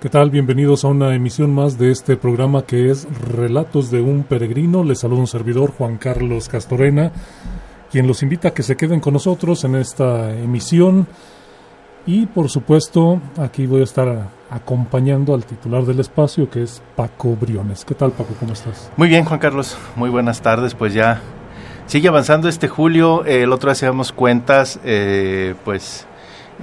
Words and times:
¿Qué 0.00 0.08
tal? 0.08 0.30
Bienvenidos 0.30 0.86
a 0.86 0.88
una 0.88 1.14
emisión 1.14 1.54
más 1.54 1.76
de 1.76 1.90
este 1.90 2.16
programa 2.16 2.62
que 2.62 2.90
es 2.90 3.06
Relatos 3.20 3.90
de 3.90 4.00
un 4.00 4.22
Peregrino. 4.22 4.82
Les 4.82 5.00
saluda 5.00 5.20
un 5.20 5.26
servidor, 5.26 5.74
Juan 5.76 5.98
Carlos 5.98 6.48
Castorena, 6.48 7.12
quien 7.92 8.06
los 8.06 8.22
invita 8.22 8.48
a 8.48 8.54
que 8.54 8.62
se 8.62 8.78
queden 8.78 9.00
con 9.00 9.12
nosotros 9.12 9.62
en 9.64 9.74
esta 9.74 10.32
emisión. 10.32 11.06
Y 12.06 12.24
por 12.24 12.48
supuesto, 12.48 13.20
aquí 13.36 13.66
voy 13.66 13.82
a 13.82 13.84
estar 13.84 14.30
acompañando 14.48 15.34
al 15.34 15.44
titular 15.44 15.84
del 15.84 16.00
espacio, 16.00 16.48
que 16.48 16.62
es 16.62 16.80
Paco 16.96 17.36
Briones. 17.36 17.84
¿Qué 17.84 17.94
tal, 17.94 18.12
Paco? 18.12 18.34
¿Cómo 18.40 18.54
estás? 18.54 18.90
Muy 18.96 19.08
bien, 19.10 19.26
Juan 19.26 19.38
Carlos. 19.38 19.76
Muy 19.96 20.08
buenas 20.08 20.40
tardes. 20.40 20.74
Pues 20.74 20.94
ya 20.94 21.20
sigue 21.84 22.08
avanzando 22.08 22.48
este 22.48 22.68
julio. 22.68 23.26
el 23.26 23.52
otro 23.52 23.70
hacíamos 23.70 24.12
cuentas, 24.12 24.80
eh, 24.82 25.54
pues 25.62 26.06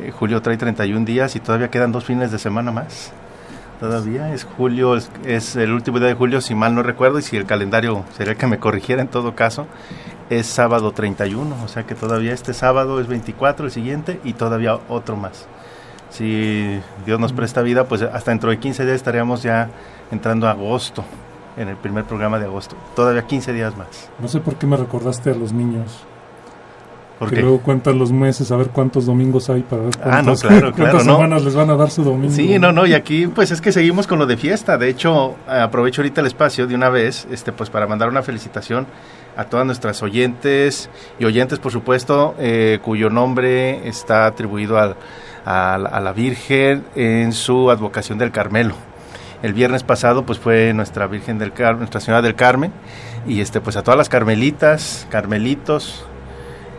eh, 0.01 0.09
julio 0.09 0.41
trae 0.41 0.57
31 0.57 1.05
días 1.05 1.35
y 1.35 1.39
todavía 1.39 1.69
quedan 1.69 1.91
dos 1.91 2.03
fines 2.03 2.31
de 2.31 2.39
semana 2.39 2.71
más. 2.71 3.13
Todavía 3.79 4.33
es 4.33 4.43
julio, 4.43 4.95
es, 4.95 5.55
el 5.55 5.71
último 5.71 5.99
día 5.99 6.07
de 6.07 6.15
julio, 6.15 6.41
si 6.41 6.55
mal 6.55 6.73
no 6.73 6.81
recuerdo, 6.81 7.19
y 7.19 7.21
si 7.21 7.37
el 7.37 7.45
calendario 7.45 8.05
sería 8.15 8.35
que 8.35 8.47
me 8.47 8.57
corrigiera 8.57 9.01
en 9.01 9.07
todo 9.07 9.35
caso, 9.35 9.67
es 10.29 10.47
sábado 10.47 10.91
31, 10.91 11.55
o 11.63 11.67
sea 11.67 11.83
que 11.83 11.93
todavía 11.93 12.33
este 12.33 12.53
sábado 12.53 12.99
es 12.99 13.07
24, 13.07 13.65
el 13.65 13.71
siguiente, 13.71 14.19
y 14.23 14.33
todavía 14.33 14.79
otro 14.89 15.15
más. 15.15 15.47
Si 16.09 16.79
Dios 17.05 17.19
nos 17.19 17.33
presta 17.33 17.61
vida, 17.61 17.85
pues 17.85 18.01
hasta 18.01 18.31
dentro 18.31 18.49
de 18.49 18.57
15 18.57 18.83
días 18.83 18.95
estaríamos 18.95 19.43
ya 19.43 19.69
entrando 20.11 20.47
a 20.47 20.51
agosto, 20.51 21.03
en 21.57 21.69
el 21.69 21.75
primer 21.75 22.05
programa 22.05 22.39
de 22.39 22.45
agosto. 22.45 22.75
Todavía 22.95 23.23
15 23.23 23.51
días 23.51 23.75
más. 23.75 24.09
No 24.19 24.27
sé 24.27 24.39
por 24.39 24.55
qué 24.55 24.65
me 24.67 24.77
recordaste 24.77 25.31
a 25.31 25.35
los 25.35 25.51
niños. 25.51 26.05
Porque 27.19 27.41
luego 27.41 27.59
cuentan 27.61 27.97
los 27.97 28.11
meses 28.11 28.51
a 28.51 28.57
ver 28.57 28.67
cuántos 28.67 29.07
domingos 29.07 29.49
hay 29.49 29.63
para 29.63 29.83
ver 29.83 29.93
ah, 30.03 30.21
no, 30.21 30.35
claro, 30.35 30.71
cuántas 30.75 31.03
semanas 31.03 31.43
les 31.43 31.55
van 31.55 31.69
a 31.71 31.75
dar 31.75 31.89
su 31.89 32.03
domingo. 32.03 32.33
Sí, 32.33 32.59
no, 32.59 32.71
no, 32.71 32.85
y 32.85 32.93
aquí 32.93 33.25
pues 33.27 33.49
es 33.49 33.59
que 33.59 33.71
seguimos 33.71 34.05
con 34.05 34.19
lo 34.19 34.27
de 34.27 34.37
fiesta. 34.37 34.77
De 34.77 34.87
hecho, 34.87 35.35
aprovecho 35.47 36.01
ahorita 36.01 36.21
el 36.21 36.27
espacio 36.27 36.67
de 36.67 36.75
una 36.75 36.89
vez, 36.89 37.27
este 37.31 37.51
pues 37.51 37.71
para 37.71 37.87
mandar 37.87 38.09
una 38.09 38.21
felicitación 38.21 38.85
a 39.35 39.45
todas 39.45 39.65
nuestras 39.65 40.01
oyentes 40.03 40.89
y 41.19 41.25
oyentes, 41.25 41.57
por 41.59 41.71
supuesto, 41.71 42.35
eh, 42.39 42.79
cuyo 42.83 43.09
nombre 43.09 43.87
está 43.87 44.27
atribuido 44.27 44.77
al, 44.77 44.95
a, 45.47 45.99
la 46.01 46.11
Virgen 46.11 46.83
en 46.95 47.31
su 47.31 47.71
advocación 47.71 48.17
del 48.17 48.31
Carmelo. 48.31 48.75
El 49.41 49.53
viernes 49.53 49.83
pasado 49.83 50.25
pues 50.25 50.39
fue 50.39 50.73
nuestra 50.73 51.07
Virgen 51.07 51.37
del 51.37 51.53
Carmen, 51.53 51.79
Nuestra 51.79 52.01
Señora 52.01 52.21
del 52.21 52.35
Carmen 52.35 52.71
y 53.27 53.41
este 53.41 53.61
pues 53.61 53.77
a 53.77 53.83
todas 53.83 53.97
las 53.97 54.09
carmelitas, 54.09 55.07
carmelitos, 55.09 56.05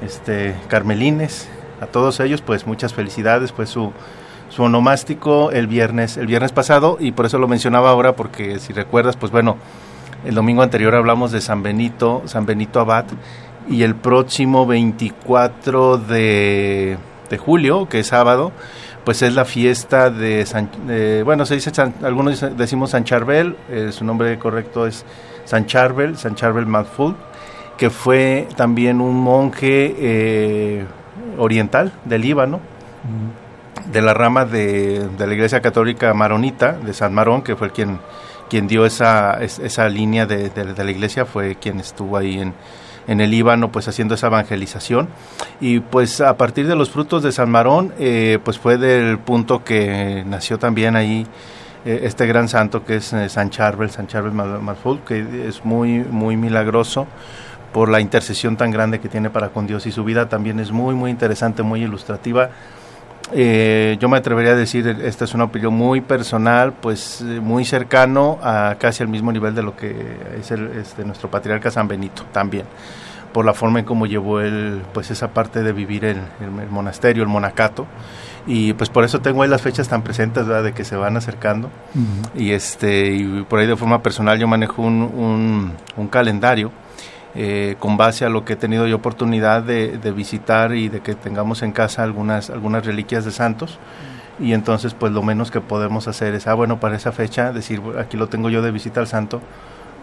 este, 0.02 0.54
carmelines, 0.68 1.48
a 1.80 1.86
todos 1.86 2.20
ellos 2.20 2.42
pues 2.42 2.66
muchas 2.66 2.94
felicidades, 2.94 3.52
pues 3.52 3.68
su, 3.68 3.92
su 4.48 4.62
onomástico 4.62 5.50
el 5.50 5.66
viernes, 5.66 6.16
el 6.16 6.26
viernes 6.26 6.52
pasado 6.52 6.96
y 7.00 7.12
por 7.12 7.26
eso 7.26 7.38
lo 7.38 7.48
mencionaba 7.48 7.90
ahora 7.90 8.16
porque 8.16 8.58
si 8.58 8.72
recuerdas 8.72 9.16
pues 9.16 9.32
bueno, 9.32 9.56
el 10.24 10.34
domingo 10.34 10.62
anterior 10.62 10.94
hablamos 10.94 11.32
de 11.32 11.40
San 11.40 11.62
Benito, 11.62 12.22
San 12.26 12.46
Benito 12.46 12.80
Abad 12.80 13.04
y 13.68 13.82
el 13.82 13.94
próximo 13.94 14.66
24 14.66 15.98
de, 15.98 16.98
de 17.28 17.38
julio, 17.38 17.88
que 17.88 18.00
es 18.00 18.08
sábado, 18.08 18.52
pues 19.04 19.22
es 19.22 19.34
la 19.34 19.44
fiesta 19.44 20.10
de 20.10 20.44
San, 20.46 20.70
bueno, 21.24 21.46
se 21.46 21.54
dice 21.54 21.70
algunos 22.02 22.44
decimos 22.56 22.90
San 22.90 23.04
Charbel, 23.04 23.56
eh, 23.70 23.90
su 23.92 24.04
nombre 24.04 24.38
correcto 24.38 24.86
es 24.86 25.04
San 25.44 25.66
Charbel, 25.66 26.16
San 26.18 26.34
Charbel 26.34 26.66
Madful, 26.66 27.16
que 27.78 27.90
fue 27.90 28.48
también 28.56 29.00
un 29.00 29.14
monje 29.14 29.94
eh, 29.96 30.84
oriental 31.38 31.92
del 32.04 32.22
Líbano, 32.22 32.60
de 33.90 34.02
la 34.02 34.12
rama 34.12 34.44
de, 34.44 35.08
la 35.16 35.32
Iglesia 35.32 35.62
Católica 35.62 36.12
Maronita, 36.12 36.72
de 36.72 36.92
San 36.92 37.14
Marón, 37.14 37.42
que 37.42 37.54
fue 37.54 37.70
quien, 37.70 38.00
quien 38.50 38.66
dio 38.66 38.84
esa, 38.84 39.38
esa 39.42 39.88
línea 39.88 40.26
de, 40.26 40.50
la 40.76 40.90
iglesia, 40.90 41.24
fue 41.24 41.54
quien 41.54 41.78
estuvo 41.78 42.16
ahí 42.16 42.40
en, 42.40 42.52
en 43.06 43.20
el 43.20 43.30
Líbano, 43.30 43.70
pues 43.70 43.86
haciendo 43.86 44.16
esa 44.16 44.26
evangelización. 44.26 45.08
Y 45.60 45.78
pues 45.78 46.20
a 46.20 46.36
partir 46.36 46.66
de 46.66 46.74
los 46.74 46.90
frutos 46.90 47.22
de 47.22 47.30
San 47.30 47.48
Marón, 47.48 47.94
eh, 48.00 48.40
pues 48.42 48.58
fue 48.58 48.76
del 48.76 49.18
punto 49.18 49.62
que 49.62 50.24
nació 50.26 50.58
también 50.58 50.96
ahí 50.96 51.26
eh, 51.84 52.00
este 52.02 52.26
gran 52.26 52.48
santo 52.48 52.84
que 52.84 52.96
es 52.96 53.14
San 53.28 53.50
Charbel, 53.50 53.90
San 53.90 54.08
Charbel 54.08 54.32
Marful, 54.32 54.98
que 55.06 55.46
es 55.46 55.64
muy, 55.64 56.00
muy 56.00 56.36
milagroso 56.36 57.06
por 57.72 57.88
la 57.88 58.00
intercesión 58.00 58.56
tan 58.56 58.70
grande 58.70 59.00
que 59.00 59.08
tiene 59.08 59.30
para 59.30 59.50
con 59.50 59.66
Dios 59.66 59.86
y 59.86 59.92
su 59.92 60.04
vida 60.04 60.28
también 60.28 60.58
es 60.60 60.72
muy, 60.72 60.94
muy 60.94 61.10
interesante, 61.10 61.62
muy 61.62 61.82
ilustrativa. 61.82 62.50
Eh, 63.32 63.98
yo 64.00 64.08
me 64.08 64.16
atrevería 64.16 64.52
a 64.52 64.56
decir, 64.56 64.86
esta 65.04 65.24
es 65.24 65.34
una 65.34 65.44
opinión 65.44 65.74
muy 65.74 66.00
personal, 66.00 66.72
pues 66.72 67.20
eh, 67.20 67.40
muy 67.40 67.64
cercano 67.64 68.38
a 68.42 68.76
casi 68.78 69.02
al 69.02 69.10
mismo 69.10 69.32
nivel 69.32 69.54
de 69.54 69.62
lo 69.62 69.76
que 69.76 70.16
es 70.38 70.50
el, 70.50 70.68
este, 70.78 71.04
nuestro 71.04 71.30
patriarca 71.30 71.70
San 71.70 71.88
Benito 71.88 72.24
también, 72.32 72.64
por 73.34 73.44
la 73.44 73.52
forma 73.52 73.80
en 73.80 73.84
cómo 73.84 74.06
llevó 74.06 74.40
él, 74.40 74.82
pues 74.94 75.10
esa 75.10 75.28
parte 75.28 75.62
de 75.62 75.72
vivir 75.72 76.06
en 76.06 76.22
el, 76.40 76.70
monasterio, 76.70 77.22
el 77.22 77.28
monacato, 77.28 77.86
y 78.46 78.72
pues 78.72 78.88
por 78.88 79.04
eso 79.04 79.20
tengo 79.20 79.42
ahí 79.42 79.48
las 79.50 79.60
fechas 79.60 79.88
tan 79.88 80.00
presentes, 80.00 80.46
de 80.46 80.72
que 80.72 80.84
se 80.84 80.96
van 80.96 81.18
acercando, 81.18 81.68
y 82.34 82.52
este, 82.52 83.12
y 83.12 83.44
por 83.46 83.58
ahí 83.58 83.66
de 83.66 83.76
forma 83.76 84.02
personal 84.02 84.38
yo 84.38 84.48
manejo 84.48 84.80
un, 84.80 85.74
un 85.96 86.08
calendario, 86.08 86.72
eh, 87.34 87.76
con 87.78 87.96
base 87.96 88.24
a 88.24 88.30
lo 88.30 88.44
que 88.44 88.54
he 88.54 88.56
tenido 88.56 88.86
yo 88.86 88.96
oportunidad 88.96 89.62
de, 89.62 90.12
visitar 90.12 90.74
y 90.74 90.88
de 90.88 91.00
que 91.00 91.14
tengamos 91.14 91.62
en 91.62 91.72
casa 91.72 92.02
algunas, 92.02 92.50
algunas 92.50 92.84
reliquias 92.84 93.24
de 93.24 93.32
santos. 93.32 93.78
Y 94.40 94.52
entonces, 94.52 94.94
pues 94.94 95.12
lo 95.12 95.22
menos 95.22 95.50
que 95.50 95.60
podemos 95.60 96.08
hacer 96.08 96.34
es, 96.34 96.46
ah, 96.46 96.54
bueno, 96.54 96.80
para 96.80 96.96
esa 96.96 97.12
fecha, 97.12 97.52
decir, 97.52 97.82
aquí 97.98 98.16
lo 98.16 98.28
tengo 98.28 98.50
yo 98.50 98.62
de 98.62 98.70
visita 98.70 99.00
al 99.00 99.08
santo, 99.08 99.40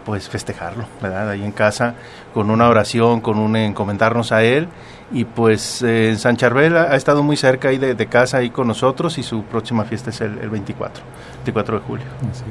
pues 0.04 0.28
festejarlo, 0.28 0.84
¿verdad? 1.02 1.30
Ahí 1.30 1.42
en 1.42 1.52
casa, 1.52 1.94
con 2.32 2.50
una 2.50 2.68
oración, 2.68 3.20
con 3.20 3.38
un 3.38 3.56
encomendarnos 3.56 4.32
a 4.32 4.44
él. 4.44 4.68
Y 5.10 5.24
pues 5.24 5.82
eh, 5.82 6.10
en 6.10 6.18
San 6.18 6.36
Charbel 6.36 6.76
ha, 6.76 6.96
estado 6.96 7.22
muy 7.22 7.36
cerca 7.36 7.68
ahí 7.68 7.78
de, 7.78 8.06
casa, 8.06 8.38
ahí 8.38 8.50
con 8.50 8.68
nosotros, 8.68 9.18
y 9.18 9.22
su 9.22 9.42
próxima 9.44 9.84
fiesta 9.84 10.10
es 10.10 10.20
el, 10.20 10.38
el 10.38 10.50
24, 10.50 11.02
24 11.38 11.78
de 11.78 11.84
julio. 11.84 12.06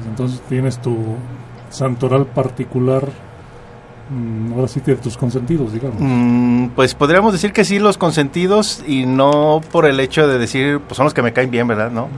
entonces 0.07 0.41
tienes 0.41 0.81
tu 0.81 1.15
santoral 1.69 2.25
particular 2.25 3.09
Mm, 3.09 3.24
ahora 4.53 4.67
sí 4.67 4.79
tus 4.79 5.17
consentidos, 5.17 5.73
digamos. 5.73 5.97
Mm, 5.99 6.67
pues 6.75 6.93
podríamos 6.93 7.33
decir 7.33 7.53
que 7.53 7.65
sí, 7.65 7.79
los 7.79 7.97
consentidos, 7.97 8.83
y 8.87 9.05
no 9.05 9.61
por 9.71 9.85
el 9.85 9.99
hecho 9.99 10.27
de 10.27 10.37
decir, 10.37 10.79
pues 10.79 10.97
son 10.97 11.05
los 11.05 11.13
que 11.13 11.21
me 11.21 11.33
caen 11.33 11.51
bien, 11.51 11.67
¿verdad? 11.67 11.91
¿No? 11.91 12.09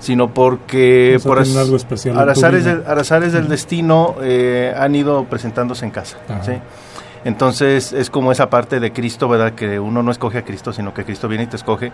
Sino 0.00 0.34
porque 0.34 1.20
por 1.22 1.38
algo 1.38 1.76
especial 1.76 2.18
arazares, 2.18 2.64
del, 2.64 2.82
arazares 2.86 3.32
del 3.32 3.48
destino 3.48 4.16
eh, 4.20 4.74
han 4.76 4.94
ido 4.94 5.24
presentándose 5.24 5.84
en 5.84 5.92
casa. 5.92 6.18
¿sí? 6.44 6.52
Entonces 7.24 7.92
es 7.92 8.10
como 8.10 8.32
esa 8.32 8.50
parte 8.50 8.80
de 8.80 8.92
Cristo, 8.92 9.28
¿verdad? 9.28 9.52
Que 9.52 9.78
uno 9.78 10.02
no 10.02 10.10
escoge 10.10 10.38
a 10.38 10.44
Cristo, 10.44 10.72
sino 10.72 10.92
que 10.92 11.04
Cristo 11.04 11.28
viene 11.28 11.44
y 11.44 11.46
te 11.46 11.56
escoge. 11.56 11.92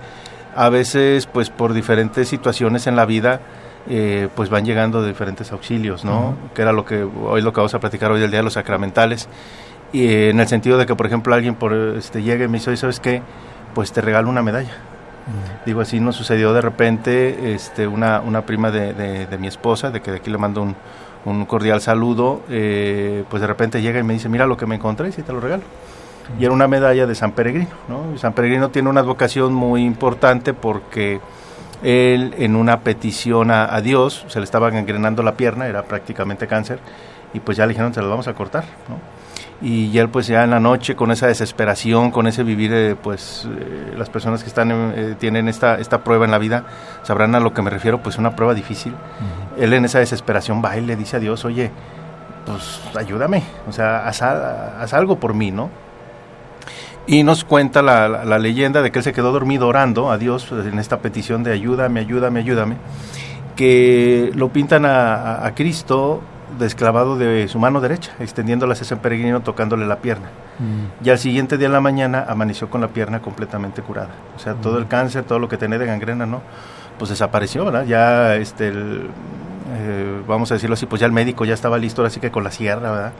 A 0.56 0.70
veces, 0.70 1.26
pues 1.26 1.50
por 1.50 1.74
diferentes 1.74 2.28
situaciones 2.28 2.86
en 2.86 2.96
la 2.96 3.04
vida, 3.04 3.40
eh, 3.88 4.28
pues 4.34 4.50
van 4.50 4.64
llegando 4.64 5.00
de 5.02 5.08
diferentes 5.08 5.50
auxilios, 5.52 6.04
¿no? 6.04 6.36
Que 6.54 6.62
era 6.62 6.72
lo 6.72 6.84
que 6.84 7.02
hoy 7.02 7.40
lo 7.40 7.52
que 7.52 7.60
vamos 7.60 7.74
a 7.74 7.80
platicar 7.80 8.12
hoy 8.12 8.20
del 8.20 8.30
día 8.30 8.40
de 8.40 8.44
los 8.44 8.54
sacramentales. 8.54 9.28
Y 9.92 10.06
eh, 10.06 10.30
en 10.30 10.40
el 10.40 10.48
sentido 10.48 10.76
de 10.76 10.86
que, 10.86 10.94
por 10.94 11.06
ejemplo, 11.06 11.34
alguien 11.34 11.54
por 11.54 11.72
este 11.72 12.22
llegue 12.22 12.44
y 12.44 12.48
me 12.48 12.58
dice, 12.58 12.76
¿sabes 12.76 13.00
qué? 13.00 13.22
Pues 13.74 13.92
te 13.92 14.00
regalo 14.00 14.28
una 14.28 14.42
medalla. 14.42 14.76
Digo, 15.66 15.82
así 15.82 16.00
nos 16.00 16.16
sucedió 16.16 16.54
de 16.54 16.62
repente, 16.62 17.54
este, 17.54 17.86
una, 17.86 18.20
una 18.20 18.46
prima 18.46 18.70
de, 18.70 18.94
de, 18.94 19.38
mi 19.38 19.46
esposa, 19.46 19.90
de 19.90 20.00
que 20.00 20.10
de 20.10 20.16
aquí 20.18 20.30
le 20.30 20.38
mando 20.38 20.62
un, 20.62 20.74
un 21.26 21.44
cordial 21.44 21.82
saludo, 21.82 22.42
eh, 22.48 23.24
pues 23.28 23.42
de 23.42 23.46
repente 23.46 23.82
llega 23.82 24.00
y 24.00 24.02
me 24.02 24.14
dice, 24.14 24.30
mira 24.30 24.46
lo 24.46 24.56
que 24.56 24.64
me 24.64 24.76
encontré 24.76 25.10
y 25.10 25.12
te 25.12 25.32
lo 25.32 25.40
regalo. 25.40 25.64
Y 26.38 26.44
era 26.44 26.52
una 26.52 26.68
medalla 26.68 27.06
de 27.06 27.14
San 27.14 27.32
Peregrino, 27.32 27.68
¿no? 27.88 28.16
San 28.18 28.32
Peregrino 28.32 28.70
tiene 28.70 28.88
una 28.88 29.00
advocación 29.00 29.52
muy 29.52 29.84
importante 29.84 30.54
porque 30.54 31.20
él 31.82 32.34
en 32.38 32.56
una 32.56 32.80
petición 32.80 33.50
a, 33.50 33.80
Dios, 33.80 34.24
se 34.28 34.40
le 34.40 34.44
estaba 34.44 34.70
gangrenando 34.70 35.22
la 35.22 35.36
pierna, 35.36 35.66
era 35.66 35.82
prácticamente 35.84 36.46
cáncer, 36.46 36.78
y 37.32 37.40
pues 37.40 37.56
ya 37.56 37.66
le 37.66 37.70
dijeron, 37.70 37.94
se 37.94 38.02
lo 38.02 38.08
vamos 38.08 38.28
a 38.28 38.34
cortar, 38.34 38.64
¿no? 38.88 39.18
Y 39.60 39.98
él 39.98 40.08
pues 40.08 40.28
ya 40.28 40.44
en 40.44 40.50
la 40.50 40.60
noche 40.60 40.94
con 40.94 41.10
esa 41.10 41.26
desesperación, 41.26 42.12
con 42.12 42.28
ese 42.28 42.44
vivir, 42.44 42.72
eh, 42.72 42.94
pues 42.94 43.48
eh, 43.50 43.92
las 43.96 44.08
personas 44.08 44.44
que 44.44 44.48
están 44.48 44.70
eh, 44.70 45.16
tienen 45.18 45.48
esta, 45.48 45.80
esta 45.80 46.04
prueba 46.04 46.24
en 46.24 46.30
la 46.30 46.38
vida 46.38 46.64
sabrán 47.02 47.34
a 47.34 47.40
lo 47.40 47.52
que 47.52 47.62
me 47.62 47.70
refiero, 47.70 48.00
pues 48.00 48.18
una 48.18 48.36
prueba 48.36 48.54
difícil. 48.54 48.94
Él 49.58 49.72
en 49.72 49.84
esa 49.84 49.98
desesperación 49.98 50.62
va 50.64 50.76
y 50.76 50.80
le 50.80 50.94
dice 50.94 51.16
a 51.16 51.20
Dios, 51.20 51.44
oye, 51.44 51.72
pues 52.46 52.80
ayúdame, 52.94 53.42
o 53.68 53.72
sea, 53.72 54.06
haz, 54.06 54.22
haz 54.22 54.94
algo 54.94 55.18
por 55.18 55.34
mí, 55.34 55.50
¿no? 55.50 55.70
Y 57.08 57.22
nos 57.22 57.42
cuenta 57.42 57.80
la, 57.80 58.38
leyenda 58.38 58.82
de 58.82 58.92
que 58.92 58.98
él 58.98 59.02
se 59.02 59.14
quedó 59.14 59.32
dormido 59.32 59.66
orando 59.66 60.10
a 60.10 60.18
Dios 60.18 60.52
en 60.52 60.78
esta 60.78 60.98
petición 60.98 61.42
de 61.42 61.52
ayúdame, 61.52 62.00
ayúdame, 62.00 62.40
ayúdame, 62.40 62.76
que 63.56 64.30
lo 64.34 64.50
pintan 64.50 64.84
a, 64.84 65.50
Cristo 65.56 66.20
desclavado 66.58 67.16
de 67.16 67.48
su 67.48 67.58
mano 67.58 67.80
derecha, 67.80 68.12
extendiéndola 68.20 68.74
hacia 68.74 68.84
San 68.84 68.98
Peregrino, 68.98 69.40
tocándole 69.40 69.86
la 69.86 70.00
pierna. 70.00 70.28
Mm. 70.58 71.06
Y 71.06 71.08
al 71.08 71.18
siguiente 71.18 71.56
día 71.56 71.68
en 71.68 71.72
la 71.72 71.80
mañana 71.80 72.26
amaneció 72.28 72.68
con 72.68 72.82
la 72.82 72.88
pierna 72.88 73.22
completamente 73.22 73.80
curada. 73.80 74.10
O 74.36 74.38
sea, 74.38 74.52
todo 74.52 74.76
el 74.76 74.84
mm. 74.84 74.88
cáncer, 74.88 75.24
todo 75.24 75.38
lo 75.38 75.48
que 75.48 75.56
tenía 75.56 75.78
de 75.78 75.86
gangrena, 75.86 76.26
¿no? 76.26 76.42
Pues 76.98 77.08
desapareció, 77.08 77.64
¿verdad? 77.64 77.86
Ya 77.86 78.36
este, 78.36 78.68
el, 78.68 79.08
eh, 79.70 80.22
vamos 80.26 80.50
a 80.50 80.54
decirlo 80.54 80.74
así, 80.74 80.86
pues 80.86 81.00
ya 81.00 81.06
el 81.06 81.12
médico 81.12 81.44
ya 81.44 81.54
estaba 81.54 81.78
listo, 81.78 82.04
así 82.04 82.20
que 82.20 82.30
con 82.30 82.44
la 82.44 82.50
sierra, 82.50 82.90
¿verdad? 82.90 83.12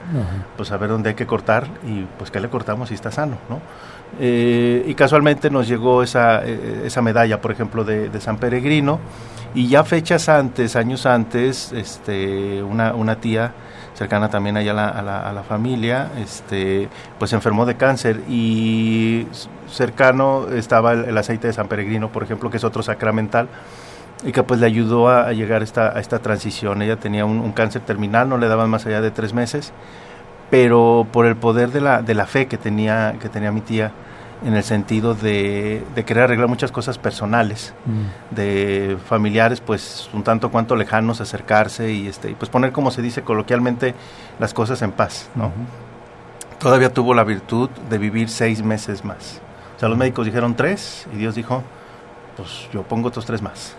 Pues 0.57 0.71
a 0.71 0.77
ver 0.77 0.89
dónde 0.89 1.09
hay 1.09 1.15
que 1.15 1.27
cortar 1.27 1.67
y 1.85 2.05
pues 2.17 2.31
qué 2.31 2.39
le 2.39 2.49
cortamos 2.49 2.89
si 2.89 2.95
está 2.95 3.11
sano, 3.11 3.37
¿no? 3.49 3.59
Eh, 4.19 4.83
y 4.87 4.95
casualmente 4.95 5.49
nos 5.49 5.67
llegó 5.67 6.01
esa, 6.01 6.43
eh, 6.43 6.83
esa 6.85 7.01
medalla, 7.01 7.41
por 7.41 7.51
ejemplo, 7.51 7.83
de, 7.83 8.09
San 8.19 8.37
Peregrino, 8.37 8.99
y 9.53 9.67
ya 9.67 9.83
fechas 9.83 10.29
antes, 10.29 10.75
años 10.75 11.05
antes, 11.05 11.71
este, 11.71 12.63
una, 12.63 12.93
una 12.93 13.15
tía 13.17 13.53
cercana 13.93 14.29
también 14.29 14.57
allá 14.57 14.71
a 14.71 15.01
la, 15.01 15.19
a 15.29 15.33
la, 15.33 15.43
familia, 15.43 16.09
este, 16.17 16.89
pues 17.17 17.33
enfermó 17.33 17.65
de 17.65 17.75
cáncer 17.75 18.21
y 18.29 19.27
cercano 19.69 20.47
estaba 20.49 20.93
el, 20.93 21.05
el 21.05 21.17
aceite 21.17 21.47
de 21.47 21.53
San 21.53 21.67
Peregrino, 21.67 22.09
por 22.09 22.23
ejemplo, 22.23 22.49
que 22.49 22.57
es 22.57 22.63
otro 22.63 22.81
sacramental, 22.81 23.49
y 24.23 24.31
que 24.31 24.43
pues 24.43 24.59
le 24.59 24.65
ayudó 24.65 25.09
a, 25.09 25.31
llegar 25.33 25.61
a 25.61 25.63
esta, 25.63 25.97
a 25.97 25.99
esta 25.99 26.19
transición. 26.19 26.81
Ella 26.81 26.97
tenía 26.97 27.25
un, 27.25 27.51
cáncer 27.53 27.81
terminal, 27.83 28.27
no 28.27 28.37
le 28.37 28.47
daban 28.47 28.69
más 28.69 28.85
allá 28.85 29.01
de 29.01 29.11
tres 29.11 29.33
meses, 29.33 29.71
pero 30.49 31.07
por 31.11 31.25
el 31.25 31.35
poder 31.35 31.71
de 31.71 31.81
la, 31.81 32.01
de 32.01 32.13
la 32.13 32.25
fe 32.25 32.47
que 32.47 32.57
tenía, 32.57 33.15
que 33.19 33.29
tenía 33.29 33.51
mi 33.51 33.61
tía, 33.61 33.91
en 34.43 34.53
el 34.53 34.63
sentido 34.63 35.15
de, 35.15 35.83
de 35.95 36.05
querer 36.05 36.23
arreglar 36.23 36.47
muchas 36.47 36.71
cosas 36.71 36.97
personales, 36.97 37.73
mm. 37.85 38.35
de 38.35 38.97
familiares, 39.05 39.59
pues 39.59 40.09
un 40.13 40.23
tanto 40.23 40.49
cuanto 40.49 40.77
lejanos, 40.77 41.19
acercarse 41.19 41.91
y, 41.91 42.07
este, 42.07 42.31
y 42.31 42.35
pues 42.35 42.49
poner, 42.49 42.71
como 42.71 42.89
se 42.89 43.01
dice 43.01 43.21
coloquialmente, 43.21 43.95
las 44.39 44.53
cosas 44.53 44.81
en 44.81 44.93
paz, 44.93 45.29
¿no? 45.35 45.51
Todavía 46.57 46.93
tuvo 46.93 47.13
la 47.13 47.23
virtud 47.23 47.69
de 47.89 47.97
vivir 47.97 48.29
seis 48.29 48.63
meses 48.63 49.03
más. 49.03 49.41
O 49.75 49.79
sea, 49.79 49.89
los 49.89 49.97
médicos 49.97 50.25
dijeron 50.25 50.55
tres 50.55 51.07
y 51.13 51.17
Dios 51.17 51.35
dijo, 51.35 51.63
pues 52.35 52.69
yo 52.73 52.83
pongo 52.83 53.09
otros 53.09 53.25
tres 53.25 53.41
más 53.41 53.75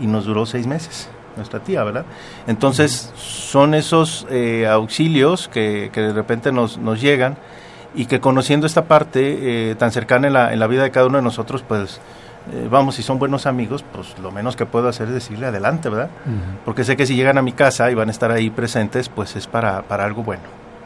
y 0.00 0.06
nos 0.06 0.24
duró 0.24 0.46
seis 0.46 0.66
meses 0.66 1.08
nuestra 1.36 1.60
tía, 1.60 1.84
¿verdad? 1.84 2.04
Entonces 2.46 3.12
son 3.16 3.74
esos 3.74 4.26
eh, 4.30 4.66
auxilios 4.66 5.48
que, 5.48 5.90
que, 5.92 6.00
de 6.00 6.12
repente 6.12 6.52
nos, 6.52 6.78
nos, 6.78 7.00
llegan 7.00 7.36
y 7.94 8.06
que 8.06 8.20
conociendo 8.20 8.66
esta 8.66 8.84
parte 8.84 9.70
eh, 9.70 9.74
tan 9.76 9.92
cercana 9.92 10.26
en 10.26 10.32
la, 10.32 10.52
en 10.52 10.58
la, 10.58 10.66
vida 10.66 10.82
de 10.82 10.90
cada 10.90 11.06
uno 11.06 11.18
de 11.18 11.22
nosotros, 11.22 11.64
pues 11.66 12.00
eh, 12.52 12.68
vamos, 12.70 12.96
si 12.96 13.02
son 13.02 13.18
buenos 13.18 13.46
amigos, 13.46 13.84
pues 13.92 14.18
lo 14.18 14.30
menos 14.30 14.56
que 14.56 14.66
puedo 14.66 14.88
hacer 14.88 15.08
es 15.08 15.14
decirle 15.14 15.46
adelante, 15.46 15.88
¿verdad? 15.88 16.10
Porque 16.64 16.84
sé 16.84 16.96
que 16.96 17.06
si 17.06 17.14
llegan 17.14 17.38
a 17.38 17.42
mi 17.42 17.52
casa 17.52 17.90
y 17.90 17.94
van 17.94 18.08
a 18.08 18.12
estar 18.12 18.30
ahí 18.30 18.50
presentes, 18.50 19.08
pues 19.08 19.36
es 19.36 19.46
para, 19.46 19.82
para 19.82 20.04
algo 20.04 20.22
bueno, 20.22 20.42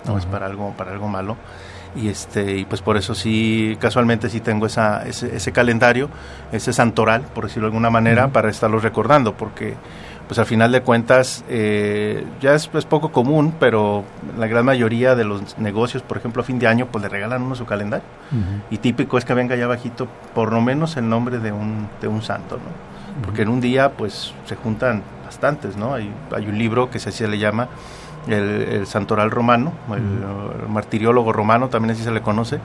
no 0.06 0.18
es 0.18 0.26
para 0.26 0.46
algo, 0.46 0.72
para 0.76 0.92
algo 0.92 1.08
malo 1.08 1.36
y 1.96 2.08
este 2.08 2.58
y 2.58 2.64
pues 2.64 2.82
por 2.82 2.96
eso 2.96 3.14
sí 3.14 3.76
casualmente 3.80 4.28
sí 4.28 4.40
tengo 4.40 4.66
esa, 4.66 5.06
ese, 5.06 5.36
ese 5.36 5.52
calendario 5.52 6.08
ese 6.52 6.72
santoral 6.72 7.22
por 7.22 7.44
decirlo 7.44 7.68
de 7.68 7.72
alguna 7.72 7.90
manera 7.90 8.28
para 8.28 8.50
estarlo 8.50 8.80
recordando 8.80 9.34
porque 9.34 9.74
pues 10.26 10.38
al 10.38 10.46
final 10.46 10.72
de 10.72 10.80
cuentas 10.80 11.44
eh, 11.48 12.24
ya 12.40 12.54
es, 12.54 12.68
poco 12.68 13.12
común 13.12 13.54
pero 13.60 14.04
la 14.38 14.46
gran 14.46 14.64
mayoría 14.64 15.14
de 15.14 15.24
los 15.24 15.58
negocios 15.58 16.02
por 16.02 16.16
ejemplo 16.16 16.42
a 16.42 16.44
fin 16.44 16.58
de 16.58 16.66
año 16.66 16.86
pues 16.90 17.02
le 17.02 17.08
regalan 17.08 17.42
uno 17.42 17.54
su 17.54 17.66
calendario. 17.66 18.06
Y 18.70 18.78
típico 18.78 19.18
es 19.18 19.24
que 19.24 19.34
venga 19.34 19.54
allá 19.54 19.66
bajito 19.66 20.08
por 20.34 20.52
lo 20.52 20.60
menos 20.60 20.96
el 20.96 21.08
nombre 21.08 21.38
de 21.38 21.52
un, 21.52 21.88
de 22.00 22.08
un 22.08 22.22
santo 22.22 22.56
¿no? 22.56 23.24
porque 23.24 23.42
en 23.42 23.48
un 23.48 23.60
día 23.60 23.92
pues 23.92 24.34
se 24.46 24.56
juntan 24.56 25.02
bastantes 25.24 25.76
no 25.76 25.94
hay, 25.94 26.10
hay 26.34 26.46
un 26.46 26.58
libro 26.58 26.90
que 26.90 26.98
se 26.98 27.28
le 27.28 27.38
llama 27.38 27.68
el, 28.28 28.86
santoral 28.86 29.30
romano, 29.30 29.72
el, 29.94 30.68
martiriólogo 30.68 31.32
romano, 31.32 31.68
también 31.68 31.92
así 31.92 32.02
se 32.02 32.10
le 32.10 32.22
conoce, 32.22 32.58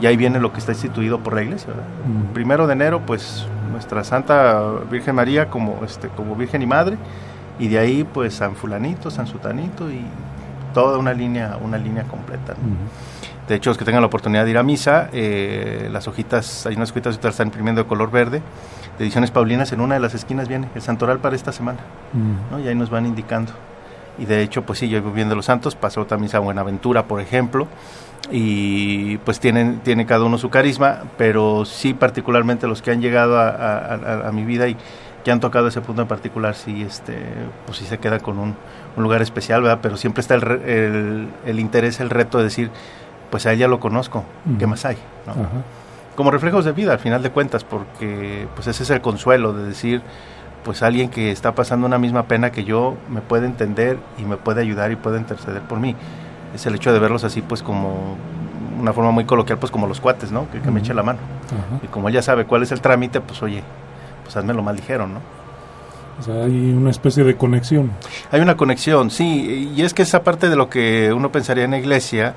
y 0.00 0.06
ahí 0.06 0.16
viene 0.16 0.40
lo 0.40 0.52
que 0.52 0.58
está 0.58 0.72
instituido 0.72 1.20
por 1.20 1.34
la 1.34 1.42
iglesia. 1.42 1.72
Primero 2.32 2.66
de 2.66 2.72
enero, 2.72 3.02
pues 3.06 3.46
nuestra 3.70 4.04
Santa 4.04 4.60
Virgen 4.90 5.14
María 5.14 5.50
como, 5.50 5.80
este, 5.84 6.08
como 6.08 6.34
Virgen 6.34 6.62
y 6.62 6.66
Madre, 6.66 6.96
y 7.58 7.68
de 7.68 7.78
ahí 7.78 8.04
pues 8.04 8.34
San 8.34 8.56
Fulanito, 8.56 9.10
San 9.10 9.26
Sutanito 9.26 9.90
y 9.90 10.02
toda 10.72 10.98
una 10.98 11.12
línea, 11.12 11.56
una 11.62 11.78
línea 11.78 12.04
completa. 12.04 12.54
De 13.46 13.54
hecho, 13.54 13.70
los 13.70 13.76
que 13.76 13.84
tengan 13.84 14.00
la 14.00 14.06
oportunidad 14.06 14.44
de 14.44 14.50
ir 14.50 14.58
a 14.58 14.62
misa, 14.62 15.10
eh, 15.12 15.88
las 15.92 16.08
hojitas, 16.08 16.66
hay 16.66 16.74
unas 16.76 16.90
hojitas 16.90 17.18
que 17.18 17.28
están 17.28 17.48
imprimiendo 17.48 17.82
de 17.82 17.86
color 17.86 18.10
verde, 18.10 18.42
de 18.98 19.04
ediciones 19.04 19.30
Paulinas, 19.30 19.70
en 19.72 19.80
una 19.80 19.94
de 19.94 20.00
las 20.00 20.14
esquinas 20.14 20.48
viene 20.48 20.68
el 20.74 20.82
santoral 20.82 21.18
para 21.18 21.36
esta 21.36 21.52
semana, 21.52 21.78
y 22.62 22.66
ahí 22.66 22.74
nos 22.74 22.90
van 22.90 23.06
indicando 23.06 23.52
y 24.18 24.26
de 24.26 24.42
hecho 24.42 24.62
pues 24.62 24.78
sí, 24.78 24.88
yo 24.88 25.02
viviendo 25.02 25.34
los 25.34 25.46
santos, 25.46 25.74
pasó 25.74 26.06
también 26.06 26.30
San 26.30 26.44
Buenaventura, 26.44 27.06
por 27.06 27.20
ejemplo, 27.20 27.68
y 28.30 29.18
pues 29.18 29.40
tienen, 29.40 29.80
tiene 29.80 30.06
cada 30.06 30.24
uno 30.24 30.38
su 30.38 30.50
carisma, 30.50 31.02
pero 31.18 31.64
sí 31.64 31.94
particularmente 31.94 32.66
los 32.66 32.82
que 32.82 32.90
han 32.90 33.00
llegado 33.00 33.38
a, 33.38 34.30
mi 34.32 34.44
vida 34.44 34.68
y 34.68 34.76
que 35.24 35.30
han 35.30 35.40
tocado 35.40 35.68
ese 35.68 35.80
punto 35.80 36.02
en 36.02 36.08
particular, 36.08 36.54
sí, 36.54 36.82
este, 36.82 37.18
pues 37.66 37.78
sí 37.78 37.86
se 37.86 37.98
queda 37.98 38.18
con 38.20 38.38
un, 38.38 38.56
lugar 38.96 39.22
especial, 39.22 39.60
¿verdad? 39.62 39.80
Pero 39.82 39.96
siempre 39.96 40.20
está 40.20 40.36
el, 40.36 41.28
el, 41.44 41.58
interés, 41.58 41.98
el 41.98 42.10
reto 42.10 42.38
de 42.38 42.44
decir, 42.44 42.70
pues 43.30 43.44
a 43.46 43.52
ella 43.52 43.66
lo 43.66 43.80
conozco, 43.80 44.24
¿qué 44.58 44.66
más 44.66 44.84
hay? 44.84 44.96
Como 46.14 46.30
reflejos 46.30 46.64
de 46.64 46.72
vida, 46.72 46.92
al 46.92 47.00
final 47.00 47.22
de 47.22 47.30
cuentas, 47.30 47.64
porque 47.64 48.46
pues 48.54 48.68
ese 48.68 48.84
es 48.84 48.90
el 48.90 49.00
consuelo 49.00 49.52
de 49.52 49.64
decir, 49.64 50.02
pues 50.64 50.82
alguien 50.82 51.10
que 51.10 51.30
está 51.30 51.54
pasando 51.54 51.86
una 51.86 51.98
misma 51.98 52.24
pena 52.24 52.50
que 52.50 52.64
yo 52.64 52.96
me 53.08 53.20
puede 53.20 53.46
entender 53.46 53.98
y 54.18 54.22
me 54.24 54.36
puede 54.36 54.62
ayudar 54.62 54.90
y 54.90 54.96
puede 54.96 55.18
interceder 55.18 55.62
por 55.62 55.78
mí. 55.78 55.94
Es 56.54 56.66
el 56.66 56.74
hecho 56.74 56.92
de 56.92 56.98
verlos 56.98 57.24
así 57.24 57.42
pues 57.42 57.62
como 57.62 58.16
una 58.80 58.92
forma 58.92 59.10
muy 59.10 59.24
coloquial 59.24 59.58
pues 59.58 59.70
como 59.70 59.86
los 59.86 60.00
cuates, 60.00 60.32
¿no? 60.32 60.48
Que, 60.50 60.70
me 60.70 60.80
eche 60.80 60.94
la 60.94 61.02
mano. 61.02 61.18
Y 61.82 61.86
como 61.88 62.08
ella 62.08 62.22
sabe 62.22 62.46
cuál 62.46 62.62
es 62.62 62.72
el 62.72 62.80
trámite, 62.80 63.20
pues 63.20 63.42
oye, 63.42 63.62
pues 64.22 64.36
hazme 64.36 64.54
lo 64.54 64.62
más 64.62 64.74
ligero, 64.74 65.06
¿no? 65.06 65.20
O 66.18 66.22
sea, 66.22 66.44
hay 66.44 66.72
una 66.72 66.90
especie 66.90 67.24
de 67.24 67.36
conexión. 67.36 67.90
Hay 68.30 68.40
una 68.40 68.56
conexión, 68.56 69.10
sí, 69.10 69.72
y 69.74 69.82
es 69.82 69.94
que 69.94 70.02
esa 70.02 70.22
parte 70.22 70.48
de 70.48 70.56
lo 70.56 70.70
que 70.70 71.12
uno 71.12 71.32
pensaría 71.32 71.64
en 71.64 71.72
la 71.72 71.78
iglesia, 71.78 72.34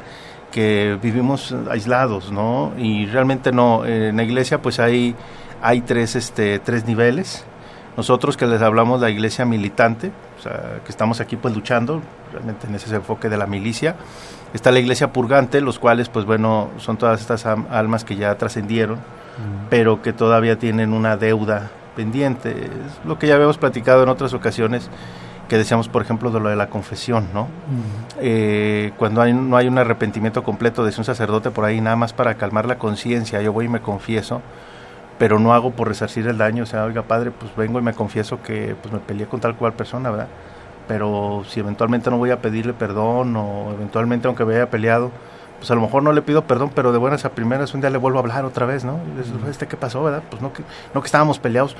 que 0.51 0.97
vivimos 1.01 1.53
aislados, 1.69 2.31
¿no? 2.31 2.71
Y 2.77 3.05
realmente 3.05 3.51
no, 3.51 3.85
en 3.85 4.17
la 4.17 4.23
iglesia 4.23 4.61
pues 4.61 4.79
hay, 4.79 5.15
hay 5.61 5.81
tres, 5.81 6.15
este, 6.15 6.59
tres 6.59 6.85
niveles, 6.85 7.45
nosotros 7.97 8.37
que 8.37 8.45
les 8.45 8.61
hablamos 8.61 9.01
de 9.01 9.07
la 9.07 9.11
iglesia 9.11 9.43
militante, 9.43 10.11
o 10.37 10.41
sea, 10.41 10.79
que 10.85 10.91
estamos 10.91 11.19
aquí 11.19 11.35
pues 11.35 11.55
luchando, 11.55 12.01
realmente 12.31 12.67
en 12.67 12.75
ese 12.75 12.95
enfoque 12.95 13.27
de 13.27 13.37
la 13.37 13.47
milicia, 13.47 13.95
está 14.53 14.71
la 14.71 14.79
iglesia 14.79 15.11
purgante, 15.11 15.59
los 15.61 15.79
cuales 15.79 16.07
pues 16.07 16.23
bueno, 16.25 16.69
son 16.77 16.97
todas 16.97 17.19
estas 17.19 17.45
almas 17.45 18.05
que 18.05 18.15
ya 18.15 18.37
trascendieron, 18.37 18.99
pero 19.69 20.01
que 20.01 20.13
todavía 20.13 20.57
tienen 20.57 20.93
una 20.93 21.17
deuda 21.17 21.71
pendiente. 21.95 22.51
Es 22.51 23.05
lo 23.05 23.17
que 23.17 23.27
ya 23.27 23.35
habíamos 23.35 23.57
platicado 23.57 24.03
en 24.03 24.09
otras 24.09 24.33
ocasiones, 24.33 24.89
que 25.49 25.57
decíamos, 25.57 25.87
por 25.87 26.01
ejemplo, 26.01 26.29
de 26.29 26.39
lo 26.39 26.49
de 26.49 26.55
la 26.55 26.67
confesión, 26.67 27.29
¿no? 27.33 27.47
Eh, 28.19 28.91
cuando 28.97 29.25
no 29.25 29.57
hay 29.57 29.67
un 29.67 29.77
arrepentimiento 29.77 30.43
completo, 30.43 30.83
de 30.83 30.93
un 30.95 31.03
sacerdote 31.03 31.49
por 31.51 31.65
ahí, 31.65 31.81
nada 31.81 31.95
más 31.95 32.13
para 32.13 32.35
calmar 32.35 32.67
la 32.67 32.77
conciencia, 32.77 33.41
yo 33.41 33.53
voy 33.53 33.65
y 33.65 33.69
me 33.69 33.81
confieso, 33.81 34.41
pero 35.17 35.39
no 35.39 35.53
hago 35.53 35.71
por 35.71 35.87
resarcir 35.87 36.27
el 36.27 36.37
daño, 36.37 36.63
o 36.63 36.65
sea, 36.65 36.85
oiga 36.85 37.03
padre, 37.03 37.31
pues 37.31 37.55
vengo 37.55 37.79
y 37.79 37.81
me 37.81 37.93
confieso 37.93 38.41
que 38.41 38.75
pues 38.81 38.93
me 38.93 38.99
peleé 38.99 39.27
con 39.27 39.39
tal 39.39 39.55
cual 39.55 39.73
persona, 39.73 40.11
¿verdad? 40.11 40.27
Pero 40.87 41.43
si 41.47 41.59
eventualmente 41.59 42.09
no 42.09 42.17
voy 42.17 42.31
a 42.31 42.41
pedirle 42.41 42.73
perdón 42.73 43.35
o 43.35 43.71
eventualmente 43.73 44.27
aunque 44.27 44.45
me 44.45 44.55
haya 44.55 44.69
peleado, 44.69 45.11
pues 45.57 45.71
a 45.71 45.75
lo 45.75 45.81
mejor 45.81 46.03
no 46.03 46.13
le 46.13 46.21
pido 46.21 46.43
perdón, 46.43 46.71
pero 46.73 46.91
de 46.91 46.97
buenas 46.97 47.25
a 47.25 47.31
primeras 47.31 47.73
un 47.73 47.81
día 47.81 47.89
le 47.89 47.97
vuelvo 47.97 48.19
a 48.19 48.21
hablar 48.21 48.45
otra 48.45 48.65
vez, 48.65 48.85
¿no? 48.85 48.99
¿Este 49.49 49.67
qué 49.67 49.75
pasó, 49.75 50.03
verdad? 50.03 50.23
Pues 50.29 50.41
no 50.41 50.53
que, 50.53 50.63
no 50.93 51.01
que 51.01 51.07
estábamos 51.07 51.39
peleados, 51.39 51.75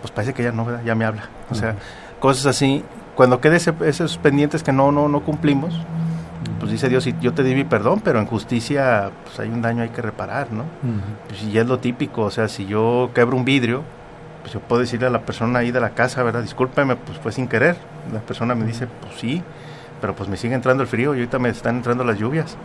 pues 0.00 0.12
parece 0.12 0.34
que 0.34 0.42
ya 0.42 0.52
no, 0.52 0.64
¿verdad? 0.64 0.82
Ya 0.84 0.94
me 0.94 1.04
habla. 1.04 1.28
O 1.50 1.54
sea, 1.54 1.76
cosas 2.20 2.46
así. 2.46 2.84
Cuando 3.14 3.40
quede 3.40 3.56
esos 3.56 4.18
pendientes 4.18 4.62
que 4.62 4.72
no, 4.72 4.90
no, 4.90 5.08
no 5.08 5.20
cumplimos, 5.20 5.74
pues 6.58 6.72
dice 6.72 6.88
Dios, 6.88 7.08
yo 7.20 7.32
te 7.32 7.42
di 7.42 7.54
mi 7.54 7.64
perdón, 7.64 8.00
pero 8.02 8.18
en 8.18 8.26
justicia 8.26 9.10
pues 9.24 9.38
hay 9.40 9.48
un 9.48 9.62
daño 9.62 9.82
hay 9.82 9.90
que 9.90 10.02
reparar, 10.02 10.52
¿no? 10.52 10.64
Pues 11.28 11.42
y 11.42 11.58
es 11.58 11.66
lo 11.66 11.78
típico, 11.78 12.22
o 12.22 12.30
sea, 12.30 12.48
si 12.48 12.66
yo 12.66 13.10
quebro 13.14 13.36
un 13.36 13.44
vidrio, 13.44 13.82
pues 14.42 14.52
yo 14.54 14.60
puedo 14.60 14.80
decirle 14.80 15.06
a 15.06 15.10
la 15.10 15.20
persona 15.20 15.60
ahí 15.60 15.70
de 15.70 15.80
la 15.80 15.90
casa, 15.90 16.22
¿verdad? 16.22 16.42
Discúlpeme, 16.42 16.96
pues 16.96 17.18
fue 17.18 17.32
sin 17.32 17.48
querer. 17.48 17.76
La 18.12 18.20
persona 18.20 18.54
me 18.54 18.64
dice, 18.64 18.88
pues 19.00 19.14
sí, 19.18 19.42
pero 20.00 20.16
pues 20.16 20.28
me 20.28 20.36
sigue 20.36 20.54
entrando 20.54 20.82
el 20.82 20.88
frío 20.88 21.14
y 21.14 21.18
ahorita 21.18 21.38
me 21.38 21.48
están 21.48 21.76
entrando 21.76 22.02
las 22.02 22.18
lluvias. 22.18 22.56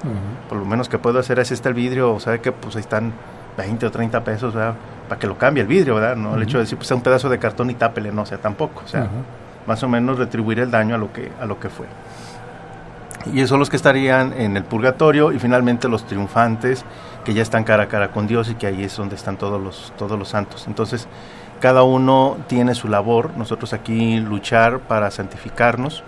Por 0.50 0.58
lo 0.58 0.66
menos 0.66 0.90
que 0.90 0.98
puedo 0.98 1.20
hacer 1.20 1.40
es 1.40 1.52
este 1.52 1.70
el 1.70 1.76
vidrio, 1.76 2.14
o 2.14 2.20
sabe 2.20 2.42
que 2.42 2.52
pues 2.52 2.76
ahí 2.76 2.82
están 2.82 3.14
20 3.58 3.86
o 3.86 3.92
30 3.92 4.24
pesos, 4.24 4.54
¿verdad? 4.54 4.76
Para 5.08 5.20
que 5.20 5.28
lo 5.28 5.38
cambie 5.38 5.62
el 5.62 5.68
vidrio, 5.68 5.96
¿verdad? 5.96 6.16
No 6.16 6.36
el 6.36 6.44
hecho 6.44 6.58
de 6.58 6.64
decir, 6.64 6.78
pues 6.78 6.90
un 6.92 7.02
pedazo 7.02 7.30
de 7.30 7.38
cartón 7.38 7.70
y 7.70 7.76
tápele, 7.76 8.12
no, 8.12 8.24
o 8.24 8.26
sea, 8.26 8.40
tampoco. 8.40 8.82
O 8.84 8.88
sea, 8.88 9.08
más 9.68 9.84
o 9.84 9.88
menos 9.88 10.18
retribuir 10.18 10.60
el 10.60 10.72
daño 10.72 10.96
a 10.96 10.98
lo 10.98 11.14
que, 11.14 11.32
a 11.40 11.46
lo 11.46 11.60
que 11.60 11.70
fue. 11.70 11.86
Y 13.34 13.40
esos 13.40 13.50
son 13.50 13.60
los 13.60 13.70
que 13.70 13.76
estarían 13.76 14.34
en 14.34 14.58
el 14.58 14.64
purgatorio 14.64 15.32
y 15.32 15.40
finalmente 15.40 15.88
los 15.88 16.06
triunfantes 16.06 16.86
que 17.24 17.34
ya 17.34 17.42
están 17.42 17.64
cara 17.64 17.84
a 17.84 17.88
cara 17.88 18.12
con 18.12 18.28
Dios 18.28 18.50
y 18.50 18.56
que 18.56 18.68
ahí 18.68 18.84
es 18.84 18.96
donde 18.96 19.16
están 19.16 19.38
todos 19.38 19.62
los, 19.62 19.94
todos 19.98 20.18
los 20.18 20.30
santos. 20.30 20.66
Entonces, 20.68 21.08
cada 21.60 21.84
uno 21.84 22.38
tiene 22.48 22.76
su 22.76 22.88
labor, 22.88 23.32
nosotros 23.36 23.74
aquí 23.74 24.20
luchar 24.20 24.80
para 24.80 25.10
santificarnos 25.12 26.04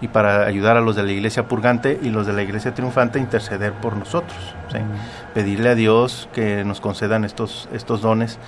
y 0.00 0.08
para 0.08 0.46
ayudar 0.46 0.76
a 0.76 0.80
los 0.80 0.96
de 0.96 1.02
la 1.02 1.12
iglesia 1.12 1.48
purgante 1.48 1.98
y 2.02 2.10
los 2.10 2.26
de 2.26 2.32
la 2.32 2.42
iglesia 2.42 2.74
triunfante 2.74 3.18
a 3.18 3.22
interceder 3.22 3.72
por 3.74 3.96
nosotros, 3.96 4.36
pedirle 5.34 5.70
a 5.70 5.74
Dios 5.74 6.28
que 6.32 6.64
nos 6.64 6.80
concedan 6.80 7.24
estos, 7.24 7.68
estos 7.72 8.02
dones, 8.02 8.38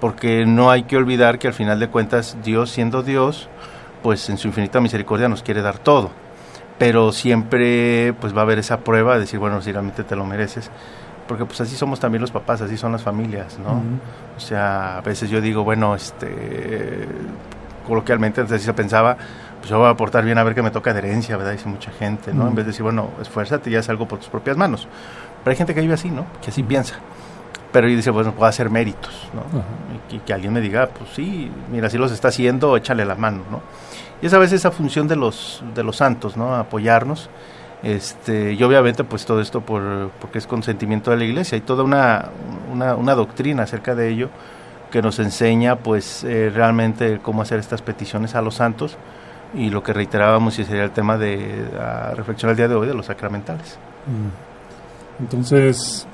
porque 0.00 0.46
no 0.46 0.70
hay 0.70 0.84
que 0.84 0.96
olvidar 0.96 1.38
que 1.38 1.48
al 1.48 1.54
final 1.54 1.78
de 1.80 1.88
cuentas 1.88 2.36
Dios 2.42 2.70
siendo 2.70 3.02
Dios, 3.02 3.48
pues 4.02 4.28
en 4.30 4.38
su 4.38 4.48
infinita 4.48 4.80
misericordia 4.80 5.28
nos 5.28 5.42
quiere 5.42 5.62
dar 5.62 5.78
todo, 5.78 6.10
pero 6.78 7.12
siempre 7.12 8.14
pues 8.20 8.34
va 8.34 8.40
a 8.40 8.42
haber 8.42 8.58
esa 8.58 8.80
prueba 8.80 9.14
de 9.14 9.20
decir, 9.20 9.38
bueno, 9.38 9.60
si 9.60 9.72
realmente 9.72 10.04
te 10.04 10.16
lo 10.16 10.24
mereces, 10.24 10.70
porque 11.26 11.44
pues 11.44 11.60
así 11.60 11.76
somos 11.76 12.00
también 12.00 12.22
los 12.22 12.30
papás, 12.30 12.60
así 12.62 12.76
son 12.76 12.92
las 12.92 13.02
familias, 13.02 13.58
¿no? 13.58 13.82
O 14.36 14.40
sea, 14.40 14.98
a 14.98 15.00
veces 15.02 15.28
yo 15.28 15.40
digo, 15.40 15.64
bueno, 15.64 15.94
este, 15.94 17.06
coloquialmente 17.86 18.40
antes 18.40 18.62
se 18.62 18.72
pensaba, 18.72 19.16
pues 19.58 19.70
yo 19.70 19.78
voy 19.78 19.88
a 19.88 19.90
aportar 19.90 20.24
bien 20.24 20.38
a 20.38 20.44
ver 20.44 20.54
que 20.54 20.62
me 20.62 20.70
toca 20.70 20.92
de 20.92 21.00
herencia, 21.00 21.36
¿verdad? 21.36 21.52
Dice 21.52 21.68
mucha 21.68 21.90
gente, 21.90 22.32
¿no? 22.32 22.48
En 22.48 22.54
vez 22.54 22.64
de 22.64 22.70
decir, 22.70 22.82
bueno, 22.82 23.10
esfuérzate 23.20 23.70
y 23.70 23.76
haz 23.76 23.88
algo 23.88 24.06
por 24.06 24.18
tus 24.18 24.28
propias 24.28 24.56
manos. 24.56 24.88
Pero 25.42 25.50
hay 25.50 25.56
gente 25.56 25.74
que 25.74 25.80
vive 25.80 25.94
así, 25.94 26.10
¿no? 26.10 26.26
Que 26.42 26.50
así 26.50 26.62
piensa. 26.62 26.94
Pero 27.72 27.88
y 27.88 27.96
dice, 27.96 28.10
bueno, 28.10 28.32
puedo 28.32 28.48
hacer 28.48 28.70
méritos, 28.70 29.28
¿no? 29.34 29.42
Y 30.14 30.20
que, 30.20 30.32
alguien 30.32 30.52
me 30.52 30.60
diga, 30.60 30.88
pues 30.88 31.10
sí, 31.14 31.50
mira, 31.70 31.90
si 31.90 31.98
los 31.98 32.12
está 32.12 32.28
haciendo, 32.28 32.76
échale 32.76 33.04
la 33.04 33.14
mano, 33.14 33.42
¿no? 33.50 33.60
Y 34.20 34.26
es 34.26 34.34
a 34.34 34.38
veces 34.38 34.60
esa 34.60 34.70
función 34.70 35.06
de 35.08 35.16
los, 35.16 35.62
de 35.74 35.82
los 35.82 35.96
santos, 35.96 36.36
¿no? 36.36 36.54
Apoyarnos 36.54 37.30
este, 37.82 38.54
y 38.54 38.62
obviamente 38.62 39.04
pues 39.04 39.24
todo 39.24 39.40
esto 39.40 39.60
por, 39.60 40.10
porque 40.20 40.38
es 40.38 40.46
consentimiento 40.46 41.10
de 41.12 41.16
la 41.16 41.24
iglesia 41.24 41.56
y 41.56 41.60
toda 41.60 41.84
una, 41.84 42.30
una, 42.72 43.14
doctrina 43.14 43.62
acerca 43.62 43.94
de 43.94 44.08
ello 44.08 44.30
que 44.90 45.00
nos 45.00 45.18
enseña 45.20 45.76
pues 45.76 46.24
eh, 46.24 46.50
realmente 46.52 47.20
cómo 47.22 47.42
hacer 47.42 47.60
estas 47.60 47.82
peticiones 47.82 48.34
a 48.34 48.42
los 48.42 48.56
santos 48.56 48.96
y 49.54 49.70
lo 49.70 49.82
que 49.82 49.92
reiterábamos 49.92 50.58
y 50.58 50.64
sería 50.64 50.84
el 50.84 50.90
tema 50.90 51.16
de 51.16 51.68
la 51.72 52.14
reflexión 52.14 52.50
al 52.50 52.56
día 52.56 52.68
de 52.68 52.74
hoy 52.74 52.88
de 52.88 52.94
los 52.94 53.06
sacramentales. 53.06 53.78
Mm. 54.06 55.22
Entonces, 55.22 56.06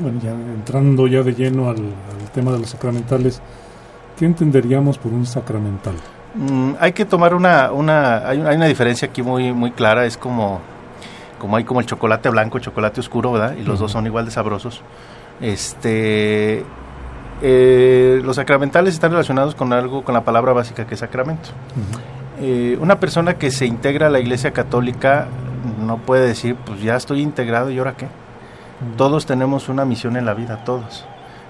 bueno, 0.00 0.20
ya 0.20 0.30
entrando 0.30 1.06
ya 1.06 1.22
de 1.22 1.34
lleno 1.34 1.68
al, 1.68 1.92
tema 2.34 2.52
de 2.52 2.58
los 2.58 2.70
sacramentales, 2.70 3.40
¿qué 4.18 4.26
entenderíamos 4.26 4.98
por 4.98 5.12
un 5.12 5.24
sacramental? 5.24 5.94
Mm, 6.36 6.74
hay 6.78 6.92
que 6.92 7.04
tomar 7.04 7.34
una, 7.34 7.72
una 7.72 8.28
hay, 8.28 8.40
hay, 8.42 8.56
una 8.56 8.66
diferencia 8.66 9.08
aquí 9.08 9.22
muy, 9.22 9.52
muy 9.52 9.70
clara, 9.70 10.04
es 10.04 10.16
como 10.16 10.60
como 11.38 11.56
hay 11.56 11.64
como 11.64 11.80
el 11.80 11.86
chocolate 11.86 12.28
blanco, 12.30 12.58
el 12.58 12.64
chocolate 12.64 13.00
oscuro, 13.00 13.32
¿verdad? 13.32 13.56
Y 13.58 13.62
los 13.62 13.78
dos 13.78 13.92
son 13.92 14.06
igual 14.06 14.24
de 14.24 14.30
sabrosos. 14.30 14.82
Este, 15.40 16.64
eh, 17.42 18.20
los 18.24 18.36
sacramentales 18.36 18.94
están 18.94 19.10
relacionados 19.10 19.54
con 19.54 19.72
algo, 19.72 20.02
con 20.02 20.14
la 20.14 20.24
palabra 20.24 20.52
básica 20.52 20.86
que 20.86 20.94
es 20.94 21.00
sacramento. 21.00 21.50
Eh, 22.40 22.78
una 22.80 22.98
persona 23.00 23.34
que 23.34 23.50
se 23.50 23.66
integra 23.66 24.06
a 24.06 24.10
la 24.10 24.20
Iglesia 24.20 24.52
Católica 24.52 25.26
no 25.84 25.98
puede 25.98 26.26
decir, 26.26 26.56
pues 26.56 26.80
ya 26.82 26.96
estoy 26.96 27.20
integrado 27.20 27.70
y 27.70 27.78
ahora 27.78 27.96
qué. 27.96 28.08
Todos 28.96 29.26
tenemos 29.26 29.68
una 29.68 29.84
misión 29.84 30.16
en 30.16 30.26
la 30.26 30.34
vida, 30.34 30.64
todos. 30.64 31.06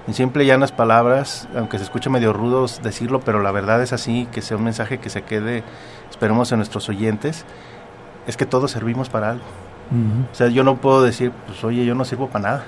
En 0.06 0.14
simple 0.14 0.44
y 0.44 0.46
llanas 0.46 0.70
palabras, 0.70 1.48
aunque 1.56 1.78
se 1.78 1.84
escuche 1.84 2.10
medio 2.10 2.32
rudo 2.32 2.66
decirlo, 2.82 3.20
pero 3.20 3.42
la 3.42 3.50
verdad 3.50 3.82
es 3.82 3.92
así, 3.92 4.28
que 4.30 4.40
sea 4.40 4.56
un 4.56 4.62
mensaje 4.62 4.98
que 4.98 5.10
se 5.10 5.22
quede, 5.22 5.64
esperemos 6.10 6.52
en 6.52 6.58
nuestros 6.58 6.88
oyentes, 6.88 7.44
es 8.28 8.36
que 8.36 8.46
todos 8.46 8.70
servimos 8.70 9.08
para 9.08 9.30
algo. 9.30 9.44
O 10.32 10.34
sea, 10.34 10.48
yo 10.48 10.64
no 10.64 10.76
puedo 10.76 11.02
decir, 11.02 11.32
pues 11.46 11.62
oye, 11.64 11.84
yo 11.84 11.94
no 11.94 12.04
sirvo 12.04 12.28
para 12.28 12.42
nada. 12.42 12.64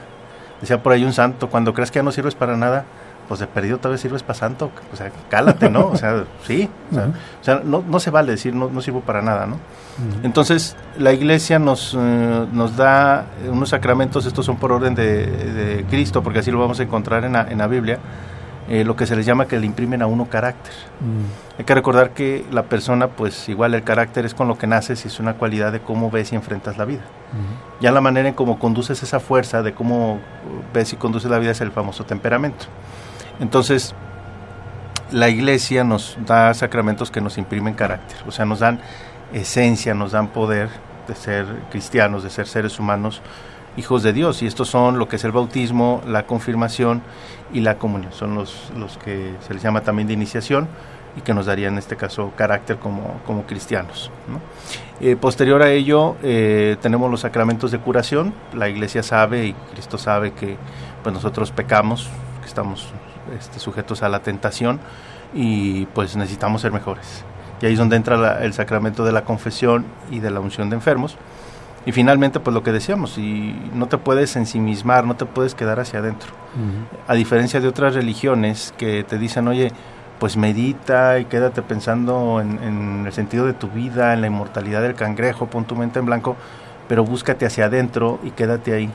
Decía 0.60 0.82
por 0.82 0.92
ahí 0.92 1.04
un 1.04 1.12
santo, 1.12 1.48
cuando 1.48 1.74
crees 1.74 1.90
que 1.90 2.00
ya 2.00 2.02
no 2.02 2.10
sirves 2.10 2.34
para 2.34 2.56
nada, 2.56 2.84
pues 3.28 3.40
de 3.40 3.46
perdido 3.46 3.78
tal 3.78 3.92
vez 3.92 4.00
sirves 4.00 4.22
para 4.22 4.38
santo. 4.38 4.70
O 4.92 4.96
sea, 4.96 5.12
cálate, 5.28 5.70
¿no? 5.70 5.88
O 5.88 5.96
sea, 5.96 6.24
sí. 6.46 6.68
O 6.92 7.44
sea, 7.44 7.60
no, 7.64 7.84
no, 7.86 8.00
se 8.00 8.10
vale 8.10 8.32
decir 8.32 8.54
no, 8.54 8.70
no 8.70 8.80
sirvo 8.80 9.00
para 9.00 9.22
nada, 9.22 9.46
¿no? 9.46 9.56
Entonces, 10.22 10.76
la 10.96 11.12
iglesia 11.12 11.58
nos, 11.58 11.96
eh, 11.98 12.46
nos 12.52 12.76
da 12.76 13.26
unos 13.48 13.70
sacramentos, 13.70 14.26
estos 14.26 14.46
son 14.46 14.56
por 14.56 14.70
orden 14.70 14.94
de, 14.94 15.26
de, 15.26 15.84
Cristo, 15.90 16.22
porque 16.22 16.38
así 16.38 16.52
lo 16.52 16.60
vamos 16.60 16.78
a 16.78 16.84
encontrar 16.84 17.24
en 17.24 17.32
la, 17.32 17.48
en 17.50 17.58
la 17.58 17.66
Biblia 17.66 17.98
eh, 18.68 18.84
lo 18.84 18.96
que 18.96 19.06
se 19.06 19.16
les 19.16 19.24
llama 19.24 19.46
que 19.46 19.58
le 19.58 19.64
imprimen 19.64 20.02
a 20.02 20.06
uno 20.06 20.26
carácter. 20.26 20.74
Mm. 21.00 21.58
Hay 21.58 21.64
que 21.64 21.74
recordar 21.74 22.10
que 22.10 22.44
la 22.50 22.64
persona, 22.64 23.08
pues 23.08 23.48
igual 23.48 23.72
el 23.72 23.82
carácter 23.82 24.26
es 24.26 24.34
con 24.34 24.46
lo 24.46 24.58
que 24.58 24.66
naces 24.66 25.06
y 25.06 25.08
es 25.08 25.18
una 25.20 25.34
cualidad 25.34 25.72
de 25.72 25.80
cómo 25.80 26.10
ves 26.10 26.32
y 26.32 26.36
enfrentas 26.36 26.76
la 26.76 26.84
vida. 26.84 27.00
Ya 27.80 27.92
la 27.92 28.02
manera 28.02 28.28
en 28.28 28.34
cómo 28.34 28.58
conduces 28.58 29.02
esa 29.02 29.20
fuerza, 29.20 29.62
de 29.62 29.72
cómo 29.72 30.18
ves 30.74 30.92
y 30.92 30.96
conduces 30.96 31.30
la 31.30 31.38
vida 31.38 31.52
es 31.52 31.60
el 31.62 31.72
famoso 31.72 32.04
temperamento. 32.04 32.66
Entonces, 33.40 33.94
la 35.10 35.28
iglesia 35.28 35.84
nos 35.84 36.18
da 36.26 36.52
sacramentos 36.54 37.10
que 37.10 37.20
nos 37.20 37.38
imprimen 37.38 37.74
carácter, 37.74 38.18
o 38.26 38.30
sea, 38.30 38.44
nos 38.44 38.60
dan 38.60 38.80
esencia, 39.32 39.94
nos 39.94 40.12
dan 40.12 40.28
poder 40.28 40.68
de 41.06 41.14
ser 41.14 41.46
cristianos, 41.70 42.22
de 42.22 42.30
ser 42.30 42.46
seres 42.46 42.78
humanos 42.78 43.22
hijos 43.76 44.02
de 44.02 44.12
Dios. 44.12 44.42
Y 44.42 44.46
estos 44.46 44.68
son 44.68 44.98
lo 44.98 45.08
que 45.08 45.16
es 45.16 45.24
el 45.24 45.32
bautismo, 45.32 46.02
la 46.06 46.26
confirmación 46.26 47.02
y 47.52 47.60
la 47.60 47.78
comunión. 47.78 48.12
Son 48.12 48.34
los, 48.34 48.70
los 48.76 48.98
que 48.98 49.34
se 49.46 49.54
les 49.54 49.62
llama 49.62 49.82
también 49.82 50.08
de 50.08 50.14
iniciación 50.14 50.68
y 51.16 51.20
que 51.22 51.32
nos 51.32 51.46
daría 51.46 51.68
en 51.68 51.78
este 51.78 51.96
caso 51.96 52.32
carácter 52.36 52.76
como, 52.76 53.20
como 53.26 53.44
cristianos. 53.44 54.10
Eh, 55.00 55.16
posterior 55.16 55.62
a 55.62 55.70
ello 55.70 56.16
eh, 56.22 56.76
tenemos 56.82 57.10
los 57.10 57.20
sacramentos 57.20 57.70
de 57.70 57.78
curación. 57.78 58.34
La 58.52 58.68
iglesia 58.68 59.02
sabe 59.02 59.46
y 59.46 59.52
Cristo 59.72 59.96
sabe 59.96 60.32
que 60.32 60.56
pues 61.02 61.14
nosotros 61.14 61.50
pecamos, 61.50 62.08
que 62.40 62.46
estamos 62.46 62.92
este, 63.36 63.58
sujetos 63.58 64.02
a 64.02 64.08
la 64.08 64.20
tentación 64.20 64.80
y 65.34 65.86
pues 65.86 66.16
necesitamos 66.16 66.62
ser 66.62 66.72
mejores. 66.72 67.24
Y 67.60 67.66
ahí 67.66 67.72
es 67.72 67.78
donde 67.78 67.96
entra 67.96 68.44
el 68.44 68.52
sacramento 68.52 69.04
de 69.04 69.12
la 69.12 69.24
confesión 69.24 69.84
y 70.10 70.20
de 70.20 70.30
la 70.30 70.40
unción 70.40 70.70
de 70.70 70.76
enfermos 70.76 71.16
y 71.88 71.92
finalmente, 71.92 72.38
pues 72.38 72.52
lo 72.52 72.62
que 72.62 72.70
decíamos, 72.70 73.16
y 73.16 73.54
no 73.72 73.86
te 73.86 73.96
puedes 73.96 74.36
ensimismar, 74.36 75.06
no 75.06 75.16
te 75.16 75.24
puedes 75.24 75.54
quedar 75.54 75.80
hacia 75.80 76.00
adentro. 76.00 76.32
A 77.06 77.14
diferencia 77.14 77.60
de 77.60 77.68
otras 77.68 77.94
religiones 77.94 78.74
que 78.76 79.04
te 79.04 79.18
dicen, 79.18 79.48
oye, 79.48 79.72
pues 80.18 80.36
medita 80.36 81.18
y 81.18 81.24
quédate 81.24 81.62
pensando 81.62 82.42
en, 82.42 83.06
el 83.06 83.12
sentido 83.14 83.46
de 83.46 83.54
tu 83.54 83.68
vida, 83.68 84.12
en 84.12 84.20
la 84.20 84.26
inmortalidad 84.26 84.82
del 84.82 84.96
cangrejo, 84.96 85.46
pon 85.46 85.64
tu 85.64 85.76
mente 85.76 85.98
en 85.98 86.04
blanco, 86.04 86.36
pero 86.88 87.04
búscate 87.04 87.46
hacia 87.46 87.64
adentro 87.64 88.18
y 88.22 88.32
quédate 88.32 88.74
ahí. 88.74 88.90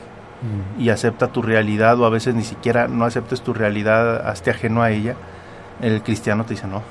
Y 0.77 0.89
acepta 0.89 1.27
tu 1.27 1.41
realidad, 1.41 1.99
o 1.99 2.05
a 2.05 2.09
veces 2.09 2.35
ni 2.35 2.43
siquiera 2.43 2.87
no 2.87 3.05
aceptes 3.05 3.41
tu 3.41 3.53
realidad, 3.53 4.27
hazte 4.27 4.51
ajeno 4.51 4.81
a 4.81 4.91
ella. 4.91 5.15
El 5.81 6.01
cristiano 6.03 6.43
te 6.43 6.55
dice, 6.55 6.67
no. 6.67 6.81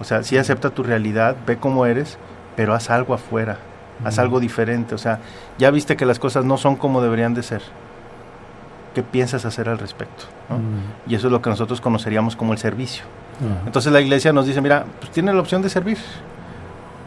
O 0.00 0.04
sea, 0.04 0.22
sí 0.22 0.38
acepta 0.38 0.70
tu 0.70 0.82
realidad, 0.82 1.36
ve 1.46 1.58
cómo 1.58 1.86
eres, 1.86 2.18
pero 2.56 2.74
haz 2.74 2.90
algo 2.90 3.14
afuera 3.14 3.58
haz 4.02 4.18
algo 4.18 4.40
diferente, 4.40 4.94
o 4.94 4.98
sea, 4.98 5.20
ya 5.58 5.70
viste 5.70 5.96
que 5.96 6.06
las 6.06 6.18
cosas 6.18 6.44
no 6.44 6.56
son 6.56 6.76
como 6.76 7.02
deberían 7.02 7.34
de 7.34 7.42
ser. 7.42 7.62
¿Qué 8.94 9.02
piensas 9.02 9.44
hacer 9.44 9.68
al 9.68 9.78
respecto? 9.78 10.24
Y 11.06 11.14
eso 11.14 11.26
es 11.26 11.32
lo 11.32 11.42
que 11.42 11.50
nosotros 11.50 11.80
conoceríamos 11.80 12.36
como 12.36 12.52
el 12.52 12.58
servicio. 12.58 13.04
Entonces 13.66 13.92
la 13.92 14.00
iglesia 14.00 14.32
nos 14.32 14.46
dice, 14.46 14.60
mira, 14.60 14.84
pues 15.00 15.10
tiene 15.10 15.32
la 15.32 15.40
opción 15.40 15.62
de 15.62 15.68
servir, 15.68 15.98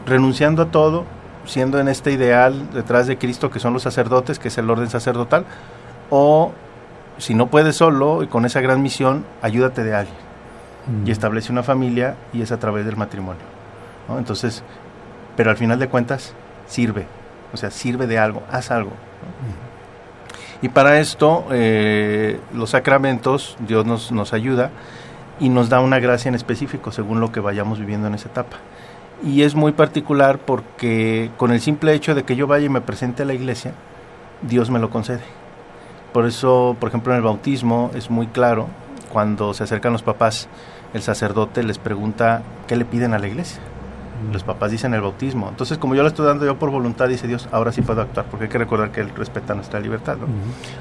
renunciando 0.05 0.63
a 0.63 0.65
todo, 0.65 1.05
siendo 1.47 1.79
en 1.79 1.87
este 1.87 2.11
ideal 2.11 2.71
detrás 2.73 3.07
de 3.07 3.17
Cristo 3.17 3.49
que 3.49 3.59
son 3.59 3.73
los 3.73 3.83
sacerdotes, 3.83 4.39
que 4.39 4.49
es 4.49 4.57
el 4.57 4.69
orden 4.69 4.89
sacerdotal, 4.89 5.45
o 6.09 6.51
si 7.17 7.33
no 7.33 7.47
puedes 7.47 7.75
solo 7.75 8.23
y 8.23 8.27
con 8.27 8.45
esa 8.45 8.61
gran 8.61 8.81
misión, 8.81 9.25
ayúdate 9.41 9.83
de 9.83 9.95
alguien 9.95 10.27
y 11.05 11.11
establece 11.11 11.51
una 11.51 11.63
familia 11.63 12.15
y 12.31 12.41
es 12.41 12.51
a 12.51 12.59
través 12.59 12.85
del 12.85 12.95
matrimonio. 12.95 13.41
Entonces, 14.17 14.63
pero 15.35 15.49
al 15.49 15.57
final 15.57 15.79
de 15.79 15.89
cuentas, 15.89 16.33
sirve, 16.67 17.05
o 17.53 17.57
sea, 17.57 17.71
sirve 17.71 18.07
de 18.07 18.19
algo, 18.19 18.43
haz 18.51 18.71
algo. 18.71 18.91
Y 20.61 20.69
para 20.69 20.99
esto, 20.99 21.45
eh, 21.51 22.39
los 22.53 22.71
sacramentos, 22.71 23.57
Dios 23.59 23.85
nos, 23.85 24.11
nos 24.11 24.33
ayuda 24.33 24.71
y 25.39 25.49
nos 25.49 25.69
da 25.69 25.81
una 25.81 25.99
gracia 25.99 26.29
en 26.29 26.35
específico 26.35 26.91
según 26.91 27.19
lo 27.19 27.31
que 27.31 27.39
vayamos 27.39 27.79
viviendo 27.79 28.07
en 28.07 28.15
esa 28.15 28.29
etapa. 28.29 28.57
Y 29.23 29.41
es 29.41 29.55
muy 29.55 29.71
particular 29.71 30.39
porque 30.39 31.31
con 31.37 31.51
el 31.51 31.59
simple 31.59 31.93
hecho 31.93 32.13
de 32.13 32.23
que 32.23 32.35
yo 32.35 32.47
vaya 32.47 32.65
y 32.65 32.69
me 32.69 32.81
presente 32.81 33.23
a 33.23 33.25
la 33.25 33.33
iglesia, 33.33 33.73
Dios 34.41 34.69
me 34.69 34.79
lo 34.79 34.89
concede. 34.89 35.23
Por 36.13 36.25
eso, 36.25 36.75
por 36.79 36.89
ejemplo, 36.89 37.13
en 37.13 37.17
el 37.17 37.23
bautismo 37.23 37.91
es 37.95 38.09
muy 38.09 38.27
claro 38.27 38.67
cuando 39.11 39.53
se 39.53 39.63
acercan 39.63 39.93
los 39.93 40.03
papás 40.03 40.47
el 40.93 41.01
sacerdote 41.01 41.63
les 41.63 41.77
pregunta 41.77 42.41
qué 42.67 42.75
le 42.75 42.85
piden 42.85 43.13
a 43.13 43.19
la 43.19 43.27
iglesia. 43.27 43.59
Los 44.31 44.43
papás 44.43 44.71
dicen 44.71 44.93
el 44.95 45.01
bautismo. 45.01 45.47
Entonces, 45.47 45.77
como 45.77 45.93
yo 45.93 46.01
lo 46.01 46.07
estoy 46.07 46.25
dando 46.25 46.45
yo 46.45 46.57
por 46.57 46.71
voluntad, 46.71 47.07
dice 47.07 47.27
Dios, 47.27 47.47
ahora 47.51 47.71
sí 47.71 47.81
puedo 47.81 48.01
actuar, 48.01 48.25
porque 48.25 48.45
hay 48.45 48.49
que 48.49 48.57
recordar 48.57 48.91
que 48.91 49.01
Él 49.01 49.11
respeta 49.15 49.53
nuestra 49.53 49.79
libertad. 49.79 50.17
¿no? 50.17 50.25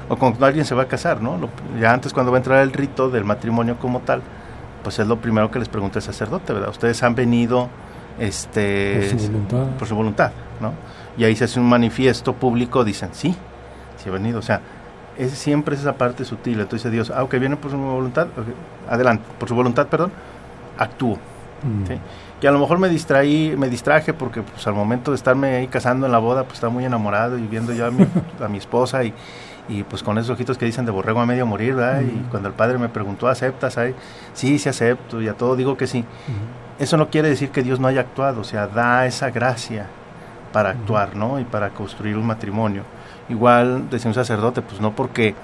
O 0.09 0.17
cuando 0.17 0.43
alguien 0.45 0.65
se 0.65 0.73
va 0.73 0.83
a 0.83 0.87
casar, 0.87 1.21
¿no? 1.21 1.37
ya 1.79 1.93
antes, 1.93 2.13
cuando 2.13 2.31
va 2.31 2.37
a 2.37 2.39
entrar 2.39 2.63
el 2.63 2.73
rito 2.73 3.09
del 3.09 3.25
matrimonio 3.25 3.77
como 3.77 3.99
tal, 3.99 4.23
pues 4.83 4.97
es 4.97 5.07
lo 5.07 5.17
primero 5.17 5.51
que 5.51 5.59
les 5.59 5.69
pregunta 5.69 5.99
el 5.99 6.03
sacerdote, 6.03 6.53
¿verdad? 6.53 6.69
Ustedes 6.69 7.03
han 7.03 7.13
venido 7.13 7.69
este, 8.19 9.09
por 9.11 9.19
su 9.19 9.27
voluntad. 9.27 9.67
Por 9.77 9.87
su 9.87 9.95
voluntad, 9.95 10.31
¿no? 10.61 10.73
Y 11.17 11.23
ahí 11.23 11.35
se 11.35 11.45
hace 11.45 11.59
un 11.59 11.67
manifiesto 11.67 12.33
público, 12.33 12.83
dicen, 12.83 13.09
sí, 13.13 13.35
sí 13.97 14.09
he 14.09 14.11
venido. 14.11 14.39
O 14.39 14.43
sea, 14.43 14.61
es, 15.17 15.31
siempre 15.31 15.75
es 15.75 15.81
esa 15.81 15.93
parte 15.93 16.25
sutil. 16.25 16.59
Entonces 16.59 16.91
Dios, 16.91 17.11
ah, 17.15 17.23
ok, 17.23 17.35
viene 17.39 17.57
por 17.57 17.71
su 17.71 17.77
voluntad, 17.77 18.27
adelante, 18.89 19.23
por 19.39 19.49
su 19.49 19.55
voluntad, 19.55 19.87
perdón, 19.87 20.11
actúo. 20.77 21.17
Mm. 21.63 21.87
¿sí? 21.87 21.99
Y 22.39 22.45
a 22.45 22.51
lo 22.51 22.59
mejor 22.59 22.77
me 22.77 22.87
distraí, 22.87 23.55
me 23.57 23.67
distraje 23.67 24.13
porque 24.13 24.43
pues 24.43 24.65
al 24.67 24.75
momento 24.75 25.09
de 25.11 25.15
estarme 25.15 25.55
ahí 25.55 25.67
casando 25.67 26.05
en 26.05 26.11
la 26.11 26.19
boda, 26.19 26.43
pues 26.43 26.55
estaba 26.55 26.71
muy 26.71 26.85
enamorado 26.85 27.39
y 27.39 27.47
viendo 27.47 27.73
ya 27.73 27.87
a 27.87 27.91
mi, 27.91 28.05
a 28.43 28.47
mi 28.47 28.59
esposa 28.59 29.03
y, 29.03 29.13
y, 29.69 29.83
pues 29.83 30.03
con 30.03 30.17
esos 30.17 30.31
ojitos 30.31 30.57
que 30.57 30.65
dicen 30.65 30.85
de 30.85 30.91
borrego 30.91 31.19
a 31.19 31.25
medio 31.25 31.45
morir, 31.45 31.75
¿verdad? 31.75 32.01
Y 32.01 32.29
cuando 32.29 32.49
el 32.49 32.55
padre 32.55 32.77
me 32.77 32.89
preguntó, 32.89 33.27
¿aceptas? 33.27 33.77
Ay? 33.77 33.93
Sí, 34.33 34.59
sí 34.59 34.69
acepto 34.69 35.21
y 35.21 35.27
a 35.27 35.33
todo 35.33 35.55
digo 35.55 35.77
que 35.77 35.87
sí. 35.87 36.05
Eso 36.79 36.97
no 36.97 37.09
quiere 37.09 37.29
decir 37.29 37.49
que 37.49 37.63
Dios 37.63 37.79
no 37.79 37.87
haya 37.87 38.01
actuado, 38.01 38.41
o 38.41 38.43
sea, 38.43 38.67
da 38.67 39.05
esa 39.05 39.29
gracia 39.29 39.87
para 40.53 40.69
actuar, 40.69 41.15
¿no? 41.15 41.39
Y 41.39 41.43
para 41.43 41.69
construir 41.69 42.17
un 42.17 42.25
matrimonio. 42.25 42.83
Igual, 43.29 43.89
decía 43.89 44.09
un 44.09 44.15
sacerdote, 44.15 44.61
pues 44.61 44.79
no 44.79 44.95
porque 44.95 45.35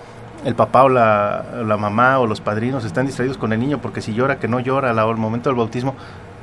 el 0.45 0.55
papá 0.55 0.83
o 0.83 0.89
la, 0.89 1.43
la, 1.65 1.77
mamá 1.77 2.19
o 2.19 2.27
los 2.27 2.41
padrinos 2.41 2.85
están 2.85 3.05
distraídos 3.05 3.37
con 3.37 3.53
el 3.53 3.59
niño, 3.59 3.79
porque 3.79 4.01
si 4.01 4.13
llora, 4.13 4.39
que 4.39 4.47
no 4.47 4.59
llora 4.59 4.91
al 4.91 5.17
momento 5.17 5.49
del 5.49 5.57
bautismo, 5.57 5.95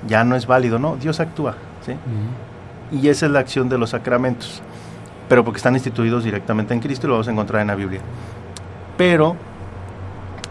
ya 0.06 0.24
no 0.24 0.36
es 0.36 0.46
válido, 0.46 0.78
no, 0.78 0.96
Dios 0.96 1.20
actúa, 1.20 1.54
¿sí? 1.84 1.94
Y 2.92 3.08
esa 3.08 3.26
es 3.26 3.32
la 3.32 3.40
acción 3.40 3.68
de 3.68 3.78
los 3.78 3.90
sacramentos, 3.90 4.62
pero 5.30 5.44
porque 5.44 5.58
están 5.58 5.74
instituidos 5.74 6.24
directamente 6.24 6.74
en 6.74 6.80
Cristo 6.80 7.06
y 7.06 7.08
lo 7.08 7.14
vamos 7.14 7.28
a 7.28 7.30
encontrar 7.30 7.62
en 7.62 7.68
la 7.68 7.76
Biblia. 7.76 8.00
Pero 8.96 9.36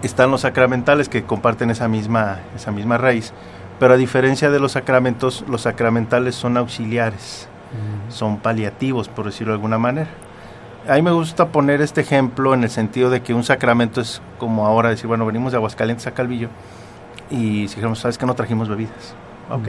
están 0.02 0.32
los 0.32 0.42
sacramentales 0.42 1.10
que 1.10 1.24
comparten 1.24 1.70
esa 1.70 1.90
misma, 1.90 2.40
esa 2.56 2.72
misma 2.72 2.98
raíz, 2.98 3.34
pero 3.78 3.96
a 3.96 3.98
diferencia 3.98 4.50
de 4.50 4.58
los 4.58 4.72
sacramentos, 4.72 5.44
los 5.50 5.64
sacramentales 5.64 6.36
son 6.36 6.56
auxiliares, 6.56 7.50
son 8.08 8.38
paliativos, 8.38 9.10
por 9.10 9.26
decirlo 9.26 9.52
de 9.52 9.58
alguna 9.58 9.78
manera. 9.78 10.12
A 10.88 10.94
mí 10.94 11.02
me 11.02 11.12
gusta 11.12 11.50
poner 11.50 11.82
este 11.82 12.00
ejemplo 12.00 12.54
en 12.54 12.64
el 12.64 12.70
sentido 12.70 13.10
de 13.10 13.22
que 13.22 13.34
un 13.34 13.44
sacramento 13.44 14.00
es 14.00 14.22
como 14.38 14.66
ahora 14.66 14.88
decir, 14.88 15.08
bueno, 15.08 15.26
venimos 15.26 15.52
de 15.52 15.58
Aguascalientes 15.58 16.08
a 16.08 16.12
Calvillo 16.12 16.48
y 17.30 17.68
si 17.68 17.76
dijéramos, 17.76 18.00
¿sabes 18.00 18.18
que 18.18 18.26
no 18.26 18.34
trajimos 18.34 18.70
bebidas? 18.70 19.14
Ok. 19.50 19.68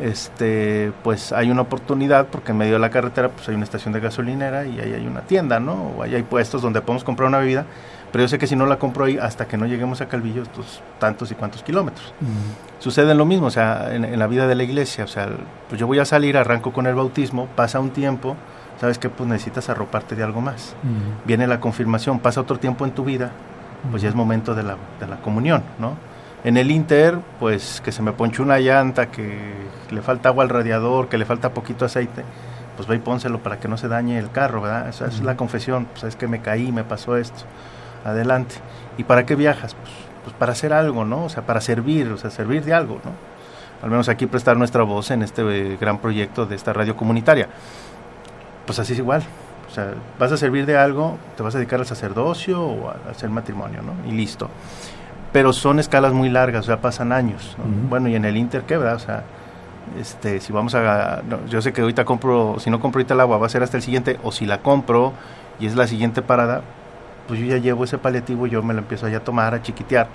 Este, 0.00 0.90
pues 1.04 1.32
hay 1.32 1.50
una 1.50 1.62
oportunidad 1.62 2.26
porque 2.28 2.52
en 2.52 2.58
medio 2.58 2.74
de 2.74 2.78
la 2.78 2.90
carretera 2.90 3.28
pues 3.28 3.48
hay 3.48 3.54
una 3.54 3.64
estación 3.64 3.92
de 3.92 4.00
gasolinera 4.00 4.64
y 4.66 4.80
ahí 4.80 4.94
hay 4.94 5.06
una 5.06 5.20
tienda, 5.20 5.60
¿no? 5.60 5.92
O 5.96 6.02
ahí 6.02 6.14
hay 6.14 6.22
puestos 6.22 6.62
donde 6.62 6.80
podemos 6.80 7.04
comprar 7.04 7.28
una 7.28 7.38
bebida, 7.38 7.66
pero 8.10 8.24
yo 8.24 8.28
sé 8.28 8.38
que 8.38 8.46
si 8.46 8.56
no 8.56 8.66
la 8.66 8.78
compro 8.78 9.04
ahí 9.04 9.18
hasta 9.18 9.46
que 9.46 9.56
no 9.56 9.66
lleguemos 9.66 10.00
a 10.00 10.08
Calvillo, 10.08 10.42
estos 10.42 10.80
tantos 10.98 11.30
y 11.30 11.34
cuantos 11.34 11.62
kilómetros. 11.62 12.14
Sucede 12.78 13.14
lo 13.14 13.26
mismo, 13.26 13.46
o 13.46 13.50
sea, 13.50 13.94
en, 13.94 14.18
la 14.18 14.26
vida 14.26 14.46
de 14.46 14.54
la 14.54 14.62
iglesia, 14.62 15.04
o 15.04 15.08
sea, 15.08 15.28
pues 15.68 15.78
yo 15.78 15.86
voy 15.86 15.98
a 15.98 16.04
salir, 16.04 16.36
arranco 16.36 16.72
con 16.72 16.86
el 16.86 16.94
bautismo, 16.94 17.46
pasa 17.54 17.78
un 17.78 17.90
tiempo, 17.90 18.36
sabes 18.80 18.98
que 18.98 19.08
pues 19.08 19.28
necesitas 19.28 19.68
arroparte 19.68 20.16
de 20.16 20.22
algo 20.22 20.40
más. 20.40 20.74
Viene 21.26 21.46
la 21.46 21.60
confirmación, 21.60 22.18
pasa 22.18 22.40
otro 22.40 22.58
tiempo 22.58 22.84
en 22.86 22.92
tu 22.92 23.04
vida, 23.04 23.30
pues 23.90 24.02
ya 24.02 24.08
es 24.08 24.14
momento 24.14 24.54
de 24.54 24.62
la, 24.62 24.76
de 25.00 25.06
la 25.06 25.16
comunión, 25.16 25.62
¿no? 25.78 25.96
En 26.44 26.56
el 26.56 26.72
Inter, 26.72 27.20
pues 27.38 27.80
que 27.84 27.92
se 27.92 28.02
me 28.02 28.12
ponche 28.12 28.42
una 28.42 28.58
llanta, 28.58 29.12
que 29.12 29.38
le 29.90 30.02
falta 30.02 30.28
agua 30.28 30.42
al 30.42 30.50
radiador, 30.50 31.08
que 31.08 31.16
le 31.16 31.24
falta 31.24 31.54
poquito 31.54 31.84
aceite, 31.84 32.24
pues 32.76 32.88
ve 32.88 32.96
y 32.96 32.98
pónselo 32.98 33.40
para 33.40 33.60
que 33.60 33.68
no 33.68 33.76
se 33.76 33.86
dañe 33.86 34.18
el 34.18 34.30
carro, 34.30 34.62
¿verdad? 34.62 34.88
Esa 34.88 35.06
es 35.06 35.22
la 35.22 35.36
confesión, 35.36 35.86
pues 35.86 36.02
es 36.02 36.16
que 36.16 36.26
me 36.26 36.40
caí, 36.40 36.72
me 36.72 36.82
pasó 36.82 37.16
esto, 37.16 37.44
adelante. 38.04 38.56
¿Y 38.98 39.04
para 39.04 39.24
qué 39.24 39.36
viajas? 39.36 39.74
Pues, 39.74 39.92
pues 40.24 40.36
para 40.36 40.52
hacer 40.52 40.72
algo, 40.72 41.04
¿no? 41.04 41.26
O 41.26 41.28
sea, 41.28 41.46
para 41.46 41.60
servir, 41.60 42.08
o 42.08 42.18
sea, 42.18 42.30
servir 42.30 42.64
de 42.64 42.74
algo, 42.74 43.00
¿no? 43.04 43.12
Al 43.80 43.90
menos 43.90 44.08
aquí 44.08 44.26
prestar 44.26 44.56
nuestra 44.56 44.82
voz 44.82 45.12
en 45.12 45.22
este 45.22 45.42
eh, 45.42 45.76
gran 45.80 45.98
proyecto 45.98 46.46
de 46.46 46.56
esta 46.56 46.72
radio 46.72 46.96
comunitaria. 46.96 47.48
Pues 48.66 48.80
así 48.80 48.94
es 48.94 48.98
igual. 48.98 49.22
O 49.68 49.74
sea, 49.74 49.94
vas 50.18 50.32
a 50.32 50.36
servir 50.36 50.66
de 50.66 50.76
algo, 50.76 51.18
te 51.36 51.42
vas 51.42 51.54
a 51.54 51.58
dedicar 51.58 51.80
al 51.80 51.86
sacerdocio 51.86 52.60
o 52.60 52.90
a 52.90 53.10
hacer 53.10 53.30
matrimonio, 53.30 53.80
¿no? 53.82 53.94
Y 54.08 54.12
listo 54.12 54.50
pero 55.32 55.52
son 55.52 55.78
escalas 55.78 56.12
muy 56.12 56.28
largas, 56.28 56.64
o 56.64 56.66
sea, 56.66 56.80
pasan 56.80 57.10
años. 57.10 57.56
Bueno, 57.88 58.08
y 58.08 58.14
en 58.14 58.24
el 58.24 58.36
Inter, 58.36 58.62
¿qué, 58.62 58.76
verdad? 58.76 58.96
O 58.96 58.98
sea, 58.98 59.24
este, 59.98 60.40
si 60.40 60.52
vamos 60.52 60.74
a... 60.74 61.22
yo 61.48 61.62
sé 61.62 61.72
que 61.72 61.80
ahorita 61.80 62.04
compro, 62.04 62.56
si 62.58 62.70
no 62.70 62.80
compro 62.80 63.00
ahorita 63.00 63.14
el 63.14 63.20
agua, 63.20 63.38
va 63.38 63.46
a 63.46 63.48
ser 63.48 63.62
hasta 63.62 63.78
el 63.78 63.82
siguiente, 63.82 64.18
o 64.22 64.30
si 64.30 64.44
la 64.44 64.58
compro 64.58 65.14
y 65.58 65.66
es 65.66 65.74
la 65.74 65.86
siguiente 65.86 66.22
parada, 66.22 66.62
pues 67.26 67.40
yo 67.40 67.46
ya 67.46 67.56
llevo 67.56 67.84
ese 67.84 67.98
paliativo, 67.98 68.46
yo 68.46 68.62
me 68.62 68.74
lo 68.74 68.80
empiezo 68.80 69.08
ya 69.08 69.18
a 69.18 69.24
tomar, 69.24 69.54
a 69.54 69.62
chiquitear, 69.62 70.08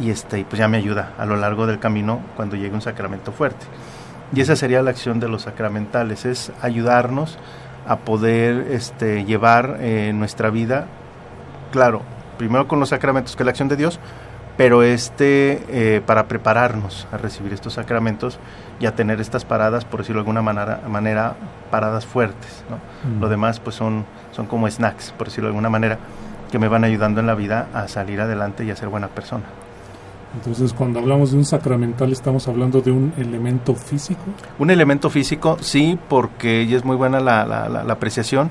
y 0.00 0.10
este, 0.10 0.40
y 0.40 0.44
pues 0.44 0.58
ya 0.58 0.68
me 0.68 0.76
ayuda 0.76 1.14
a 1.18 1.26
lo 1.26 1.36
largo 1.36 1.66
del 1.66 1.78
camino 1.78 2.20
cuando 2.36 2.56
llegue 2.56 2.74
un 2.74 2.82
sacramento 2.82 3.32
fuerte. 3.32 3.66
Y 4.34 4.40
esa 4.40 4.56
sería 4.56 4.82
la 4.82 4.90
acción 4.90 5.20
de 5.20 5.28
los 5.28 5.42
sacramentales, 5.42 6.24
es 6.24 6.52
ayudarnos 6.62 7.38
a 7.86 7.96
poder 7.96 8.68
este, 8.70 9.24
llevar 9.24 9.78
eh, 9.80 10.12
nuestra 10.14 10.50
vida, 10.50 10.86
claro, 11.72 12.02
primero 12.38 12.68
con 12.68 12.80
los 12.80 12.90
sacramentos, 12.90 13.36
que 13.36 13.42
es 13.42 13.44
la 13.44 13.50
acción 13.50 13.68
de 13.68 13.76
Dios, 13.76 14.00
pero 14.56 14.82
este 14.82 15.62
eh, 15.68 16.00
para 16.00 16.26
prepararnos 16.28 17.06
a 17.12 17.16
recibir 17.16 17.52
estos 17.52 17.74
sacramentos 17.74 18.38
y 18.80 18.86
a 18.86 18.94
tener 18.94 19.20
estas 19.20 19.44
paradas, 19.44 19.84
por 19.84 20.00
decirlo 20.00 20.20
de 20.20 20.22
alguna 20.22 20.42
manera, 20.42 20.80
manera 20.88 21.34
paradas 21.70 22.06
fuertes. 22.06 22.64
¿no? 22.70 22.76
Mm. 23.16 23.20
Lo 23.20 23.28
demás 23.28 23.60
pues 23.60 23.76
son, 23.76 24.04
son 24.32 24.46
como 24.46 24.68
snacks, 24.68 25.12
por 25.12 25.28
decirlo 25.28 25.48
de 25.48 25.52
alguna 25.52 25.70
manera, 25.70 25.98
que 26.50 26.58
me 26.58 26.68
van 26.68 26.84
ayudando 26.84 27.20
en 27.20 27.26
la 27.26 27.34
vida 27.34 27.68
a 27.74 27.88
salir 27.88 28.20
adelante 28.20 28.64
y 28.64 28.70
a 28.70 28.76
ser 28.76 28.88
buena 28.88 29.08
persona. 29.08 29.44
Entonces, 30.36 30.72
cuando 30.72 30.98
hablamos 30.98 31.30
de 31.30 31.38
un 31.38 31.44
sacramental, 31.44 32.10
¿estamos 32.10 32.48
hablando 32.48 32.80
de 32.80 32.90
un 32.90 33.12
elemento 33.16 33.72
físico? 33.74 34.22
Un 34.58 34.70
elemento 34.70 35.08
físico, 35.08 35.56
sí, 35.60 35.96
porque 36.08 36.66
ya 36.66 36.76
es 36.76 36.84
muy 36.84 36.96
buena 36.96 37.20
la, 37.20 37.44
la, 37.44 37.68
la 37.68 37.92
apreciación, 37.92 38.50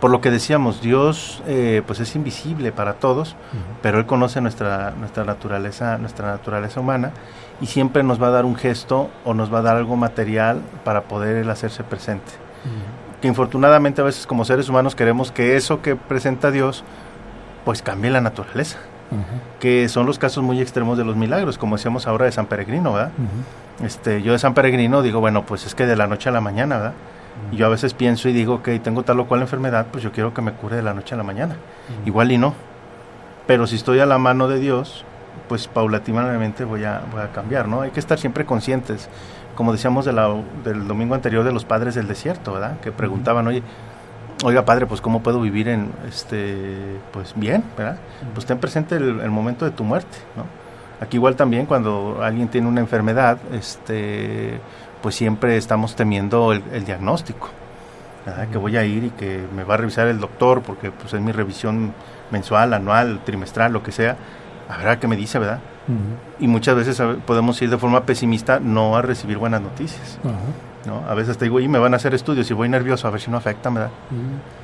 por 0.00 0.10
lo 0.10 0.20
que 0.20 0.30
decíamos, 0.30 0.80
Dios 0.80 1.42
eh, 1.46 1.82
pues 1.86 1.98
es 2.00 2.14
invisible 2.14 2.70
para 2.70 2.94
todos, 2.94 3.34
pero 3.82 3.98
Él 3.98 4.06
conoce 4.06 4.40
nuestra, 4.40 4.92
nuestra 4.92 5.24
naturaleza, 5.24 5.98
nuestra 5.98 6.28
naturaleza 6.28 6.80
humana, 6.80 7.12
y 7.60 7.66
siempre 7.66 8.02
nos 8.04 8.22
va 8.22 8.28
a 8.28 8.30
dar 8.30 8.44
un 8.44 8.54
gesto 8.54 9.10
o 9.24 9.34
nos 9.34 9.52
va 9.52 9.58
a 9.58 9.62
dar 9.62 9.76
algo 9.76 9.96
material 9.96 10.60
para 10.84 11.02
poder 11.02 11.36
Él 11.36 11.50
hacerse 11.50 11.82
presente. 11.82 12.30
Que 13.20 13.26
infortunadamente 13.26 14.00
a 14.00 14.04
veces 14.04 14.26
como 14.26 14.44
seres 14.44 14.68
humanos 14.68 14.94
queremos 14.94 15.32
que 15.32 15.56
eso 15.56 15.82
que 15.82 15.96
presenta 15.96 16.52
Dios, 16.52 16.84
pues 17.64 17.82
cambie 17.82 18.10
la 18.10 18.20
naturaleza. 18.20 18.78
Que 19.58 19.88
son 19.88 20.06
los 20.06 20.18
casos 20.18 20.44
muy 20.44 20.60
extremos 20.60 20.96
de 20.96 21.04
los 21.04 21.16
milagros, 21.16 21.58
como 21.58 21.76
decíamos 21.76 22.06
ahora 22.06 22.26
de 22.26 22.32
San 22.32 22.46
Peregrino, 22.46 22.92
¿verdad? 22.92 23.10
este, 23.82 24.22
yo 24.22 24.32
de 24.32 24.38
San 24.38 24.54
Peregrino 24.54 25.02
digo, 25.02 25.18
bueno, 25.18 25.44
pues 25.44 25.66
es 25.66 25.74
que 25.74 25.86
de 25.86 25.96
la 25.96 26.06
noche 26.06 26.28
a 26.28 26.32
la 26.32 26.40
mañana, 26.40 26.76
¿verdad? 26.76 26.92
Y 27.52 27.56
yo 27.56 27.66
a 27.66 27.68
veces 27.68 27.94
pienso 27.94 28.28
y 28.28 28.32
digo 28.32 28.62
que 28.62 28.78
tengo 28.78 29.02
tal 29.02 29.20
o 29.20 29.26
cual 29.26 29.40
enfermedad, 29.40 29.86
pues 29.90 30.04
yo 30.04 30.12
quiero 30.12 30.34
que 30.34 30.42
me 30.42 30.52
cure 30.52 30.76
de 30.76 30.82
la 30.82 30.94
noche 30.94 31.14
a 31.14 31.18
la 31.18 31.24
mañana. 31.24 31.56
Igual 32.04 32.32
y 32.32 32.38
no. 32.38 32.54
Pero 33.46 33.66
si 33.66 33.76
estoy 33.76 34.00
a 34.00 34.06
la 34.06 34.18
mano 34.18 34.48
de 34.48 34.58
Dios, 34.58 35.04
pues 35.48 35.66
paulatinamente 35.68 36.64
voy 36.64 36.84
a, 36.84 37.02
voy 37.10 37.22
a 37.22 37.32
cambiar, 37.32 37.68
¿no? 37.68 37.80
Hay 37.80 37.90
que 37.90 38.00
estar 38.00 38.18
siempre 38.18 38.44
conscientes, 38.44 39.08
como 39.54 39.72
decíamos 39.72 40.04
de 40.04 40.12
la, 40.12 40.28
del 40.64 40.86
domingo 40.86 41.14
anterior 41.14 41.44
de 41.44 41.52
los 41.52 41.64
padres 41.64 41.94
del 41.94 42.06
desierto, 42.06 42.52
¿verdad? 42.52 42.78
Que 42.80 42.92
preguntaban, 42.92 43.46
oye, 43.46 43.62
oiga 44.44 44.64
padre, 44.64 44.86
pues 44.86 45.00
cómo 45.00 45.22
puedo 45.22 45.40
vivir 45.40 45.68
en, 45.68 45.90
este, 46.06 46.98
pues 47.12 47.32
bien, 47.36 47.64
¿verdad? 47.76 47.96
Pues 48.34 48.46
ten 48.46 48.58
presente 48.58 48.96
el, 48.96 49.20
el 49.20 49.30
momento 49.30 49.64
de 49.64 49.70
tu 49.70 49.84
muerte, 49.84 50.18
¿no? 50.36 50.44
Aquí 51.00 51.16
igual 51.16 51.36
también 51.36 51.64
cuando 51.64 52.18
alguien 52.22 52.48
tiene 52.48 52.66
una 52.66 52.80
enfermedad, 52.80 53.38
este, 53.52 54.60
pues 55.02 55.14
siempre 55.14 55.56
estamos 55.56 55.96
temiendo 55.96 56.52
el, 56.52 56.84
diagnóstico. 56.84 57.50
Que 58.52 58.58
voy 58.58 58.76
a 58.76 58.84
ir 58.84 59.04
y 59.04 59.10
que 59.10 59.46
me 59.56 59.64
va 59.64 59.74
a 59.74 59.76
revisar 59.78 60.06
el 60.06 60.20
doctor 60.20 60.60
porque 60.60 60.90
pues 60.90 61.14
es 61.14 61.20
mi 61.20 61.32
revisión 61.32 61.94
mensual, 62.30 62.74
anual, 62.74 63.20
trimestral, 63.24 63.72
lo 63.72 63.82
que 63.82 63.90
sea. 63.90 64.16
A 64.68 64.76
ver 64.76 64.98
qué 64.98 65.08
me 65.08 65.16
dice, 65.16 65.38
¿verdad? 65.38 65.60
Y 66.38 66.46
muchas 66.46 66.76
veces 66.76 67.02
podemos 67.26 67.60
ir 67.62 67.70
de 67.70 67.78
forma 67.78 68.04
pesimista 68.04 68.60
no 68.60 68.96
a 68.96 69.02
recibir 69.02 69.38
buenas 69.38 69.62
noticias. 69.62 70.18
¿no? 70.86 71.02
A 71.08 71.14
veces 71.14 71.38
te 71.38 71.46
digo, 71.46 71.60
y 71.60 71.68
me 71.68 71.78
van 71.78 71.94
a 71.94 71.96
hacer 71.96 72.14
estudios 72.14 72.50
y 72.50 72.54
voy 72.54 72.68
nervioso 72.68 73.08
a 73.08 73.10
ver 73.10 73.20
si 73.20 73.30
no 73.30 73.36
afecta, 73.36 73.70
¿verdad? 73.70 73.90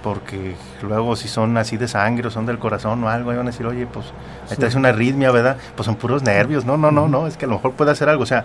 Porque 0.03 0.57
luego 0.83 1.16
si 1.16 1.29
son 1.29 1.57
así 1.57 1.77
de 1.77 1.88
sangre 1.88 2.29
o 2.29 2.31
son 2.31 2.47
del 2.47 2.59
corazón 2.59 3.03
o 3.05 3.09
algo, 3.09 3.31
ahí 3.31 3.37
van 3.37 3.47
a 3.47 3.51
decir, 3.51 3.66
oye, 3.66 3.87
pues 3.87 4.07
ahí 4.51 4.57
te 4.57 4.66
hace 4.66 4.77
una 4.77 4.90
arritmia, 4.90 5.31
¿verdad? 5.31 5.57
Pues 5.75 5.87
son 5.87 5.97
puros 5.97 6.23
nervios. 6.23 6.64
No, 6.64 6.77
no, 6.77 6.90
no, 6.90 7.09
no, 7.09 7.27
es 7.27 7.37
que 7.37 7.47
a 7.47 7.49
lo 7.49 7.55
mejor 7.55 7.73
puede 7.73 7.90
hacer 7.90 8.09
algo. 8.09 8.23
O 8.23 8.27
sea, 8.27 8.44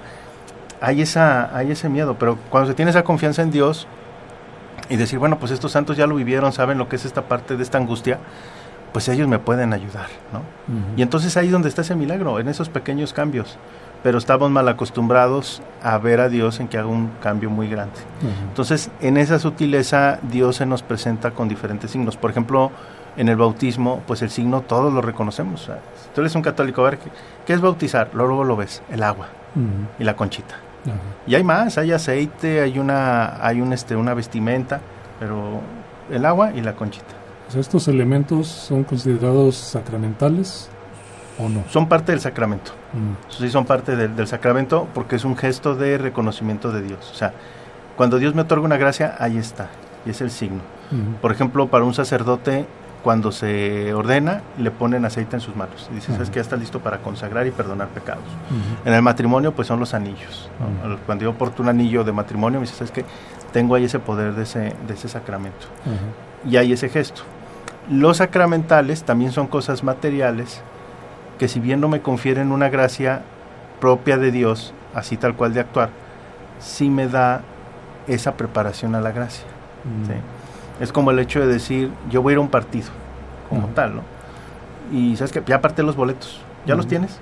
hay, 0.81 1.01
esa, 1.01 1.55
hay 1.55 1.71
ese 1.71 1.89
miedo, 1.89 2.17
pero 2.17 2.37
cuando 2.49 2.69
se 2.69 2.75
tiene 2.75 2.91
esa 2.91 3.03
confianza 3.03 3.41
en 3.41 3.51
Dios 3.51 3.87
y 4.89 4.95
decir, 4.95 5.19
bueno, 5.19 5.39
pues 5.39 5.51
estos 5.51 5.71
santos 5.71 5.97
ya 5.97 6.07
lo 6.07 6.15
vivieron, 6.15 6.51
saben 6.51 6.77
lo 6.77 6.89
que 6.89 6.95
es 6.95 7.05
esta 7.05 7.23
parte 7.23 7.57
de 7.57 7.63
esta 7.63 7.77
angustia, 7.77 8.19
pues 8.91 9.07
ellos 9.07 9.27
me 9.27 9.39
pueden 9.39 9.73
ayudar, 9.73 10.07
¿no? 10.33 10.41
Y 10.97 11.01
entonces 11.01 11.37
ahí 11.37 11.47
es 11.47 11.51
donde 11.51 11.69
está 11.69 11.81
ese 11.81 11.95
milagro, 11.95 12.39
en 12.39 12.47
esos 12.47 12.69
pequeños 12.69 13.13
cambios. 13.13 13.57
pero 14.01 14.17
estamos 14.17 14.49
mal 14.49 14.65
acostumbrados 14.69 15.61
a 15.83 15.97
ver 15.97 16.21
a 16.21 16.29
Dios 16.29 16.61
en 16.61 16.69
que 16.69 16.77
haga 16.77 16.87
un 16.87 17.09
cambio 17.21 17.49
muy 17.49 17.67
grande. 17.67 17.99
Entonces, 18.47 18.89
en 19.01 19.17
esa 19.17 19.39
sutileza, 19.39 20.19
Dios 20.23 20.55
se 20.55 20.65
nos 20.65 20.83
presenta 20.83 21.31
con 21.31 21.49
diferentes 21.49 21.91
signos. 21.91 22.15
Por 22.15 22.31
ejemplo, 22.31 22.71
en 23.17 23.27
el 23.27 23.35
bautismo, 23.35 24.01
pues 24.07 24.21
el 24.21 24.29
signo 24.29 24.61
todos 24.61 24.93
lo 24.93 25.01
reconocemos. 25.01 25.63
si 25.63 26.09
tú 26.15 26.21
eres 26.21 26.33
un 26.33 26.41
católico, 26.41 26.81
a 26.81 26.91
ver, 26.91 26.99
¿qué, 27.45 27.53
es 27.53 27.59
bautizar? 27.59 28.09
Luego 28.13 28.45
lo 28.45 28.55
ves, 28.55 28.81
el 28.89 29.03
agua 29.03 29.27
y 29.99 30.03
la 30.05 30.15
conchita. 30.15 30.55
Y 31.27 31.35
hay 31.35 31.43
más, 31.43 31.77
hay 31.77 31.91
aceite, 31.91 32.61
hay 32.61 32.79
una, 32.79 33.45
hay 33.45 33.61
un, 33.61 33.73
este, 33.73 33.95
una 33.95 34.13
vestimenta, 34.13 34.81
pero 35.19 35.61
el 36.11 36.25
agua 36.25 36.51
y 36.53 36.61
la 36.61 36.73
conchita. 36.73 37.19
¿Estos 37.57 37.87
elementos 37.87 38.47
son 38.47 38.83
considerados 38.83 39.55
sacramentales 39.55 40.69
o 41.39 41.49
no? 41.49 41.63
Son 41.69 41.87
parte 41.87 42.11
del 42.11 42.21
sacramento. 42.21 42.71
Sí, 43.29 43.49
son 43.49 43.65
parte 43.65 43.95
del, 43.95 44.27
sacramento 44.27 44.87
porque 44.93 45.15
es 45.15 45.25
un 45.25 45.35
gesto 45.35 45.75
de 45.75 45.97
reconocimiento 45.97 46.71
de 46.71 46.81
Dios. 46.81 47.09
O 47.11 47.15
sea, 47.15 47.33
cuando 47.97 48.17
Dios 48.17 48.35
me 48.35 48.41
otorga 48.41 48.65
una 48.65 48.77
gracia, 48.77 49.15
ahí 49.19 49.37
está, 49.37 49.69
y 50.05 50.11
es 50.11 50.21
el 50.21 50.31
signo. 50.31 50.61
Por 51.21 51.31
ejemplo, 51.31 51.67
para 51.67 51.85
un 51.85 51.93
sacerdote, 51.93 52.65
cuando 53.03 53.31
se 53.31 53.93
ordena, 53.93 54.41
le 54.57 54.71
ponen 54.71 55.05
aceite 55.05 55.35
en 55.35 55.41
sus 55.41 55.55
manos. 55.55 55.87
Y 55.91 55.95
dice, 55.95 56.11
¿sabes 56.11 56.29
que 56.29 56.35
ya 56.35 56.41
está 56.41 56.57
listo 56.57 56.79
para 56.79 56.99
consagrar 56.99 57.47
y 57.47 57.51
perdonar 57.51 57.87
pecados? 57.89 58.23
En 58.85 58.93
el 58.93 59.01
matrimonio, 59.01 59.53
pues 59.53 59.67
son 59.67 59.79
los 59.79 59.93
anillos. 59.93 60.49
Cuando 61.05 61.23
yo 61.23 61.33
porto 61.33 61.63
un 61.63 61.69
anillo 61.69 62.03
de 62.03 62.11
matrimonio, 62.11 62.59
me 62.59 62.65
dice, 62.65 62.77
¿sabes 62.77 62.91
que 62.91 63.05
Tengo 63.53 63.75
ahí 63.75 63.85
ese 63.85 63.99
poder 63.99 64.33
de 64.33 64.43
ese, 64.43 64.75
de 64.87 64.93
ese 64.93 65.07
sacramento. 65.07 65.67
Y 66.45 66.57
hay 66.57 66.73
ese 66.73 66.89
gesto. 66.89 67.21
Los 67.89 68.17
sacramentales 68.17 69.03
también 69.03 69.31
son 69.31 69.47
cosas 69.47 69.83
materiales 69.83 70.61
que 71.39 71.47
si 71.47 71.59
bien 71.59 71.79
no 71.79 71.87
me 71.87 72.01
confieren 72.01 72.51
una 72.51 72.69
gracia 72.69 73.21
propia 73.79 74.17
de 74.17 74.31
Dios, 74.31 74.73
así 74.93 75.17
tal 75.17 75.35
cual 75.35 75.53
de 75.53 75.61
actuar, 75.61 75.89
sí 76.59 76.89
me 76.89 77.07
da 77.07 77.41
esa 78.07 78.33
preparación 78.35 78.93
a 78.93 79.01
la 79.01 79.11
gracia. 79.11 79.45
Mm. 79.85 80.38
Es 80.79 80.91
como 80.91 81.11
el 81.11 81.19
hecho 81.19 81.39
de 81.39 81.47
decir, 81.47 81.91
yo 82.09 82.21
voy 82.21 82.31
a 82.31 82.33
ir 82.33 82.37
a 82.37 82.41
un 82.41 82.49
partido, 82.49 82.87
como 83.49 83.67
tal, 83.69 83.97
¿no? 83.97 84.01
Y 84.91 85.15
sabes 85.17 85.31
que 85.31 85.43
ya 85.45 85.57
aparté 85.57 85.83
los 85.83 85.95
boletos, 85.95 86.41
¿ya 86.65 86.75
los 86.75 86.87
tienes? 86.87 87.19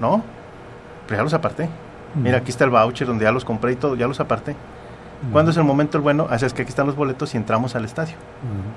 ¿No? 0.00 0.22
Pero 1.06 1.18
ya 1.18 1.22
los 1.24 1.34
aparté. 1.34 1.68
Mira, 2.14 2.38
aquí 2.38 2.50
está 2.50 2.64
el 2.64 2.70
voucher 2.70 3.06
donde 3.06 3.24
ya 3.24 3.32
los 3.32 3.44
compré 3.44 3.72
y 3.72 3.76
todo, 3.76 3.94
ya 3.94 4.06
los 4.06 4.20
aparté. 4.20 4.56
¿Cuándo 5.32 5.50
es 5.50 5.56
el 5.58 5.64
momento 5.64 5.98
el 5.98 6.02
bueno? 6.02 6.26
Así 6.30 6.46
es 6.46 6.54
que 6.54 6.62
aquí 6.62 6.70
están 6.70 6.86
los 6.86 6.96
boletos 6.96 7.34
y 7.34 7.36
entramos 7.36 7.76
al 7.76 7.84
estadio 7.84 8.16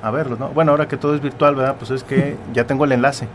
a 0.01 0.11
verlos, 0.11 0.39
¿no? 0.39 0.49
Bueno, 0.49 0.71
ahora 0.71 0.87
que 0.87 0.97
todo 0.97 1.15
es 1.15 1.21
virtual, 1.21 1.55
¿verdad? 1.55 1.75
Pues 1.79 1.91
es 1.91 2.03
que 2.03 2.35
ya 2.53 2.65
tengo 2.65 2.85
el 2.85 2.91
enlace. 2.91 3.27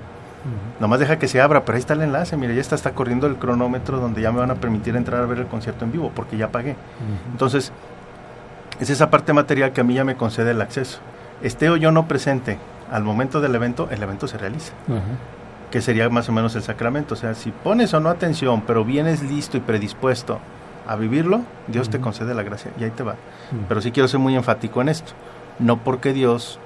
Nomás 0.80 1.00
deja 1.00 1.18
que 1.18 1.26
se 1.26 1.40
abra, 1.40 1.64
pero 1.64 1.76
ahí 1.76 1.80
está 1.80 1.94
el 1.94 2.02
enlace, 2.02 2.36
mire, 2.36 2.54
ya 2.54 2.60
está, 2.60 2.74
está 2.74 2.92
corriendo 2.92 3.26
el 3.26 3.36
cronómetro 3.36 3.98
donde 3.98 4.22
ya 4.22 4.30
me 4.30 4.38
van 4.38 4.50
a 4.50 4.54
permitir 4.54 4.94
entrar 4.94 5.22
a 5.22 5.26
ver 5.26 5.38
el 5.38 5.46
concierto 5.46 5.84
en 5.84 5.92
vivo, 5.92 6.12
porque 6.14 6.36
ya 6.36 6.48
pagué. 6.48 6.76
Entonces, 7.32 7.72
es 8.80 8.90
esa 8.90 9.10
parte 9.10 9.32
material 9.32 9.72
que 9.72 9.80
a 9.80 9.84
mí 9.84 9.94
ya 9.94 10.04
me 10.04 10.16
concede 10.16 10.52
el 10.52 10.60
acceso. 10.60 10.98
Esté 11.42 11.70
o 11.70 11.76
yo 11.76 11.92
no 11.92 12.08
presente 12.08 12.58
al 12.90 13.04
momento 13.04 13.40
del 13.40 13.54
evento, 13.54 13.88
el 13.90 14.02
evento 14.02 14.26
se 14.26 14.38
realiza. 14.38 14.72
Que 15.70 15.80
sería 15.80 16.08
más 16.08 16.28
o 16.28 16.32
menos 16.32 16.54
el 16.56 16.62
sacramento. 16.62 17.14
O 17.14 17.16
sea, 17.16 17.34
si 17.34 17.50
pones 17.50 17.92
o 17.94 18.00
no 18.00 18.08
atención, 18.08 18.62
pero 18.66 18.84
vienes 18.84 19.22
listo 19.22 19.56
y 19.56 19.60
predispuesto 19.60 20.38
a 20.86 20.96
vivirlo, 20.96 21.42
Dios 21.66 21.90
te 21.90 22.00
concede 22.00 22.34
la 22.34 22.42
gracia 22.42 22.70
y 22.80 22.84
ahí 22.84 22.90
te 22.90 23.02
va. 23.02 23.16
Pero 23.68 23.80
sí 23.80 23.92
quiero 23.92 24.08
ser 24.08 24.20
muy 24.20 24.34
enfático 24.34 24.80
en 24.80 24.88
esto. 24.88 25.12
No 25.58 25.78
porque 25.78 26.12
Dios 26.12 26.58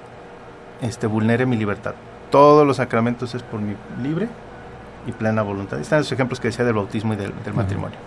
este, 0.81 1.07
vulnere 1.07 1.45
mi 1.45 1.57
libertad. 1.57 1.95
Todos 2.29 2.65
los 2.65 2.77
sacramentos 2.77 3.35
es 3.35 3.43
por 3.43 3.59
mi 3.59 3.75
libre 4.01 4.27
y 5.05 5.11
plena 5.11 5.41
voluntad. 5.41 5.79
Están 5.79 5.99
los 5.99 6.11
ejemplos 6.11 6.39
que 6.39 6.49
decía 6.49 6.65
del 6.65 6.75
bautismo 6.75 7.13
y 7.13 7.17
del, 7.17 7.33
matrimonio. 7.53 7.97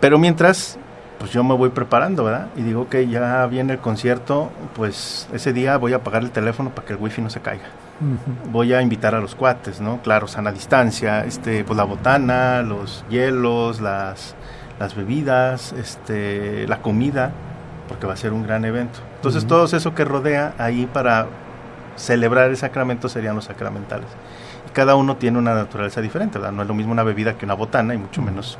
Pero 0.00 0.18
mientras, 0.18 0.78
pues 1.20 1.32
yo 1.32 1.44
me 1.44 1.54
voy 1.54 1.68
preparando, 1.68 2.24
¿verdad? 2.24 2.46
Y 2.56 2.62
digo 2.62 2.88
que 2.88 3.06
ya 3.06 3.46
viene 3.46 3.74
el 3.74 3.78
concierto, 3.78 4.50
pues 4.74 5.28
ese 5.34 5.52
día 5.52 5.76
voy 5.76 5.92
a 5.92 5.96
apagar 5.96 6.22
el 6.22 6.30
teléfono 6.30 6.70
para 6.70 6.86
que 6.86 6.94
el 6.94 6.98
wifi 6.98 7.20
no 7.20 7.28
se 7.28 7.40
caiga. 7.40 7.66
Voy 8.50 8.72
a 8.72 8.80
invitar 8.80 9.14
a 9.14 9.20
los 9.20 9.34
cuates, 9.34 9.82
¿no? 9.82 10.00
Claro, 10.00 10.26
sana 10.26 10.50
distancia, 10.50 11.26
este, 11.26 11.62
pues 11.62 11.76
la 11.76 11.84
botana, 11.84 12.62
los 12.62 13.04
hielos, 13.10 13.82
las, 13.82 14.34
las 14.78 14.94
bebidas, 14.96 15.74
este, 15.74 16.66
la 16.66 16.80
comida, 16.80 17.32
porque 17.86 18.06
va 18.06 18.14
a 18.14 18.16
ser 18.16 18.32
un 18.32 18.42
gran 18.42 18.64
evento. 18.64 19.00
Entonces, 19.16 19.46
todo 19.46 19.66
eso 19.66 19.94
que 19.94 20.06
rodea 20.06 20.54
ahí 20.56 20.88
para 20.90 21.26
celebrar 21.96 22.48
el 22.48 22.56
sacramento 22.56 23.10
serían 23.10 23.36
los 23.36 23.44
sacramentales. 23.44 24.08
Y 24.66 24.72
cada 24.72 24.94
uno 24.94 25.18
tiene 25.18 25.36
una 25.36 25.52
naturaleza 25.52 26.00
diferente, 26.00 26.38
¿verdad? 26.38 26.54
No 26.54 26.62
es 26.62 26.68
lo 26.68 26.72
mismo 26.72 26.92
una 26.92 27.02
bebida 27.02 27.34
que 27.36 27.44
una 27.44 27.52
botana 27.52 27.92
y 27.92 27.98
mucho 27.98 28.22
menos 28.22 28.58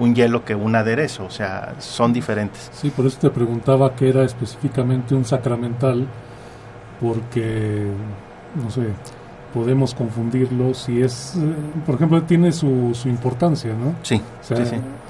un 0.00 0.14
hielo 0.14 0.44
que 0.44 0.54
un 0.54 0.74
aderezo, 0.74 1.26
o 1.26 1.30
sea, 1.30 1.74
son 1.78 2.12
diferentes. 2.12 2.70
Sí, 2.72 2.90
por 2.90 3.06
eso 3.06 3.18
te 3.20 3.30
preguntaba 3.30 3.94
qué 3.94 4.08
era 4.08 4.24
específicamente 4.24 5.14
un 5.14 5.24
sacramental, 5.24 6.06
porque 7.00 7.86
no 8.62 8.70
sé, 8.70 8.86
podemos 9.52 9.94
confundirlo 9.94 10.72
si 10.74 11.02
es, 11.02 11.36
eh, 11.36 11.54
por 11.84 11.96
ejemplo, 11.96 12.22
tiene 12.22 12.50
su, 12.50 12.94
su 12.94 13.08
importancia, 13.08 13.72
¿no? 13.72 13.94
Sí, 14.02 14.20
sí, 14.40 14.54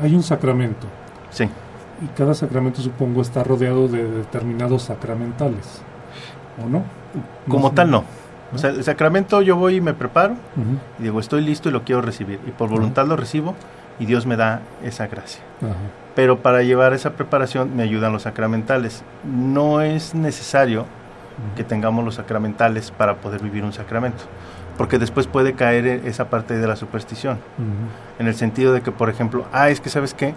Hay 0.03 0.15
un 0.15 0.23
sacramento. 0.23 0.87
Sí. 1.31 1.45
Y 2.03 2.07
cada 2.17 2.35
sacramento, 2.35 2.83
supongo, 2.83 3.23
está 3.23 3.45
rodeado 3.45 3.87
de 3.87 4.11
determinados 4.11 4.83
sacramentales, 4.85 5.83
¿o 6.65 6.69
no? 6.69 6.83
Como 7.49 7.71
tal, 7.73 7.91
no. 7.91 8.05
O 8.53 8.59
sea, 8.59 8.71
el 8.71 8.83
sacramento 8.83 9.43
yo 9.43 9.55
voy 9.55 9.77
y 9.77 9.81
me 9.81 9.95
preparo 9.95 10.35
y 10.99 11.05
digo, 11.05 11.21
estoy 11.21 11.43
listo 11.43 11.69
y 11.69 11.73
lo 11.73 11.85
quiero 11.85 12.03
recibir. 12.03 12.41
Y 12.49 12.51
por 12.51 12.69
voluntad 12.69 13.07
lo 13.07 13.17
recibo 13.17 13.55
y 14.01 14.07
Dios 14.07 14.27
me 14.27 14.37
da 14.37 14.63
esa 14.83 15.07
gracia. 15.07 15.43
Pero 16.17 16.41
para 16.41 16.63
llevar 16.63 16.93
esa 16.95 17.11
preparación 17.13 17.77
me 17.77 17.85
ayudan 17.85 18.13
los 18.13 18.23
sacramentales. 18.23 19.05
No 19.25 19.83
es 19.83 20.15
necesario 20.15 20.87
que 21.55 21.63
tengamos 21.63 22.05
los 22.05 22.17
sacramentales 22.17 22.91
para 22.91 23.17
poder 23.17 23.43
vivir 23.43 23.63
un 23.63 23.73
sacramento. 23.73 24.25
Porque 24.77 24.99
después 24.99 25.27
puede 25.27 25.53
caer 25.53 25.87
e-, 25.87 26.09
esa 26.09 26.31
parte 26.31 26.57
de 26.57 26.67
la 26.67 26.77
superstición. 26.77 27.39
En 28.19 28.27
el 28.27 28.35
sentido 28.35 28.73
de 28.73 28.81
que, 28.81 28.91
por 28.91 29.11
ejemplo, 29.11 29.45
ah, 29.53 29.69
es 29.69 29.81
que 29.81 29.91
sabes 29.91 30.15
qué, 30.15 30.35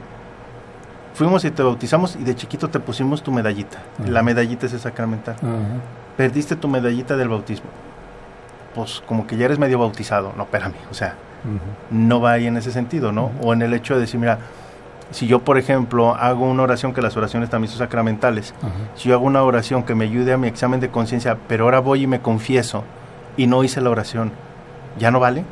fuimos 1.14 1.46
y 1.46 1.52
te 1.52 1.64
bautizamos 1.64 2.18
y 2.18 2.24
de 2.24 2.36
chiquito 2.36 2.70
te 2.70 2.80
pusimos 2.80 3.24
tu 3.24 3.32
medallita. 3.32 3.80
La 4.06 4.24
medallita 4.24 4.66
es 4.66 4.74
el 4.74 4.80
sacramental. 4.80 5.38
Perdiste 6.18 6.58
tu 6.58 6.68
medallita 6.68 7.16
del 7.16 7.30
bautismo. 7.30 7.70
Pues 8.76 9.02
como 9.06 9.26
que 9.26 9.38
ya 9.38 9.46
eres 9.46 9.60
medio 9.60 9.80
bautizado. 9.80 10.34
No, 10.36 10.44
espérame, 10.44 10.76
o 10.92 10.94
sea, 10.94 11.16
no 11.92 12.22
va 12.22 12.34
ahí 12.34 12.48
en 12.48 12.58
ese 12.58 12.72
sentido, 12.72 13.12
¿no? 13.12 13.32
O 13.42 13.54
en 13.54 13.62
el 13.62 13.74
hecho 13.74 13.96
de 13.96 14.02
decir, 14.02 14.20
mira, 14.20 14.40
si 15.12 15.28
yo, 15.28 15.40
por 15.40 15.58
ejemplo, 15.58 16.16
hago 16.16 16.50
una 16.50 16.64
oración, 16.64 16.94
que 16.94 17.02
las 17.02 17.16
oraciones 17.16 17.50
también 17.50 17.70
son 17.70 17.80
sacramentales, 17.80 18.54
si 18.96 19.10
yo 19.10 19.16
hago 19.16 19.26
una 19.26 19.44
oración 19.44 19.84
que 19.84 19.96
me 19.96 20.06
ayude 20.06 20.34
a 20.34 20.38
mi 20.38 20.48
examen 20.48 20.80
de 20.80 20.90
conciencia, 20.90 21.38
pero 21.48 21.66
ahora 21.66 21.80
voy 21.80 22.04
y 22.04 22.08
me 22.08 22.20
confieso 22.20 22.84
y 23.38 23.48
no 23.48 23.64
hice 23.64 23.82
la 23.82 23.90
oración, 23.90 24.32
¿ya 24.98 25.12
no 25.12 25.20
vale? 25.20 25.44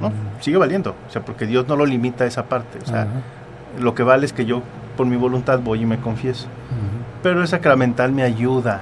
No, 0.00 0.12
sigue 0.40 0.58
valiendo, 0.58 0.94
o 1.08 1.10
sea, 1.10 1.22
porque 1.22 1.46
Dios 1.46 1.66
no 1.68 1.76
lo 1.76 1.86
limita 1.86 2.24
a 2.24 2.26
esa 2.26 2.44
parte, 2.44 2.78
o 2.82 2.86
sea, 2.86 3.06
lo 3.78 3.94
que 3.94 4.02
vale 4.02 4.26
es 4.26 4.32
que 4.32 4.44
yo 4.44 4.62
por 4.96 5.06
mi 5.06 5.16
voluntad 5.16 5.60
voy 5.60 5.82
y 5.82 5.86
me 5.86 5.98
confieso. 5.98 6.48
Pero 7.22 7.40
el 7.40 7.48
sacramental 7.48 8.12
me 8.12 8.22
ayuda, 8.22 8.80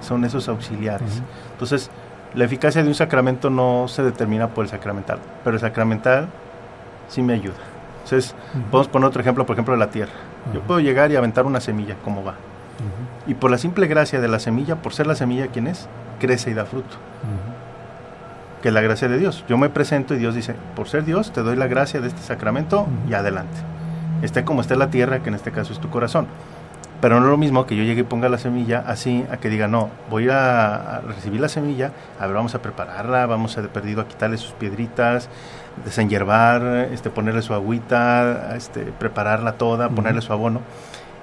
son 0.00 0.24
esos 0.24 0.48
auxiliares. 0.48 1.22
Entonces, 1.52 1.90
la 2.34 2.44
eficacia 2.44 2.82
de 2.82 2.88
un 2.88 2.94
sacramento 2.94 3.50
no 3.50 3.88
se 3.88 4.02
determina 4.02 4.48
por 4.48 4.64
el 4.64 4.70
sacramental, 4.70 5.18
pero 5.44 5.56
el 5.56 5.60
sacramental 5.60 6.28
sí 7.08 7.22
me 7.22 7.34
ayuda. 7.34 7.54
Entonces, 8.04 8.34
podemos 8.70 8.88
poner 8.88 9.08
otro 9.08 9.20
ejemplo, 9.20 9.46
por 9.46 9.54
ejemplo, 9.54 9.74
de 9.74 9.80
la 9.80 9.90
tierra. 9.90 10.12
Yo 10.52 10.60
puedo 10.60 10.80
llegar 10.80 11.12
y 11.12 11.16
aventar 11.16 11.46
una 11.46 11.60
semilla, 11.60 11.96
¿cómo 12.04 12.24
va? 12.24 12.34
Y 13.26 13.34
por 13.34 13.50
la 13.50 13.58
simple 13.58 13.86
gracia 13.86 14.20
de 14.20 14.28
la 14.28 14.40
semilla, 14.40 14.76
por 14.76 14.92
ser 14.92 15.06
la 15.06 15.14
semilla 15.14 15.46
quien 15.48 15.66
es, 15.66 15.88
crece 16.18 16.50
y 16.50 16.54
da 16.54 16.64
fruto. 16.64 16.96
Que 18.60 18.68
es 18.68 18.74
la 18.74 18.80
gracia 18.80 19.08
de 19.08 19.18
Dios. 19.18 19.44
Yo 19.48 19.56
me 19.56 19.68
presento 19.68 20.14
y 20.14 20.18
Dios 20.18 20.34
dice, 20.34 20.54
por 20.74 20.88
ser 20.88 21.04
Dios, 21.04 21.32
te 21.32 21.42
doy 21.42 21.56
la 21.56 21.66
gracia 21.68 22.00
de 22.00 22.08
este 22.08 22.22
sacramento 22.22 22.86
y 23.08 23.14
adelante. 23.14 23.56
Esté 24.22 24.44
como 24.44 24.60
esté 24.60 24.76
la 24.76 24.88
tierra, 24.90 25.20
que 25.20 25.28
en 25.28 25.34
este 25.34 25.52
caso 25.52 25.72
es 25.72 25.80
tu 25.80 25.90
corazón. 25.90 26.26
Pero 27.02 27.18
no 27.18 27.26
es 27.26 27.30
lo 27.32 27.36
mismo 27.36 27.66
que 27.66 27.74
yo 27.74 27.82
llegue 27.82 28.02
y 28.02 28.04
ponga 28.04 28.28
la 28.28 28.38
semilla 28.38 28.84
así, 28.86 29.26
a 29.28 29.38
que 29.38 29.48
diga, 29.48 29.66
no, 29.66 29.90
voy 30.08 30.28
a, 30.30 31.02
recibir 31.04 31.40
la 31.40 31.48
semilla, 31.48 31.90
a 32.20 32.26
ver, 32.28 32.36
vamos 32.36 32.54
a 32.54 32.62
prepararla, 32.62 33.26
vamos 33.26 33.58
a 33.58 33.62
de 33.62 33.66
perdido 33.66 34.02
a 34.02 34.06
quitarle 34.06 34.38
sus 34.38 34.52
piedritas, 34.52 35.28
desenyerbar, 35.84 36.62
este, 36.92 37.10
ponerle 37.10 37.42
su 37.42 37.54
agüita, 37.54 38.54
este, 38.54 38.82
prepararla 38.84 39.54
toda, 39.54 39.88
ponerle 39.88 40.20
su 40.20 40.32
abono. 40.32 40.60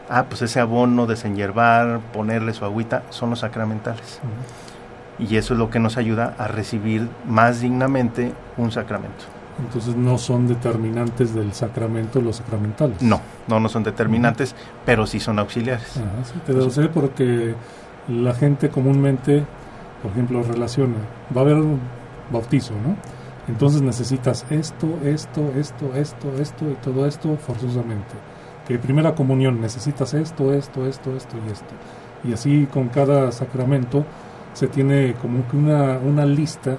Ah, 0.09 0.25
pues 0.27 0.41
ese 0.41 0.59
abono, 0.59 1.05
desenyerbar, 1.05 2.01
ponerle 2.11 2.53
su 2.53 2.65
agüita, 2.65 3.03
son 3.09 3.29
los 3.29 3.39
sacramentales. 3.39 4.19
Y 5.17 5.37
eso 5.37 5.53
es 5.53 5.59
lo 5.59 5.69
que 5.69 5.79
nos 5.79 5.95
ayuda 5.95 6.35
a 6.37 6.49
recibir 6.49 7.07
más 7.25 7.61
dignamente 7.61 8.33
un 8.57 8.73
sacramento. 8.73 9.38
Entonces 9.65 9.95
no 9.95 10.17
son 10.17 10.47
determinantes 10.47 11.33
del 11.33 11.53
sacramento 11.53 12.21
los 12.21 12.37
sacramentales. 12.37 13.01
No, 13.01 13.21
no, 13.47 13.59
no 13.59 13.69
son 13.69 13.83
determinantes, 13.83 14.55
pero 14.85 15.05
sí 15.05 15.19
son 15.19 15.39
auxiliares. 15.39 15.87
sí, 15.91 16.39
te 16.45 16.53
lo 16.53 16.69
sé 16.69 16.87
porque 16.87 17.55
la 18.07 18.33
gente 18.33 18.69
comúnmente, 18.69 19.45
por 20.01 20.11
ejemplo, 20.11 20.41
relaciona, 20.43 20.97
va 21.35 21.41
a 21.41 21.43
haber 21.43 21.57
un 21.57 21.79
bautizo, 22.31 22.73
¿no? 22.73 22.95
Entonces 23.47 23.81
necesitas 23.81 24.45
esto, 24.49 24.87
esto, 25.03 25.51
esto, 25.55 25.93
esto, 25.95 26.33
esto 26.39 26.69
y 26.69 26.75
todo 26.75 27.05
esto 27.07 27.35
forzosamente. 27.37 28.15
Que 28.67 28.77
primera 28.77 29.15
comunión 29.15 29.59
necesitas 29.59 30.13
esto, 30.13 30.53
esto, 30.53 30.85
esto, 30.85 31.15
esto 31.15 31.35
y 31.47 31.51
esto. 31.51 31.73
Y 32.23 32.33
así 32.33 32.67
con 32.71 32.89
cada 32.89 33.31
sacramento 33.31 34.05
se 34.53 34.67
tiene 34.67 35.15
como 35.15 35.47
que 35.47 35.57
una, 35.57 35.97
una 35.97 36.25
lista 36.25 36.77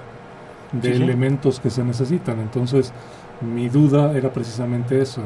de 0.71 0.95
elementos 0.95 1.59
que 1.59 1.69
se 1.69 1.83
necesitan. 1.83 2.39
Entonces 2.39 2.93
mi 3.41 3.69
duda 3.69 4.13
era 4.13 4.31
precisamente 4.31 5.01
eso. 5.01 5.21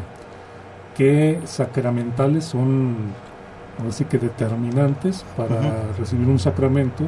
¿Qué 0.95 1.41
sacramentales 1.45 2.45
son 2.45 2.95
así 3.87 4.05
que 4.05 4.17
determinantes 4.17 5.25
para 5.35 5.91
recibir 5.99 6.27
un 6.27 6.39
sacramento 6.39 7.03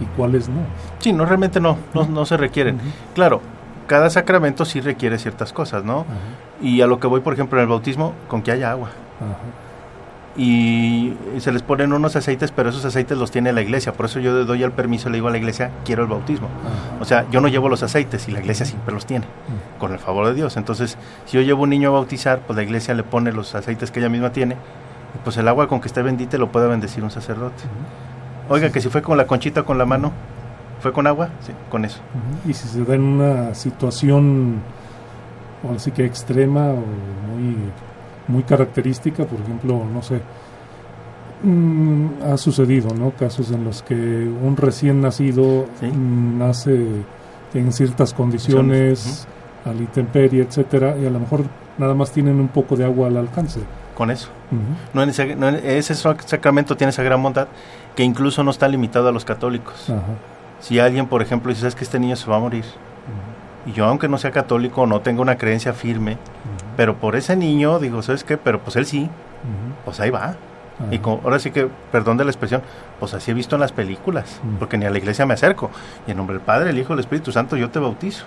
y 0.00 0.04
cuáles 0.16 0.48
no? 0.48 0.60
Sí, 0.98 1.12
no, 1.12 1.24
realmente 1.24 1.60
no, 1.60 1.76
no, 1.94 2.06
no 2.06 2.24
se 2.26 2.36
requieren. 2.36 2.80
Claro, 3.14 3.40
cada 3.86 4.10
sacramento 4.10 4.64
sí 4.64 4.80
requiere 4.80 5.18
ciertas 5.18 5.52
cosas, 5.52 5.84
¿no? 5.84 6.04
Y 6.60 6.80
a 6.80 6.86
lo 6.86 7.00
que 7.00 7.06
voy, 7.06 7.20
por 7.20 7.34
ejemplo, 7.34 7.58
en 7.58 7.62
el 7.62 7.68
bautismo, 7.68 8.12
con 8.28 8.42
que 8.42 8.52
haya 8.52 8.70
agua. 8.70 8.90
Y 10.42 11.12
se 11.38 11.52
les 11.52 11.62
ponen 11.62 11.92
unos 11.92 12.16
aceites, 12.16 12.50
pero 12.50 12.70
esos 12.70 12.84
aceites 12.84 13.18
los 13.18 13.30
tiene 13.30 13.52
la 13.52 13.60
iglesia. 13.60 13.92
Por 13.92 14.06
eso 14.06 14.20
yo 14.20 14.46
doy 14.46 14.62
el 14.62 14.72
permiso, 14.72 15.10
le 15.10 15.16
digo 15.16 15.28
a 15.28 15.30
la 15.30 15.36
iglesia, 15.36 15.70
quiero 15.84 16.02
el 16.02 16.08
bautismo. 16.08 16.48
O 16.98 17.04
sea, 17.04 17.26
yo 17.30 17.42
no 17.42 17.48
llevo 17.48 17.68
los 17.68 17.82
aceites 17.82 18.26
y 18.26 18.32
la 18.32 18.40
iglesia 18.40 18.64
siempre 18.64 18.94
los 18.94 19.04
tiene, 19.04 19.26
con 19.78 19.92
el 19.92 19.98
favor 19.98 20.26
de 20.28 20.34
Dios. 20.34 20.56
Entonces, 20.56 20.96
si 21.26 21.36
yo 21.36 21.42
llevo 21.42 21.64
un 21.64 21.70
niño 21.70 21.90
a 21.90 21.92
bautizar, 21.92 22.40
pues 22.46 22.56
la 22.56 22.62
iglesia 22.62 22.94
le 22.94 23.02
pone 23.02 23.32
los 23.32 23.54
aceites 23.54 23.90
que 23.90 24.00
ella 24.00 24.08
misma 24.08 24.32
tiene. 24.32 24.54
Y 24.54 25.18
pues 25.24 25.36
el 25.36 25.46
agua 25.46 25.68
con 25.68 25.80
que 25.80 25.88
esté 25.88 26.00
bendita 26.00 26.38
lo 26.38 26.50
puede 26.50 26.68
bendecir 26.68 27.04
un 27.04 27.10
sacerdote. 27.10 27.62
Oiga, 28.48 28.70
que 28.70 28.80
si 28.80 28.88
fue 28.88 29.02
con 29.02 29.18
la 29.18 29.26
conchita 29.26 29.64
con 29.64 29.76
la 29.76 29.84
mano, 29.84 30.12
¿Fue 30.80 30.92
con 30.92 31.06
agua? 31.06 31.28
Sí, 31.40 31.52
con 31.70 31.84
eso. 31.84 32.00
Y 32.48 32.54
si 32.54 32.66
se 32.66 32.84
da 32.84 32.94
en 32.94 33.02
una 33.02 33.54
situación, 33.54 34.60
o 35.62 35.74
así 35.74 35.90
que 35.90 36.06
extrema 36.06 36.68
o 36.68 36.76
muy, 36.76 37.56
muy 38.30 38.42
característica, 38.42 39.24
por 39.24 39.40
ejemplo, 39.40 39.84
no 39.92 40.02
sé, 40.02 40.20
mm, 41.42 42.22
ha 42.30 42.36
sucedido, 42.36 42.94
¿no? 42.94 43.10
Casos 43.12 43.50
en 43.50 43.64
los 43.64 43.82
que 43.82 43.94
un 43.94 44.56
recién 44.56 45.00
nacido 45.00 45.66
nace 45.82 46.86
en 47.54 47.72
ciertas 47.72 48.14
condiciones, 48.14 49.26
a 49.64 49.72
la 49.72 49.80
intemperie, 49.80 50.42
etcétera, 50.42 50.96
y 50.96 51.06
a 51.06 51.10
lo 51.10 51.20
mejor 51.20 51.42
nada 51.76 51.94
más 51.94 52.12
tienen 52.12 52.40
un 52.40 52.48
poco 52.48 52.76
de 52.76 52.84
agua 52.84 53.08
al 53.08 53.16
alcance. 53.16 53.60
Con 53.94 54.10
eso. 54.10 54.28
no, 54.94 55.02
ese, 55.02 55.36
ese 55.64 55.94
sacramento 55.94 56.76
tiene 56.76 56.90
esa 56.90 57.02
gran 57.02 57.22
bondad 57.22 57.48
que 57.94 58.02
incluso 58.02 58.42
no 58.42 58.50
está 58.50 58.66
limitado 58.66 59.08
a 59.08 59.12
los 59.12 59.26
católicos. 59.26 59.90
Ajá 59.90 60.14
si 60.60 60.78
alguien, 60.78 61.06
por 61.06 61.22
ejemplo, 61.22 61.52
dice, 61.52 61.66
es 61.66 61.74
que 61.74 61.84
este 61.84 61.98
niño 61.98 62.16
se 62.16 62.30
va 62.30 62.36
a 62.36 62.40
morir, 62.40 62.64
y 63.66 63.72
yo 63.72 63.84
aunque 63.86 64.08
no 64.08 64.18
sea 64.18 64.30
católico, 64.30 64.86
no 64.86 65.00
tengo 65.00 65.22
una 65.22 65.36
creencia 65.36 65.72
firme, 65.72 66.18
pero 66.80 66.96
por 66.96 67.14
ese 67.14 67.36
niño, 67.36 67.78
digo, 67.78 68.00
¿sabes 68.00 68.24
qué? 68.24 68.38
Pero 68.38 68.58
pues 68.60 68.74
él 68.76 68.86
sí, 68.86 69.10
pues 69.84 70.00
ahí 70.00 70.08
va. 70.08 70.36
Y 70.90 70.98
ahora 71.04 71.38
sí 71.38 71.50
que, 71.50 71.68
perdón 71.92 72.16
de 72.16 72.24
la 72.24 72.30
expresión, 72.30 72.62
pues 72.98 73.12
así 73.12 73.32
he 73.32 73.34
visto 73.34 73.54
en 73.54 73.60
las 73.60 73.70
películas, 73.70 74.40
porque 74.58 74.78
ni 74.78 74.86
a 74.86 74.90
la 74.90 74.96
iglesia 74.96 75.26
me 75.26 75.34
acerco. 75.34 75.70
Y 76.06 76.12
en 76.12 76.16
nombre 76.16 76.38
del 76.38 76.42
Padre, 76.42 76.70
el 76.70 76.78
Hijo, 76.78 76.94
el 76.94 77.00
Espíritu 77.00 77.32
Santo, 77.32 77.58
yo 77.58 77.68
te 77.68 77.78
bautizo. 77.78 78.24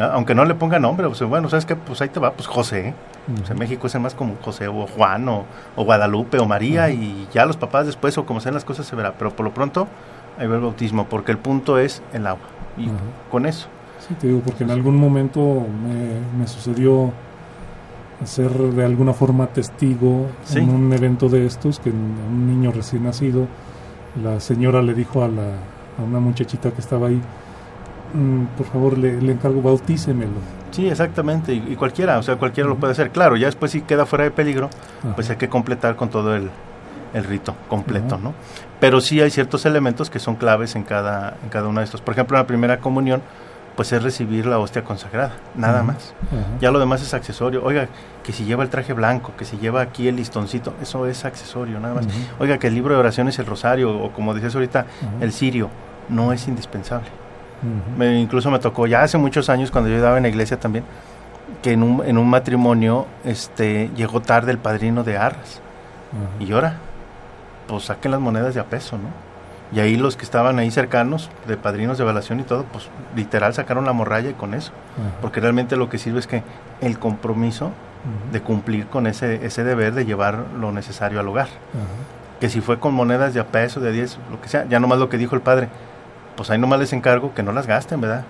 Aunque 0.00 0.36
no 0.36 0.44
le 0.44 0.54
ponga 0.54 0.78
nombre, 0.78 1.08
pues, 1.08 1.20
bueno, 1.22 1.48
¿sabes 1.48 1.66
qué? 1.66 1.74
Pues 1.74 2.00
ahí 2.00 2.10
te 2.10 2.20
va, 2.20 2.30
pues 2.30 2.46
José. 2.46 2.94
en 3.26 3.58
México 3.58 3.88
es 3.88 3.98
más 3.98 4.14
como 4.14 4.36
José 4.40 4.68
o 4.68 4.86
Juan 4.86 5.28
o, 5.28 5.44
Guadalupe 5.74 6.38
o 6.38 6.46
María 6.46 6.90
y 6.90 7.26
ya 7.32 7.44
los 7.44 7.56
papás 7.56 7.86
después 7.86 8.16
o 8.18 8.24
como 8.24 8.40
sean 8.40 8.54
las 8.54 8.64
cosas 8.64 8.86
se 8.86 8.94
verá. 8.94 9.14
Pero 9.18 9.32
por 9.32 9.44
lo 9.44 9.52
pronto, 9.52 9.88
ahí 10.38 10.46
va 10.46 10.54
el 10.54 10.60
bautismo, 10.60 11.06
porque 11.06 11.32
el 11.32 11.38
punto 11.38 11.76
es 11.76 12.04
el 12.12 12.24
agua. 12.28 12.46
Y 12.76 12.88
con 13.32 13.46
eso. 13.46 13.66
Sí, 14.06 14.14
te 14.14 14.28
digo, 14.28 14.40
porque 14.40 14.64
en 14.64 14.70
algún 14.70 14.96
momento 14.96 15.66
me, 16.38 16.46
sucedió 16.46 17.12
ser 18.24 18.50
de 18.50 18.84
alguna 18.84 19.12
forma 19.12 19.46
testigo 19.46 20.26
en 20.54 20.70
un 20.70 20.92
evento 20.92 21.28
de 21.28 21.46
estos, 21.46 21.78
que 21.78 21.90
un 21.90 22.46
niño 22.46 22.72
recién 22.72 23.04
nacido, 23.04 23.46
la 24.22 24.40
señora 24.40 24.82
le 24.82 24.94
dijo 24.94 25.22
a, 25.22 25.28
la, 25.28 25.54
a 25.98 26.02
una 26.02 26.20
muchachita 26.20 26.70
que 26.70 26.80
estaba 26.80 27.08
ahí, 27.08 27.20
mm, 28.14 28.56
por 28.56 28.66
favor 28.66 28.98
le, 28.98 29.20
le, 29.20 29.32
encargo, 29.32 29.62
bautícemelo. 29.62 30.58
Sí, 30.70 30.88
exactamente, 30.88 31.54
y, 31.54 31.76
cualquiera, 31.76 32.18
o 32.18 32.22
sea, 32.22 32.36
cualquiera 32.36 32.68
lo 32.68 32.76
puede 32.76 32.92
hacer. 32.92 33.10
Claro, 33.10 33.36
ya 33.36 33.46
después 33.46 33.70
si 33.70 33.82
queda 33.82 34.04
fuera 34.04 34.24
de 34.24 34.30
peligro, 34.30 34.68
pues 35.14 35.30
hay 35.30 35.36
que 35.36 35.48
completar 35.48 35.96
con 35.96 36.10
todo 36.10 36.34
el, 36.34 36.50
el 37.14 37.24
rito 37.24 37.54
completo, 37.68 38.18
¿no? 38.18 38.34
Pero 38.80 39.00
sí 39.00 39.20
hay 39.20 39.30
ciertos 39.30 39.64
elementos 39.66 40.10
que 40.10 40.18
son 40.18 40.36
claves 40.36 40.76
en 40.76 40.82
cada, 40.82 41.36
en 41.42 41.48
cada 41.48 41.68
uno 41.68 41.80
de 41.80 41.84
estos. 41.84 42.00
Por 42.00 42.12
ejemplo, 42.12 42.36
en 42.36 42.42
la 42.42 42.46
primera 42.46 42.78
comunión, 42.78 43.22
pues 43.78 43.92
es 43.92 44.02
recibir 44.02 44.44
la 44.44 44.58
hostia 44.58 44.82
consagrada, 44.82 45.36
nada 45.54 45.84
más. 45.84 46.12
Ya 46.60 46.72
lo 46.72 46.80
demás 46.80 47.00
es 47.00 47.14
accesorio. 47.14 47.62
Oiga, 47.62 47.86
que 48.24 48.32
si 48.32 48.44
lleva 48.44 48.64
el 48.64 48.70
traje 48.70 48.92
blanco, 48.92 49.34
que 49.38 49.44
si 49.44 49.56
lleva 49.56 49.82
aquí 49.82 50.08
el 50.08 50.16
listoncito, 50.16 50.74
eso 50.82 51.06
es 51.06 51.24
accesorio, 51.24 51.78
nada 51.78 51.94
más. 51.94 52.08
Oiga, 52.40 52.58
que 52.58 52.66
el 52.66 52.74
libro 52.74 52.94
de 52.94 52.98
oraciones, 52.98 53.38
el 53.38 53.46
rosario, 53.46 53.96
o 53.96 54.10
como 54.10 54.34
decías 54.34 54.56
ahorita, 54.56 54.86
el 55.20 55.30
sirio, 55.30 55.70
no 56.08 56.32
es 56.32 56.48
indispensable. 56.48 57.06
me, 57.96 58.18
incluso 58.18 58.50
me 58.50 58.58
tocó 58.58 58.88
ya 58.88 59.04
hace 59.04 59.16
muchos 59.16 59.48
años, 59.48 59.70
cuando 59.70 59.88
yo 59.90 59.94
estaba 59.94 60.16
en 60.16 60.24
la 60.24 60.28
iglesia 60.28 60.58
también, 60.58 60.82
que 61.62 61.70
en 61.70 61.84
un, 61.84 62.04
en 62.04 62.18
un 62.18 62.28
matrimonio 62.28 63.06
este, 63.24 63.92
llegó 63.94 64.20
tarde 64.20 64.50
el 64.50 64.58
padrino 64.58 65.04
de 65.04 65.18
arras. 65.18 65.60
Y 66.40 66.46
llora 66.46 66.78
pues 67.68 67.84
saquen 67.84 68.10
las 68.10 68.20
monedas 68.20 68.54
de 68.54 68.60
a 68.60 68.64
peso, 68.64 68.98
¿no? 68.98 69.27
Y 69.72 69.80
ahí 69.80 69.96
los 69.96 70.16
que 70.16 70.24
estaban 70.24 70.58
ahí 70.58 70.70
cercanos, 70.70 71.30
de 71.46 71.56
padrinos 71.56 71.98
de 71.98 72.04
evaluación 72.04 72.40
y 72.40 72.42
todo, 72.42 72.64
pues 72.64 72.88
literal 73.14 73.52
sacaron 73.52 73.84
la 73.84 73.92
morralla 73.92 74.30
y 74.30 74.34
con 74.34 74.54
eso. 74.54 74.72
Porque 75.20 75.40
realmente 75.40 75.76
lo 75.76 75.88
que 75.88 75.98
sirve 75.98 76.20
es 76.20 76.26
que 76.26 76.42
el 76.80 76.98
compromiso 76.98 77.72
de 78.32 78.40
cumplir 78.40 78.86
con 78.86 79.06
ese, 79.06 79.44
ese 79.44 79.64
deber 79.64 79.92
de 79.92 80.06
llevar 80.06 80.44
lo 80.58 80.72
necesario 80.72 81.20
al 81.20 81.28
hogar. 81.28 81.48
Que 82.40 82.48
si 82.48 82.60
fue 82.60 82.78
con 82.78 82.94
monedas 82.94 83.34
de 83.34 83.40
a 83.40 83.46
peso, 83.46 83.80
de 83.80 83.92
10, 83.92 84.18
lo 84.30 84.40
que 84.40 84.48
sea, 84.48 84.64
ya 84.68 84.80
nomás 84.80 84.98
lo 84.98 85.08
que 85.08 85.18
dijo 85.18 85.34
el 85.34 85.42
padre, 85.42 85.68
pues 86.36 86.50
ahí 86.50 86.58
nomás 86.58 86.78
les 86.78 86.92
encargo 86.92 87.34
que 87.34 87.42
no 87.42 87.52
las 87.52 87.66
gasten, 87.66 88.00
¿verdad? 88.00 88.24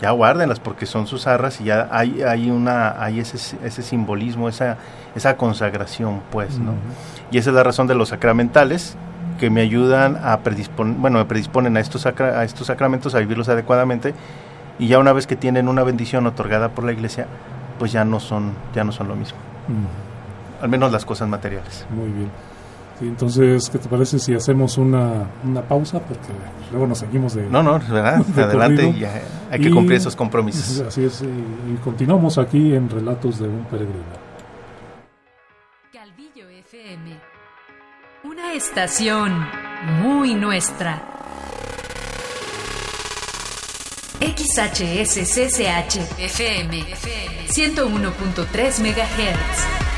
Ya 0.00 0.10
guárdenlas 0.10 0.58
porque 0.58 0.84
son 0.84 1.06
sus 1.06 1.26
arras 1.28 1.60
y 1.60 1.64
ya 1.64 1.88
hay, 1.92 2.22
hay, 2.22 2.50
una, 2.50 3.00
hay 3.02 3.20
ese, 3.20 3.56
ese 3.64 3.82
simbolismo, 3.82 4.48
esa, 4.48 4.76
esa 5.14 5.36
consagración, 5.36 6.22
pues, 6.30 6.58
¿no? 6.58 6.72
Y 7.30 7.38
esa 7.38 7.50
es 7.50 7.56
la 7.56 7.62
razón 7.62 7.86
de 7.86 7.94
los 7.94 8.08
sacramentales 8.10 8.96
que 9.42 9.50
me 9.50 9.60
ayudan 9.60 10.20
a 10.22 10.38
predisponer, 10.38 10.94
bueno, 10.98 11.18
me 11.18 11.24
predisponen 11.24 11.76
a 11.76 11.80
estos, 11.80 12.06
a 12.06 12.44
estos 12.44 12.68
sacramentos 12.68 13.16
a 13.16 13.18
vivirlos 13.18 13.48
adecuadamente 13.48 14.14
y 14.78 14.86
ya 14.86 15.00
una 15.00 15.12
vez 15.12 15.26
que 15.26 15.34
tienen 15.34 15.66
una 15.66 15.82
bendición 15.82 16.28
otorgada 16.28 16.68
por 16.68 16.84
la 16.84 16.92
iglesia, 16.92 17.26
pues 17.76 17.90
ya 17.90 18.04
no 18.04 18.20
son, 18.20 18.52
ya 18.72 18.84
no 18.84 18.92
son 18.92 19.08
lo 19.08 19.16
mismo. 19.16 19.38
Al 20.60 20.68
menos 20.68 20.92
las 20.92 21.04
cosas 21.04 21.26
materiales. 21.28 21.84
Muy 21.90 22.08
bien 22.12 22.30
entonces, 23.08 23.68
¿qué 23.70 23.78
te 23.78 23.88
parece 23.88 24.18
si 24.18 24.34
hacemos 24.34 24.78
una, 24.78 25.26
una 25.44 25.62
pausa? 25.62 25.98
Porque 25.98 26.28
luego 26.70 26.86
nos 26.86 26.98
seguimos 26.98 27.34
de... 27.34 27.48
No, 27.48 27.62
no, 27.62 27.72
¿verdad? 27.72 28.24
adelante 28.36 28.88
y 28.88 29.04
hay 29.50 29.60
que 29.60 29.70
cumplir 29.70 29.98
esos 29.98 30.16
compromisos. 30.16 30.80
Así 30.86 31.04
es, 31.04 31.22
y, 31.22 31.76
continuamos 31.82 32.38
aquí 32.38 32.74
en 32.74 32.88
Relatos 32.88 33.38
de 33.38 33.48
un 33.48 33.64
Peregrino. 33.64 34.21
Estación 38.54 39.48
muy 40.00 40.34
nuestra. 40.34 41.02
XHSCCH 44.20 45.96
FM 46.18 46.84
101.3 47.48 48.78
MHz 48.80 49.92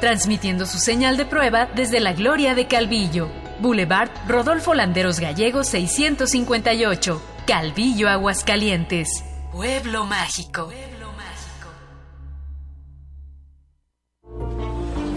transmitiendo 0.00 0.66
su 0.66 0.78
señal 0.78 1.16
de 1.16 1.24
prueba 1.24 1.66
desde 1.74 2.00
la 2.00 2.12
Gloria 2.12 2.54
de 2.54 2.68
Calvillo. 2.68 3.28
Boulevard 3.58 4.10
Rodolfo 4.28 4.74
Landeros 4.74 5.18
Gallegos 5.18 5.68
658, 5.68 7.22
Calvillo, 7.46 8.08
Aguascalientes. 8.08 9.24
Pueblo 9.50 10.04
mágico. 10.04 10.70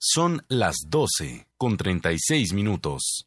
Son 0.00 0.42
las 0.46 0.76
12 0.88 1.48
con 1.56 1.76
36 1.76 2.52
minutos. 2.52 3.26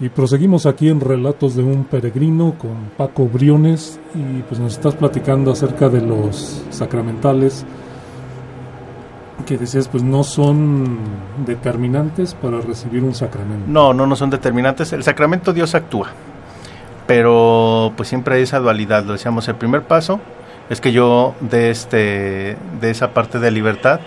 Y 0.00 0.08
proseguimos 0.08 0.64
aquí 0.64 0.88
en 0.88 1.00
Relatos 1.00 1.54
de 1.54 1.62
un 1.62 1.84
Peregrino 1.84 2.56
con 2.58 2.90
Paco 2.96 3.26
Briones 3.26 4.00
y 4.14 4.40
pues 4.42 4.58
nos 4.58 4.72
estás 4.72 4.94
platicando 4.94 5.52
acerca 5.52 5.90
de 5.90 6.00
los 6.00 6.64
sacramentales 6.70 7.66
que 9.44 9.58
decías 9.58 9.88
pues 9.88 10.02
no 10.02 10.24
son 10.24 10.98
determinantes 11.46 12.34
para 12.34 12.60
recibir 12.60 13.02
un 13.02 13.14
sacramento. 13.14 13.64
No, 13.66 13.92
no, 13.92 14.06
no 14.06 14.16
son 14.16 14.30
determinantes. 14.30 14.92
El 14.92 15.02
sacramento 15.02 15.52
Dios 15.52 15.74
actúa, 15.74 16.08
pero 17.06 17.92
pues 17.96 18.08
siempre 18.08 18.36
hay 18.36 18.42
esa 18.42 18.58
dualidad. 18.58 19.04
Lo 19.04 19.12
decíamos, 19.12 19.46
el 19.48 19.56
primer 19.56 19.82
paso 19.82 20.20
es 20.70 20.80
que 20.80 20.92
yo 20.92 21.34
de, 21.40 21.70
este, 21.70 22.56
de 22.80 22.90
esa 22.90 23.12
parte 23.12 23.38
de 23.38 23.50
libertad, 23.50 24.00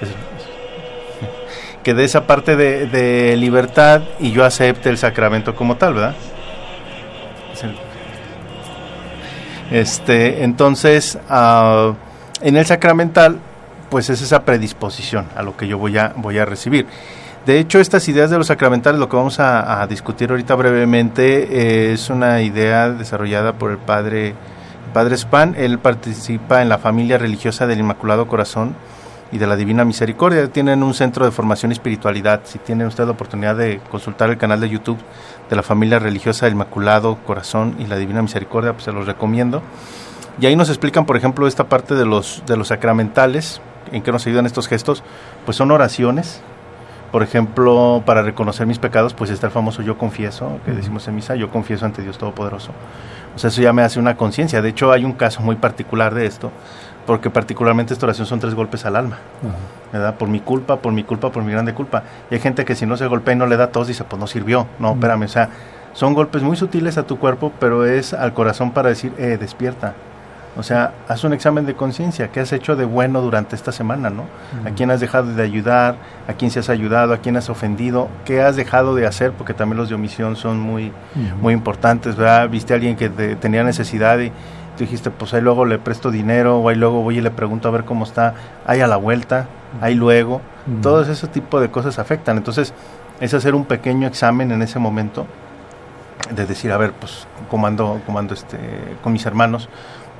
que 1.82 1.94
de 1.94 2.04
esa 2.04 2.26
parte 2.26 2.56
de, 2.56 3.36
libertad 3.36 4.02
y 4.18 4.32
yo 4.32 4.44
acepte 4.44 4.90
el 4.90 4.98
sacramento 4.98 5.54
como 5.54 5.76
tal, 5.76 5.94
¿verdad? 5.94 6.14
Este, 9.70 10.42
entonces, 10.42 11.18
uh, 11.30 11.94
en 12.42 12.56
el 12.56 12.66
sacramental, 12.66 13.38
pues 13.90 14.08
es 14.08 14.22
esa 14.22 14.44
predisposición 14.44 15.26
a 15.36 15.42
lo 15.42 15.56
que 15.56 15.66
yo 15.68 15.76
voy 15.76 15.98
a, 15.98 16.14
voy 16.16 16.38
a 16.38 16.44
recibir. 16.44 16.86
De 17.46 17.58
hecho, 17.58 17.80
estas 17.80 18.06
ideas 18.08 18.30
de 18.30 18.36
los 18.36 18.48
sacramentales, 18.48 19.00
lo 19.00 19.08
que 19.08 19.16
vamos 19.16 19.40
a, 19.40 19.86
discutir 19.88 20.30
ahorita 20.30 20.54
brevemente, 20.54 21.48
eh, 21.50 21.92
es 21.94 22.10
una 22.10 22.42
idea 22.42 22.90
desarrollada 22.90 23.54
por 23.54 23.70
el 23.70 23.78
padre, 23.78 24.34
padre 24.92 25.16
Span. 25.16 25.54
Él 25.56 25.78
participa 25.78 26.60
en 26.60 26.68
la 26.68 26.76
familia 26.76 27.16
religiosa 27.16 27.66
del 27.66 27.80
Inmaculado 27.80 28.28
Corazón 28.28 28.76
y 29.32 29.38
de 29.38 29.46
la 29.46 29.56
Divina 29.56 29.86
Misericordia. 29.86 30.46
Tienen 30.48 30.82
un 30.82 30.92
centro 30.92 31.24
de 31.24 31.30
formación 31.30 31.72
y 31.72 31.74
espiritualidad. 31.74 32.42
Si 32.44 32.58
tiene 32.58 32.84
usted 32.84 33.06
la 33.06 33.12
oportunidad 33.12 33.56
de 33.56 33.80
consultar 33.90 34.28
el 34.28 34.36
canal 34.36 34.60
de 34.60 34.68
YouTube 34.68 34.98
de 35.48 35.56
la 35.56 35.62
familia 35.62 35.98
religiosa 35.98 36.44
del 36.44 36.54
Inmaculado 36.54 37.16
Corazón 37.24 37.74
y 37.78 37.86
la 37.86 37.96
Divina 37.96 38.20
Misericordia, 38.20 38.74
pues 38.74 38.84
se 38.84 38.92
los 38.92 39.06
recomiendo. 39.06 39.62
Y 40.38 40.46
ahí 40.46 40.56
nos 40.56 40.68
explican, 40.68 41.06
por 41.06 41.16
ejemplo, 41.16 41.46
esta 41.46 41.68
parte 41.68 41.94
de 41.94 42.04
los, 42.04 42.42
de 42.46 42.58
los 42.58 42.68
sacramentales, 42.68 43.60
en 43.92 44.02
que 44.02 44.12
nos 44.12 44.26
ayudan 44.26 44.46
estos 44.46 44.68
gestos, 44.68 45.02
pues 45.44 45.56
son 45.56 45.70
oraciones. 45.70 46.42
Por 47.12 47.24
ejemplo, 47.24 48.02
para 48.06 48.22
reconocer 48.22 48.66
mis 48.66 48.78
pecados, 48.78 49.14
pues 49.14 49.30
está 49.30 49.48
el 49.48 49.52
famoso 49.52 49.82
yo 49.82 49.98
confieso, 49.98 50.60
que 50.64 50.70
decimos 50.70 51.08
en 51.08 51.16
misa, 51.16 51.34
yo 51.34 51.50
confieso 51.50 51.84
ante 51.84 52.02
Dios 52.02 52.18
Todopoderoso. 52.18 52.70
O 53.34 53.38
sea, 53.38 53.48
eso 53.48 53.60
ya 53.62 53.72
me 53.72 53.82
hace 53.82 53.98
una 53.98 54.16
conciencia. 54.16 54.62
De 54.62 54.68
hecho, 54.68 54.92
hay 54.92 55.04
un 55.04 55.12
caso 55.12 55.40
muy 55.42 55.56
particular 55.56 56.14
de 56.14 56.26
esto, 56.26 56.52
porque 57.06 57.28
particularmente 57.28 57.92
esta 57.92 58.06
oración 58.06 58.26
son 58.26 58.38
tres 58.38 58.54
golpes 58.54 58.84
al 58.84 58.94
alma, 58.94 59.18
¿verdad? 59.92 60.14
Por 60.14 60.28
mi 60.28 60.38
culpa, 60.38 60.76
por 60.76 60.92
mi 60.92 61.02
culpa, 61.02 61.32
por 61.32 61.42
mi 61.42 61.50
grande 61.50 61.74
culpa. 61.74 62.04
Y 62.30 62.34
hay 62.34 62.40
gente 62.40 62.64
que 62.64 62.76
si 62.76 62.86
no 62.86 62.96
se 62.96 63.06
golpea 63.06 63.34
y 63.34 63.36
no 63.36 63.46
le 63.46 63.56
da 63.56 63.72
tos, 63.72 63.88
dice, 63.88 64.04
pues 64.04 64.20
no 64.20 64.28
sirvió. 64.28 64.68
No, 64.78 64.92
espérame, 64.92 65.24
o 65.24 65.28
sea, 65.28 65.48
son 65.92 66.14
golpes 66.14 66.42
muy 66.42 66.56
sutiles 66.56 66.98
a 66.98 67.02
tu 67.04 67.18
cuerpo, 67.18 67.52
pero 67.58 67.86
es 67.86 68.14
al 68.14 68.32
corazón 68.32 68.70
para 68.70 68.90
decir, 68.90 69.12
eh, 69.18 69.36
despierta. 69.40 69.94
O 70.56 70.62
sea, 70.64 70.92
haz 71.08 71.22
un 71.22 71.32
examen 71.32 71.64
de 71.64 71.74
conciencia, 71.74 72.32
¿qué 72.32 72.40
has 72.40 72.52
hecho 72.52 72.74
de 72.74 72.84
bueno 72.84 73.20
durante 73.22 73.54
esta 73.54 73.70
semana, 73.70 74.10
no? 74.10 74.24
¿A 74.66 74.70
quién 74.70 74.90
has 74.90 74.98
dejado 74.98 75.32
de 75.32 75.42
ayudar? 75.42 75.94
¿A 76.26 76.32
quién 76.32 76.50
se 76.50 76.58
has 76.58 76.68
ayudado? 76.68 77.14
¿A 77.14 77.18
quién 77.18 77.36
has 77.36 77.48
ofendido? 77.48 78.08
¿Qué 78.24 78.42
has 78.42 78.56
dejado 78.56 78.96
de 78.96 79.06
hacer? 79.06 79.32
Porque 79.32 79.54
también 79.54 79.78
los 79.78 79.88
de 79.88 79.94
omisión 79.94 80.34
son 80.34 80.58
muy, 80.58 80.92
muy 81.40 81.54
importantes, 81.54 82.16
¿verdad? 82.16 82.48
Viste 82.48 82.72
a 82.72 82.76
alguien 82.76 82.96
que 82.96 83.08
tenía 83.08 83.62
necesidad 83.62 84.18
y 84.18 84.32
dijiste, 84.76 85.10
pues 85.10 85.34
ahí 85.34 85.40
luego 85.40 85.66
le 85.66 85.78
presto 85.78 86.10
dinero, 86.10 86.58
o 86.58 86.68
ahí 86.68 86.76
luego 86.76 87.02
voy 87.02 87.18
y 87.18 87.20
le 87.20 87.30
pregunto 87.30 87.68
a 87.68 87.70
ver 87.70 87.84
cómo 87.84 88.04
está, 88.04 88.34
ahí 88.66 88.80
a 88.80 88.86
la 88.86 88.96
vuelta, 88.96 89.46
ahí 89.80 89.94
luego, 89.94 90.40
todos 90.82 91.08
ese 91.08 91.28
tipo 91.28 91.60
de 91.60 91.70
cosas 91.70 91.98
afectan. 91.98 92.36
Entonces, 92.38 92.74
es 93.20 93.34
hacer 93.34 93.54
un 93.54 93.66
pequeño 93.66 94.08
examen 94.08 94.50
en 94.50 94.62
ese 94.62 94.78
momento, 94.78 95.26
de 96.34 96.46
decir, 96.46 96.72
a 96.72 96.76
ver, 96.76 96.92
pues, 96.92 97.26
¿cómo 97.50 97.66
ando, 97.66 98.00
este, 98.32 98.58
con 99.02 99.12
mis 99.12 99.26
hermanos? 99.26 99.68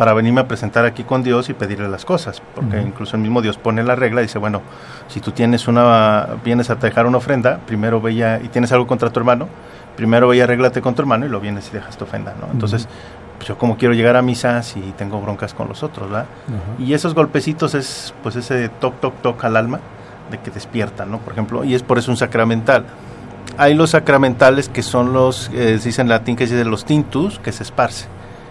Para 0.00 0.14
venirme 0.14 0.40
a 0.40 0.48
presentar 0.48 0.86
aquí 0.86 1.04
con 1.04 1.22
Dios 1.22 1.50
y 1.50 1.52
pedirle 1.52 1.86
las 1.86 2.06
cosas, 2.06 2.40
porque 2.54 2.80
incluso 2.80 3.16
el 3.16 3.22
mismo 3.22 3.42
Dios 3.42 3.58
pone 3.58 3.82
la 3.82 3.96
regla 3.96 4.22
y 4.22 4.24
dice, 4.24 4.38
bueno, 4.38 4.62
si 5.08 5.20
tú 5.20 5.32
tienes 5.32 5.68
una, 5.68 6.26
vienes 6.42 6.70
a 6.70 6.76
dejar 6.76 7.04
una 7.04 7.18
ofrenda, 7.18 7.60
primero 7.66 8.00
ve 8.00 8.40
y 8.42 8.48
tienes 8.48 8.72
algo 8.72 8.86
contra 8.86 9.10
tu 9.10 9.20
hermano, 9.20 9.46
primero 9.96 10.28
ve 10.28 10.38
y 10.38 10.40
arréglate 10.40 10.80
con 10.80 10.94
tu 10.94 11.02
hermano 11.02 11.26
y 11.26 11.28
lo 11.28 11.38
vienes 11.38 11.68
y 11.68 11.72
dejas 11.72 11.98
tu 11.98 12.04
ofrenda, 12.04 12.34
¿no? 12.40 12.50
Entonces, 12.50 12.88
pues 13.36 13.48
yo 13.48 13.58
como 13.58 13.76
quiero 13.76 13.92
llegar 13.92 14.16
a 14.16 14.22
misa 14.22 14.62
si 14.62 14.80
tengo 14.96 15.20
broncas 15.20 15.52
con 15.52 15.68
los 15.68 15.82
otros, 15.82 16.08
¿verdad? 16.08 16.24
Y 16.78 16.94
esos 16.94 17.12
golpecitos 17.14 17.74
es 17.74 18.14
pues 18.22 18.36
ese 18.36 18.70
toc, 18.70 19.00
toc, 19.00 19.20
toc 19.20 19.44
al 19.44 19.54
alma 19.54 19.80
de 20.30 20.38
que 20.38 20.50
despierta, 20.50 21.04
¿no? 21.04 21.18
Por 21.18 21.34
ejemplo, 21.34 21.62
y 21.62 21.74
es 21.74 21.82
por 21.82 21.98
eso 21.98 22.10
un 22.10 22.16
sacramental. 22.16 22.86
Hay 23.58 23.74
los 23.74 23.90
sacramentales 23.90 24.70
que 24.70 24.82
son 24.82 25.12
los, 25.12 25.50
eh, 25.52 25.78
se 25.78 25.90
dice 25.90 26.00
en 26.00 26.08
latín 26.08 26.36
que 26.36 26.46
se 26.46 26.54
dice 26.54 26.66
los 26.66 26.86
tintus, 26.86 27.38
que 27.38 27.52
se 27.52 27.64
esparce, 27.64 28.06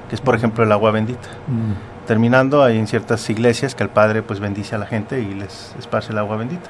que 0.10 0.16
es 0.16 0.22
por 0.22 0.36
ejemplo 0.36 0.64
el 0.64 0.72
agua 0.72 0.92
bendita. 0.92 1.30
Mm. 1.48 2.08
Terminando, 2.08 2.64
hay 2.64 2.78
en 2.78 2.88
ciertas 2.88 3.30
iglesias 3.30 3.76
que 3.76 3.84
el 3.84 3.90
Padre 3.90 4.24
pues 4.24 4.40
bendice 4.40 4.76
a 4.76 4.80
la 4.80 4.88
gente 4.88 5.22
y 5.22 5.34
les 5.34 5.76
esparce 5.78 6.12
el 6.12 6.18
agua 6.18 6.38
bendita. 6.38 6.70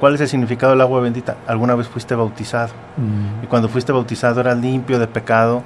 ¿Cuál 0.00 0.14
es 0.14 0.20
el 0.20 0.28
significado 0.28 0.72
del 0.72 0.80
agua 0.80 1.00
bendita? 1.00 1.36
Alguna 1.46 1.74
vez 1.74 1.88
fuiste 1.88 2.14
bautizado. 2.14 2.72
Mm. 2.96 3.44
Y 3.44 3.46
cuando 3.48 3.68
fuiste 3.68 3.92
bautizado 3.92 4.40
eras 4.40 4.56
limpio 4.56 4.98
de 4.98 5.06
pecado, 5.06 5.62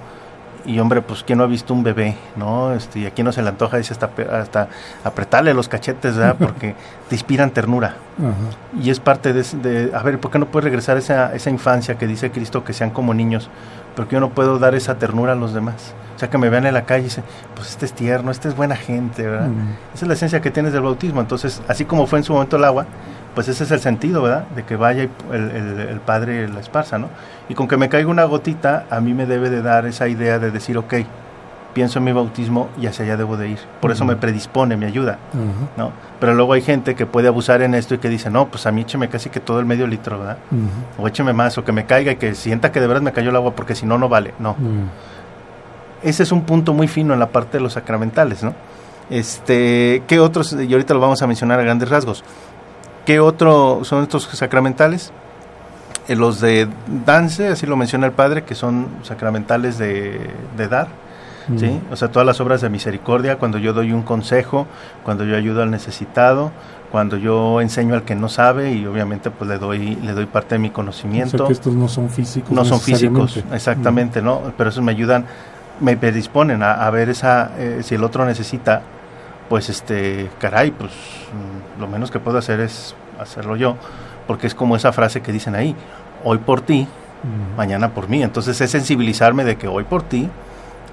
y 0.65 0.79
hombre, 0.79 1.03
pues 1.03 1.25
quién 1.25 1.39
no 1.39 1.45
ha 1.45 1.47
visto 1.47 1.75
un 1.75 1.83
bebé, 1.83 2.17
¿no? 2.37 2.73
Este, 2.73 3.01
y 3.01 3.07
aquí 3.07 3.23
no 3.23 3.33
se 3.33 3.43
le 3.43 3.49
antoja, 3.49 3.79
dice 3.79 3.93
hasta, 3.93 4.11
hasta 4.41 4.69
apretarle 5.05 5.55
los 5.55 5.69
cachetes, 5.69 6.17
¿verdad? 6.17 6.37
Porque 6.39 6.75
te 7.09 7.15
inspiran 7.15 7.51
ternura. 7.51 7.97
Y 8.81 8.91
es 8.91 9.01
parte 9.01 9.33
de, 9.33 9.91
a 9.95 10.03
ver, 10.03 10.21
¿por 10.21 10.31
qué 10.31 10.39
no 10.39 10.47
puedes 10.47 10.65
regresar 10.65 10.97
a 10.97 10.99
esa, 10.99 11.35
esa 11.35 11.51
infancia 11.51 11.97
que 11.97 12.07
dice 12.07 12.31
Cristo 12.31 12.63
que 12.63 12.73
sean 12.73 12.91
como 12.91 13.15
niños? 13.15 13.49
Porque 13.96 14.14
yo 14.14 14.20
no 14.20 14.31
puedo 14.31 14.59
dar 14.59 14.74
esa 14.74 14.98
ternura 14.98 15.33
a 15.33 15.35
los 15.35 15.52
demás. 15.52 15.94
O 16.16 16.18
sea, 16.18 16.31
que 16.31 16.38
me 16.38 16.48
vean 16.48 16.66
en 16.66 16.74
la 16.74 16.85
calle 16.85 17.00
y 17.00 17.05
dicen, 17.05 17.24
pues 17.55 17.70
este 17.70 17.87
es 17.87 17.92
tierno, 17.92 18.31
este 18.31 18.48
es 18.48 18.57
buena 18.57 18.76
gente, 18.76 19.26
¿verdad? 19.26 19.48
Esa 19.94 20.05
es 20.05 20.09
la 20.09 20.14
esencia 20.14 20.40
que 20.40 20.50
tienes 20.50 20.72
del 20.72 20.83
bautismo. 20.83 21.20
Entonces, 21.20 21.61
así 21.68 21.85
como 21.85 22.07
fue 22.07 22.20
en 22.20 22.24
su 22.24 22.33
momento 22.33 22.57
el 22.57 22.64
agua, 22.64 22.87
pues 23.35 23.48
ese 23.48 23.64
es 23.64 23.70
el 23.70 23.81
sentido, 23.81 24.22
¿verdad? 24.22 24.44
De 24.55 24.62
que 24.62 24.76
vaya 24.76 25.09
el, 25.33 25.50
el, 25.50 26.00
Padre 26.00 26.48
la 26.48 26.61
esparza, 26.61 26.98
¿no? 26.98 27.09
Y 27.48 27.55
con 27.55 27.66
que 27.66 27.76
me 27.76 27.88
caiga 27.88 28.09
una 28.09 28.24
gotita, 28.24 28.87
a 28.90 29.00
mí 29.00 29.14
me 29.14 29.26
debe 29.26 29.50
de 29.50 29.62
dar 29.62 29.87
esa 29.87 30.09
idea 30.09 30.38
de 30.38 30.50
decir, 30.50 30.78
ok, 30.78 30.94
pienso 31.73 31.99
en 31.99 32.05
mi 32.05 32.13
bautismo 32.13 32.69
y 32.81 32.87
hacia 32.87 33.05
allá 33.05 33.17
debo 33.17 33.37
de 33.37 33.51
ir. 33.51 33.59
Por 33.81 33.91
eso 33.91 34.05
me 34.05 34.17
predispone, 34.17 34.77
me 34.77 34.87
ayuda, 34.87 35.19
¿no? 35.77 35.93
Pero 36.21 36.35
luego 36.35 36.53
hay 36.53 36.63
gente 36.63 36.95
que 36.95 37.07
puede 37.07 37.29
abusar 37.29 37.63
en 37.63 37.75
esto 37.75 37.95
y 37.95 37.99
que 37.99 38.09
dice, 38.09 38.31
no, 38.31 38.49
pues 38.49 38.67
a 38.67 38.73
mí 38.73 38.83
écheme 38.83 39.09
casi 39.09 39.31
que 39.31 39.41
todo 39.41 39.61
el 39.61 39.67
medio 39.67 39.87
litro, 39.87 40.19
¿verdad? 40.19 40.39
O 40.99 41.07
écheme 41.09 41.33
más, 41.33 41.57
o 41.59 41.65
que 41.65 41.73
me 41.73 41.87
caiga 41.87 42.13
y 42.13 42.17
que 42.17 42.35
sienta 42.35 42.73
que 42.73 42.81
de 42.81 42.87
verdad 42.87 43.03
me 43.03 43.13
cayó 43.13 43.31
el 43.31 43.37
agua 43.37 43.55
porque 43.55 43.75
si 43.75 43.87
no, 43.87 43.99
no 43.99 44.09
vale. 44.09 44.35
No. 44.39 44.57
Ese 46.03 46.23
es 46.23 46.33
un 46.33 46.43
punto 46.43 46.75
muy 46.75 46.89
fino 46.89 47.15
en 47.15 47.21
la 47.21 47.29
parte 47.29 47.59
de 47.59 47.63
los 47.63 47.75
sacramentales, 47.75 48.43
¿no? 48.43 48.55
Este, 49.11 50.03
¿qué 50.07 50.21
otros? 50.21 50.53
Y 50.53 50.73
ahorita 50.73 50.95
lo 50.95 51.01
vamos 51.01 51.23
a 51.23 51.27
mencionar 51.27 51.61
a 51.61 51.63
grandes 51.63 51.89
rasgos. 51.89 52.25
¿Qué 53.05 53.21
otro 53.21 53.81
son 53.85 54.03
estos 54.03 54.25
sacramentales? 54.25 55.13
Eh, 56.09 56.17
los 56.17 56.41
de 56.41 56.69
dance, 57.05 57.49
así 57.49 57.67
lo 57.67 57.77
menciona 57.77 58.07
el 58.07 58.13
padre, 58.13 58.43
que 58.43 58.55
son 58.55 58.89
sacramentales 59.03 59.79
de, 59.79 60.31
dar, 60.69 60.89
mm. 61.48 61.59
¿sí? 61.59 61.81
O 61.90 61.96
sea, 61.96 62.11
todas 62.11 62.26
las 62.26 62.40
obras 62.40 62.61
de 62.61 62.68
misericordia, 62.68 63.38
cuando 63.38 63.59
yo 63.59 63.72
doy 63.72 63.92
un 63.92 64.02
consejo, 64.02 64.66
cuando 65.05 65.24
yo 65.24 65.37
ayudo 65.37 65.62
al 65.62 65.70
necesitado, 65.70 66.52
cuando 66.90 67.16
yo 67.16 67.61
enseño 67.61 67.94
al 67.94 68.02
que 68.02 68.14
no 68.14 68.28
sabe 68.28 68.72
y 68.72 68.85
obviamente 68.87 69.31
pues 69.31 69.48
le 69.48 69.59
doy 69.59 69.96
le 69.96 70.12
doy 70.12 70.26
parte 70.26 70.57
de 70.57 70.59
mi 70.59 70.70
conocimiento. 70.70 71.37
O 71.37 71.38
sea 71.38 71.46
que 71.46 71.52
estos 71.55 71.74
no 71.74 71.88
son 71.88 72.11
físicos. 72.11 72.50
No 72.50 72.64
son 72.64 72.81
físicos, 72.81 73.42
exactamente, 73.52 74.20
mm. 74.20 74.24
¿no? 74.24 74.40
Pero 74.57 74.70
esos 74.70 74.83
me 74.83 74.92
ayudan, 74.92 75.24
me 75.81 75.96
predisponen 75.96 76.62
a, 76.62 76.88
ver 76.90 77.09
esa, 77.09 77.52
eh, 77.59 77.81
si 77.82 77.95
el 77.95 78.05
otro 78.05 78.24
necesita 78.26 78.82
pues 79.49 79.68
este, 79.68 80.30
caray, 80.38 80.70
pues 80.70 80.93
mm, 80.93 81.80
lo 81.80 81.88
menos 81.88 82.11
que 82.11 82.18
puedo 82.18 82.38
hacer 82.38 82.61
es 82.61 82.95
hacerlo 83.18 83.57
yo, 83.57 83.76
porque 84.26 84.47
es 84.47 84.55
como 84.55 84.76
esa 84.76 84.93
frase 84.93 85.20
que 85.20 85.32
dicen 85.32 85.55
ahí, 85.55 85.74
hoy 86.24 86.38
por 86.38 86.61
ti, 86.62 86.86
mañana 87.57 87.90
por 87.90 88.09
mí. 88.09 88.22
Entonces 88.22 88.61
es 88.61 88.70
sensibilizarme 88.70 89.45
de 89.45 89.57
que 89.57 89.68
hoy 89.68 89.84
por 89.84 90.03
ti, 90.03 90.28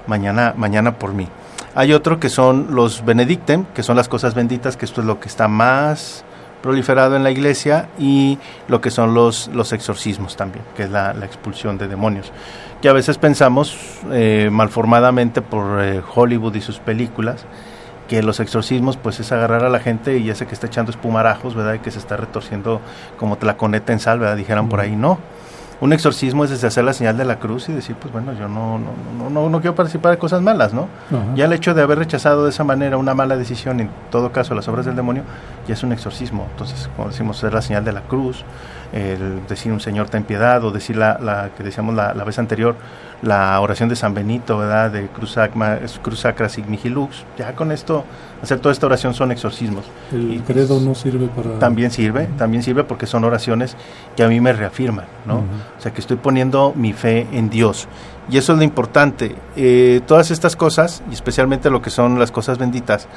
mañana, 0.10 0.54
mañana 0.58 1.00
por 1.00 1.14
mí. 1.14 1.28
Hay 1.76 1.94
otro 1.94 2.20
que 2.20 2.28
son 2.28 2.76
los 2.76 3.06
benedictem, 3.06 3.64
que 3.74 3.84
son 3.84 3.96
las 3.96 4.10
cosas 4.10 4.34
benditas, 4.34 4.76
que 4.76 4.86
esto 4.86 5.02
es 5.02 5.08
lo 5.08 5.20
que 5.20 5.30
está 5.30 5.48
más 5.48 6.26
proliferado 6.62 7.16
en 7.16 7.24
la 7.24 7.32
iglesia, 7.32 7.88
y 7.98 8.38
lo 8.68 8.82
que 8.82 8.92
son 8.92 9.14
los, 9.14 9.50
los 9.54 9.72
exorcismos 9.72 10.36
también, 10.36 10.66
que 10.76 10.84
es 10.84 10.90
la, 10.90 11.12
expulsión 11.24 11.78
de 11.78 11.88
demonios. 11.88 12.34
Que 12.82 12.90
a 12.90 12.94
veces 12.94 13.18
pensamos 13.18 13.78
eh, 14.12 14.50
malformadamente 14.52 15.42
por 15.42 15.82
eh, 15.82 16.02
Hollywood 16.14 16.56
y 16.56 16.62
sus 16.62 16.80
películas, 16.80 17.46
que 18.10 18.24
los 18.24 18.40
exorcismos 18.40 18.98
pues 18.98 19.20
es 19.20 19.32
agarrar 19.32 19.64
a 19.64 19.70
la 19.70 19.80
gente 19.80 20.18
y 20.18 20.30
ese 20.30 20.48
que 20.48 20.56
está 20.56 20.68
echando 20.68 20.92
espumarajos, 20.92 21.54
¿verdad? 21.54 21.76
Y 21.76 21.80
que 21.80 21.92
se 21.92 22.00
está 22.00 22.18
retorciendo 22.18 22.82
como 23.18 23.38
tlaconeta 23.38 23.94
en 23.94 24.00
sal, 24.00 24.20
¿verdad? 24.20 24.36
Dijeran 24.36 24.68
por 24.68 24.80
ahí, 24.80 24.96
no. 24.96 25.20
Un 25.82 25.94
exorcismo 25.94 26.44
es 26.44 26.50
desde 26.50 26.68
hacer 26.68 26.84
la 26.84 26.92
señal 26.92 27.18
de 27.18 27.24
la 27.24 27.40
cruz 27.40 27.70
y 27.70 27.74
decir, 27.74 27.96
pues 27.96 28.12
bueno, 28.12 28.34
yo 28.34 28.50
no, 28.50 28.78
no, 28.78 29.30
no, 29.30 29.50
no, 29.50 29.62
quiero 29.62 29.76
participar 29.76 30.12
de 30.12 30.18
cosas 30.18 30.42
malas, 30.42 30.74
¿no? 30.74 30.90
Ya 31.36 31.46
el 31.46 31.54
hecho 31.54 31.74
de 31.74 31.82
haber 31.82 32.00
rechazado 32.00 32.44
de 32.44 32.50
esa 32.50 32.66
manera 32.66 32.98
una 32.98 33.14
mala 33.14 33.38
decisión, 33.38 33.80
en 33.80 33.90
todo 34.12 34.32
caso 34.34 34.54
las 34.56 34.68
obras 34.68 34.86
del 34.86 34.98
demonio, 34.98 35.24
ya 35.68 35.76
es 35.76 35.84
un 35.84 35.94
exorcismo. 35.94 36.48
Entonces, 36.52 36.90
como 36.96 37.08
decimos, 37.08 37.38
hacer 37.38 37.54
la 37.54 37.62
señal 37.62 37.86
de 37.86 37.94
la 37.94 38.02
cruz, 38.02 38.44
el 38.94 39.46
decir 39.48 39.72
un 39.72 39.80
Señor 39.80 40.10
ten 40.10 40.24
piedad 40.24 40.64
o 40.64 40.72
decir 40.72 40.98
la, 40.98 41.20
la 41.20 41.52
que 41.56 41.64
decíamos 41.64 41.96
la, 41.96 42.14
la, 42.14 42.24
vez 42.24 42.40
anterior, 42.40 42.76
la 43.22 43.60
oración 43.60 43.90
de 43.90 43.96
San 43.96 44.14
Benito, 44.14 44.58
¿verdad? 44.58 44.92
De 44.92 45.08
Cruz, 45.08 45.32
Sacra, 45.34 45.80
Cruz 46.02 46.22
Sacra 46.22 46.50
Sigmigilux. 46.50 47.24
Ya 47.38 47.54
con 47.56 47.72
esto, 47.72 48.04
hacer 48.42 48.60
toda 48.60 48.74
esta 48.74 48.86
oración 48.88 49.14
son 49.14 49.32
exorcismos. 49.32 49.86
El 50.12 50.34
y, 50.34 50.40
credo 50.40 50.76
pues, 50.76 50.82
no 50.82 50.96
sirve 50.96 51.28
para... 51.28 51.60
También 51.60 51.92
sirve, 51.92 52.28
también 52.38 52.64
sirve 52.64 52.84
porque 52.84 53.06
son 53.06 53.24
oraciones 53.24 53.76
que 54.16 54.24
a 54.24 54.28
mí 54.28 54.40
me 54.40 54.54
reafirman, 54.54 55.06
¿no? 55.26 55.36
Uh 55.36 55.40
-huh. 55.40 55.78
O 55.78 55.82
sea, 55.82 55.94
que 55.94 56.02
estoy 56.02 56.18
poniendo 56.18 56.74
mi 56.76 56.94
fe 56.94 57.28
en 57.32 57.50
Dios. 57.50 57.88
Y 58.32 58.38
eso 58.38 58.54
es 58.54 58.60
lo 58.60 58.64
importante. 58.64 59.36
Eh, 59.56 60.02
todas 60.06 60.32
estas 60.32 60.56
cosas, 60.56 61.02
y 61.10 61.14
especialmente 61.14 61.70
lo 61.70 61.82
que 61.82 61.90
son 61.90 62.20
las 62.20 62.32
cosas 62.32 62.58
benditas, 62.58 63.08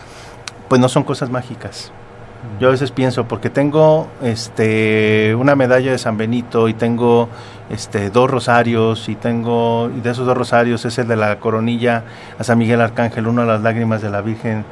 pues 0.68 0.80
no 0.80 0.88
son 0.88 1.04
cosas 1.04 1.30
mágicas. 1.30 1.92
Yo 2.58 2.68
a 2.68 2.70
veces 2.72 2.90
pienso, 2.90 3.28
porque 3.28 3.50
tengo 3.50 4.08
este 4.20 5.34
una 5.36 5.54
medalla 5.54 5.92
de 5.92 5.98
San 5.98 6.16
Benito 6.16 6.68
y 6.68 6.74
tengo 6.74 7.28
este 7.70 8.10
dos 8.10 8.28
rosarios 8.28 9.08
y 9.08 9.14
tengo 9.14 9.90
y 9.96 10.00
de 10.00 10.10
esos 10.10 10.26
dos 10.26 10.36
rosarios 10.36 10.84
es 10.84 10.98
el 10.98 11.06
de 11.06 11.16
la 11.16 11.38
coronilla 11.38 12.02
a 12.38 12.44
San 12.44 12.58
Miguel 12.58 12.80
Arcángel, 12.80 13.28
uno 13.28 13.42
a 13.42 13.44
las 13.44 13.62
lágrimas 13.62 14.02
de 14.02 14.10
la 14.10 14.22
Virgen 14.22 14.64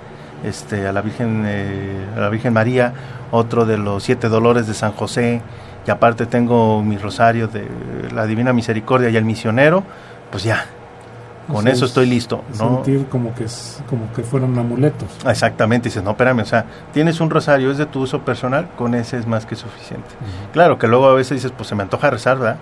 este 0.43 0.89
a 0.89 0.93
la 0.93 1.01
Virgen 1.01 1.45
eh, 1.47 2.07
a 2.17 2.21
la 2.21 2.29
Virgen 2.29 2.53
María, 2.53 2.93
otro 3.31 3.65
de 3.65 3.79
los 3.79 4.03
siete 4.03 4.29
dolores 4.29 4.67
de 4.67 4.75
San 4.75 4.91
José 4.93 5.41
y 5.87 5.91
aparte 5.91 6.27
tengo 6.27 6.83
mi 6.83 6.99
rosario 6.99 7.47
de 7.47 7.69
la 8.13 8.27
Divina 8.27 8.53
Misericordia 8.53 9.11
y 9.11 9.17
el 9.17 9.25
misionero, 9.25 9.85
pues 10.31 10.43
ya, 10.43 10.67
con 11.51 11.59
o 11.59 11.63
sea, 11.63 11.73
eso 11.73 11.85
estoy 11.85 12.07
listo. 12.07 12.43
¿no? 12.59 12.83
Sentir 12.85 13.07
como 13.09 13.35
que, 13.35 13.47
como 13.89 14.13
que 14.13 14.23
fueran 14.23 14.59
amuletos. 14.59 15.09
Exactamente, 15.27 15.89
dices, 15.89 16.03
no, 16.03 16.11
espérame, 16.11 16.41
o 16.41 16.47
sea, 16.47 16.65
tienes 16.93 17.21
un 17.21 17.31
rosario, 17.31 17.71
es 17.71 17.79
de 17.79 17.87
tu 17.87 18.01
uso 18.01 18.21
personal, 18.21 18.69
con 18.77 18.95
ese 18.95 19.19
es 19.19 19.27
más 19.27 19.47
que 19.47 19.57
suficiente. 19.57 20.09
Uh 20.21 20.25
-huh. 20.25 20.53
Claro 20.53 20.79
que 20.79 20.87
luego 20.87 21.07
a 21.09 21.15
veces 21.15 21.37
dices, 21.37 21.53
pues 21.57 21.69
se 21.69 21.75
me 21.75 21.83
antoja 21.83 22.11
rezar, 22.11 22.39
¿verdad? 22.39 22.57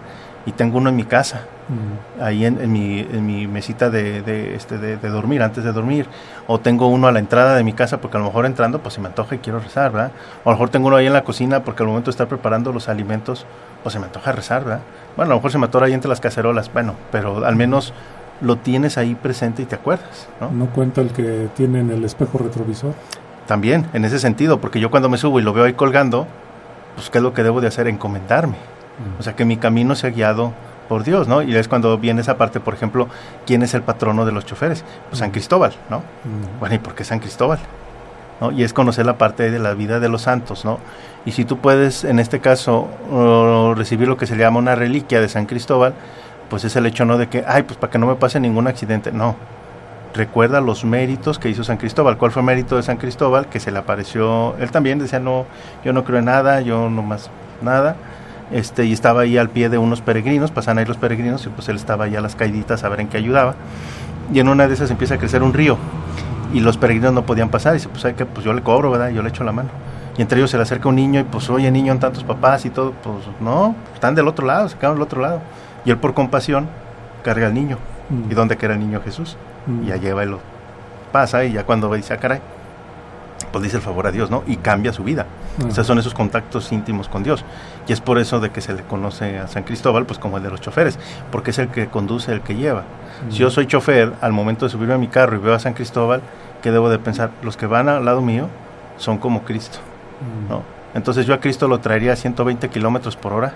Y 0.46 0.52
tengo 0.52 0.78
uno 0.78 0.88
en 0.88 0.96
mi 0.96 1.04
casa, 1.04 1.42
uh 1.68 2.20
-huh. 2.20 2.24
ahí 2.24 2.46
en, 2.46 2.60
en, 2.60 2.72
mi, 2.72 3.00
en 3.00 3.26
mi 3.26 3.46
mesita 3.46 3.90
de, 3.90 4.22
de, 4.22 4.54
este, 4.54 4.78
de, 4.78 4.96
de, 4.96 5.08
dormir, 5.10 5.42
antes 5.42 5.62
de 5.62 5.72
dormir. 5.72 6.06
O 6.46 6.58
tengo 6.58 6.86
uno 6.86 7.06
a 7.06 7.12
la 7.12 7.18
entrada 7.18 7.54
de 7.54 7.64
mi 7.64 7.74
casa, 7.74 8.00
porque 8.00 8.16
a 8.16 8.20
lo 8.20 8.26
mejor 8.26 8.46
entrando, 8.46 8.78
pues 8.80 8.94
se 8.94 9.00
me 9.00 9.08
antoja 9.08 9.34
y 9.34 9.38
quiero 9.38 9.60
rezar, 9.60 9.92
¿verdad? 9.92 10.12
O 10.44 10.48
a 10.48 10.52
lo 10.52 10.56
mejor 10.56 10.70
tengo 10.70 10.86
uno 10.88 10.96
ahí 10.96 11.06
en 11.06 11.12
la 11.12 11.24
cocina, 11.24 11.64
porque 11.64 11.82
al 11.82 11.88
momento 11.88 12.06
de 12.06 12.12
estar 12.12 12.28
preparando 12.28 12.72
los 12.72 12.88
alimentos, 12.88 13.44
pues 13.82 13.92
se 13.92 13.98
me 13.98 14.06
antoja 14.06 14.32
rezar, 14.32 14.64
¿verdad? 14.64 14.80
Bueno, 15.16 15.32
a 15.32 15.34
lo 15.34 15.40
mejor 15.40 15.52
se 15.52 15.58
me 15.58 15.66
atora 15.66 15.86
ahí 15.86 15.92
entre 15.92 16.08
las 16.08 16.20
cacerolas, 16.20 16.72
bueno, 16.72 16.94
pero 17.10 17.44
al 17.44 17.56
menos 17.56 17.92
lo 18.40 18.56
tienes 18.56 18.98
ahí 18.98 19.14
presente 19.14 19.62
y 19.62 19.66
te 19.66 19.74
acuerdas. 19.74 20.28
¿no? 20.40 20.50
¿No 20.50 20.66
cuenta 20.66 21.00
el 21.00 21.10
que 21.10 21.48
tiene 21.56 21.80
en 21.80 21.90
el 21.90 22.04
espejo 22.04 22.38
retrovisor? 22.38 22.94
También, 23.46 23.86
en 23.94 24.04
ese 24.04 24.18
sentido, 24.18 24.60
porque 24.60 24.80
yo 24.80 24.90
cuando 24.90 25.08
me 25.08 25.18
subo 25.18 25.40
y 25.40 25.42
lo 25.42 25.52
veo 25.52 25.64
ahí 25.64 25.72
colgando, 25.72 26.26
pues 26.94 27.10
qué 27.10 27.18
es 27.18 27.24
lo 27.24 27.32
que 27.32 27.42
debo 27.42 27.60
de 27.60 27.68
hacer, 27.68 27.88
encomendarme. 27.88 28.54
Mm. 28.54 29.20
O 29.20 29.22
sea, 29.22 29.34
que 29.34 29.44
mi 29.44 29.56
camino 29.56 29.94
sea 29.94 30.10
guiado 30.10 30.52
por 30.88 31.04
Dios, 31.04 31.28
¿no? 31.28 31.42
Y 31.42 31.54
es 31.56 31.68
cuando 31.68 31.96
viene 31.98 32.20
esa 32.20 32.36
parte, 32.36 32.60
por 32.60 32.74
ejemplo, 32.74 33.08
¿quién 33.46 33.62
es 33.62 33.74
el 33.74 33.82
patrono 33.82 34.26
de 34.26 34.32
los 34.32 34.44
choferes? 34.44 34.84
Pues 35.08 35.20
San 35.20 35.30
Cristóbal, 35.30 35.72
¿no? 35.90 35.98
Mm. 35.98 36.60
Bueno, 36.60 36.74
¿y 36.74 36.78
por 36.78 36.94
qué 36.94 37.04
San 37.04 37.20
Cristóbal? 37.20 37.58
¿No? 38.40 38.52
Y 38.52 38.62
es 38.62 38.72
conocer 38.72 39.04
la 39.04 39.18
parte 39.18 39.50
de 39.50 39.58
la 39.58 39.74
vida 39.74 39.98
de 39.98 40.08
los 40.08 40.22
santos, 40.22 40.64
¿no? 40.64 40.78
Y 41.26 41.32
si 41.32 41.44
tú 41.44 41.58
puedes, 41.58 42.04
en 42.04 42.20
este 42.20 42.40
caso, 42.40 42.88
recibir 43.76 44.08
lo 44.08 44.16
que 44.16 44.26
se 44.26 44.36
llama 44.36 44.58
una 44.58 44.74
reliquia 44.74 45.20
de 45.20 45.28
San 45.28 45.46
Cristóbal, 45.46 45.92
pues 46.48 46.64
es 46.64 46.76
el 46.76 46.86
hecho 46.86 47.04
no 47.04 47.18
de 47.18 47.28
que, 47.28 47.44
ay, 47.46 47.62
pues 47.62 47.78
para 47.78 47.90
que 47.90 47.98
no 47.98 48.06
me 48.06 48.14
pase 48.14 48.40
ningún 48.40 48.66
accidente, 48.66 49.12
no. 49.12 49.36
Recuerda 50.14 50.60
los 50.60 50.84
méritos 50.84 51.38
que 51.38 51.48
hizo 51.48 51.64
San 51.64 51.76
Cristóbal. 51.76 52.16
¿Cuál 52.16 52.32
fue 52.32 52.40
el 52.40 52.46
mérito 52.46 52.76
de 52.76 52.82
San 52.82 52.96
Cristóbal? 52.96 53.46
Que 53.46 53.60
se 53.60 53.70
le 53.70 53.78
apareció, 53.78 54.56
él 54.58 54.70
también 54.70 54.98
decía, 54.98 55.20
no, 55.20 55.44
yo 55.84 55.92
no 55.92 56.04
creo 56.04 56.18
en 56.18 56.24
nada, 56.24 56.60
yo 56.60 56.88
no 56.88 57.02
más 57.02 57.30
nada. 57.62 57.96
Este, 58.50 58.86
y 58.86 58.92
estaba 58.92 59.22
ahí 59.22 59.36
al 59.36 59.50
pie 59.50 59.68
de 59.68 59.76
unos 59.76 60.00
peregrinos, 60.00 60.50
pasan 60.50 60.78
ahí 60.78 60.86
los 60.86 60.96
peregrinos, 60.96 61.44
y 61.44 61.50
pues 61.50 61.68
él 61.68 61.76
estaba 61.76 62.04
ahí 62.04 62.16
a 62.16 62.20
las 62.20 62.34
caiditas 62.34 62.82
a 62.84 62.88
ver 62.88 63.00
en 63.00 63.08
qué 63.08 63.18
ayudaba. 63.18 63.54
Y 64.32 64.40
en 64.40 64.48
una 64.48 64.66
de 64.66 64.74
esas 64.74 64.90
empieza 64.90 65.14
a 65.14 65.18
crecer 65.18 65.42
un 65.42 65.52
río, 65.52 65.76
y 66.54 66.60
los 66.60 66.78
peregrinos 66.78 67.12
no 67.12 67.26
podían 67.26 67.50
pasar, 67.50 67.74
y 67.74 67.76
dice, 67.76 67.90
pues, 67.90 68.14
que 68.14 68.24
pues 68.24 68.44
yo 68.44 68.54
le 68.54 68.62
cobro, 68.62 68.90
¿verdad? 68.90 69.10
Yo 69.10 69.22
le 69.22 69.28
echo 69.28 69.44
la 69.44 69.52
mano 69.52 69.68
y 70.18 70.22
entre 70.22 70.38
ellos 70.38 70.50
se 70.50 70.56
le 70.56 70.64
acerca 70.64 70.88
un 70.88 70.96
niño 70.96 71.20
y 71.20 71.24
pues 71.24 71.48
oye 71.48 71.70
niño 71.70 71.92
en 71.92 72.00
tantos 72.00 72.24
papás 72.24 72.66
y 72.66 72.70
todo 72.70 72.92
pues 73.02 73.24
no 73.40 73.74
están 73.94 74.16
del 74.16 74.26
otro 74.26 74.46
lado 74.46 74.68
se 74.68 74.76
quedan 74.76 74.94
del 74.94 75.02
otro 75.02 75.22
lado 75.22 75.40
y 75.84 75.90
él 75.90 75.98
por 75.98 76.14
compasión 76.14 76.68
carga 77.22 77.46
al 77.46 77.54
niño. 77.54 77.78
Mm. 78.10 78.30
y 78.30 78.34
dónde 78.34 78.56
queda 78.56 78.74
el 78.74 78.80
niño 78.80 79.02
Jesús 79.02 79.36
mm. 79.66 79.84
y 79.84 79.86
ya 79.88 79.96
lleva 79.96 80.24
y 80.24 80.28
lo 80.28 80.40
pasa 81.12 81.44
y 81.44 81.52
ya 81.52 81.64
cuando 81.64 81.92
dice 81.92 82.14
ah 82.14 82.16
caray 82.16 82.40
pues 83.52 83.64
dice 83.64 83.76
el 83.76 83.82
favor 83.82 84.06
a 84.06 84.10
Dios 84.10 84.30
no 84.30 84.42
y 84.46 84.56
cambia 84.56 84.92
su 84.92 85.04
vida. 85.04 85.26
Mm. 85.58 85.68
o 85.68 85.70
sea 85.70 85.84
son 85.84 85.98
esos 85.98 86.14
contactos 86.14 86.72
íntimos 86.72 87.08
con 87.08 87.22
Dios. 87.22 87.44
Y 87.86 87.92
es 87.92 88.00
por 88.00 88.18
eso 88.18 88.40
de 88.40 88.50
que 88.50 88.60
se 88.60 88.74
le 88.74 88.82
conoce 88.82 89.38
a 89.38 89.46
San 89.46 89.62
Cristóbal 89.62 90.04
pues 90.06 90.18
como 90.18 90.36
el 90.36 90.42
de 90.42 90.50
los 90.50 90.60
choferes 90.60 90.98
porque 91.30 91.50
es 91.50 91.58
el 91.58 91.68
que 91.68 91.86
conduce 91.88 92.32
el 92.32 92.40
que 92.40 92.54
lleva. 92.54 92.84
Si 93.30 93.38
yo 93.38 93.50
soy 93.50 93.66
chofer 93.66 94.12
al 94.20 94.32
momento 94.32 94.64
de 94.66 94.70
subirme 94.70 94.94
a 94.94 94.98
mi 94.98 95.08
carro 95.08 95.36
y 95.36 95.38
veo 95.38 95.54
a 95.54 95.58
San 95.58 95.74
Cristóbal 95.74 96.20
qué 96.62 96.70
debo 96.70 96.90
de 96.90 96.98
pensar 96.98 97.30
los 97.42 97.56
que 97.56 97.66
van 97.66 97.88
al 97.88 98.04
lado 98.04 98.20
mío 98.20 98.48
son 98.96 99.18
como 99.18 99.44
Cristo 99.44 99.78
¿no? 100.48 100.62
Entonces 100.94 101.26
yo 101.26 101.34
a 101.34 101.40
Cristo 101.40 101.68
lo 101.68 101.78
traería 101.80 102.12
a 102.12 102.16
120 102.16 102.68
kilómetros 102.70 103.16
por 103.16 103.32
hora. 103.32 103.52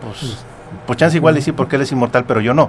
Pues, 0.00 0.44
pues 0.86 0.98
chance 0.98 1.16
igual 1.16 1.36
y 1.38 1.42
sí, 1.42 1.52
porque 1.52 1.76
Él 1.76 1.82
es 1.82 1.92
inmortal, 1.92 2.24
pero 2.24 2.40
yo 2.40 2.54
no. 2.54 2.68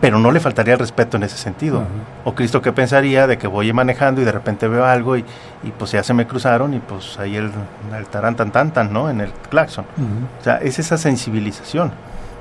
Pero 0.00 0.18
no 0.18 0.30
le 0.32 0.40
faltaría 0.40 0.74
el 0.74 0.80
respeto 0.80 1.16
en 1.16 1.22
ese 1.22 1.36
sentido. 1.36 1.78
Uh 1.78 1.82
-huh. 1.82 2.30
O 2.30 2.34
Cristo 2.34 2.60
que 2.60 2.72
pensaría 2.72 3.26
de 3.26 3.38
que 3.38 3.46
voy 3.46 3.72
manejando 3.72 4.20
y 4.20 4.24
de 4.24 4.32
repente 4.32 4.68
veo 4.68 4.84
algo 4.84 5.16
y, 5.16 5.24
y 5.62 5.70
pues 5.70 5.92
ya 5.92 6.02
se 6.02 6.14
me 6.14 6.26
cruzaron 6.26 6.74
y 6.74 6.80
pues 6.80 7.18
ahí 7.18 7.36
el, 7.36 7.50
el 7.96 8.06
tarán 8.06 8.34
tan 8.36 8.50
tan 8.50 8.72
tan, 8.72 8.92
¿no? 8.92 9.08
En 9.10 9.20
el 9.20 9.30
claxon. 9.50 9.84
Uh 9.96 10.00
-huh. 10.00 10.40
O 10.40 10.44
sea, 10.44 10.56
es 10.56 10.78
esa 10.78 10.96
sensibilización. 10.96 11.92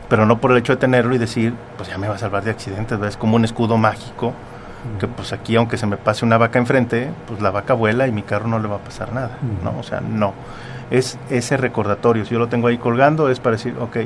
Pero 0.10 0.26
no 0.26 0.40
por 0.40 0.52
el 0.52 0.58
hecho 0.58 0.74
de 0.74 0.78
tenerlo 0.78 1.16
y 1.16 1.18
decir, 1.18 1.54
pues 1.78 1.88
ya 1.90 1.98
me 1.98 2.08
va 2.08 2.16
a 2.16 2.18
salvar 2.18 2.44
de 2.44 2.52
accidentes. 2.52 3.00
Es 3.02 3.16
como 3.18 3.36
un 3.38 3.46
escudo 3.46 3.78
mágico 3.78 4.34
que 5.00 5.08
pues 5.08 5.32
aquí 5.32 5.56
aunque 5.56 5.78
se 5.78 5.86
me 5.86 5.96
pase 5.96 6.26
una 6.26 6.38
vaca 6.40 6.58
enfrente, 6.58 7.12
pues 7.28 7.40
la 7.40 7.52
vaca 7.52 7.76
vuela 7.76 8.08
y 8.08 8.12
mi 8.12 8.24
carro 8.24 8.48
no 8.48 8.58
le 8.58 8.68
va 8.68 8.78
a 8.78 8.80
pasar 8.80 9.14
nada, 9.14 9.38
¿no? 9.64 9.76
O 9.80 9.84
sea, 9.84 10.02
no. 10.02 10.34
Es 10.90 11.20
ese 11.30 11.56
recordatorio, 11.56 12.26
si 12.26 12.34
yo 12.34 12.40
lo 12.40 12.48
tengo 12.48 12.68
ahí 12.68 12.78
colgando 12.80 13.30
es 13.30 13.40
para 13.40 13.58
decir, 13.58 13.76
ok, 13.80 13.98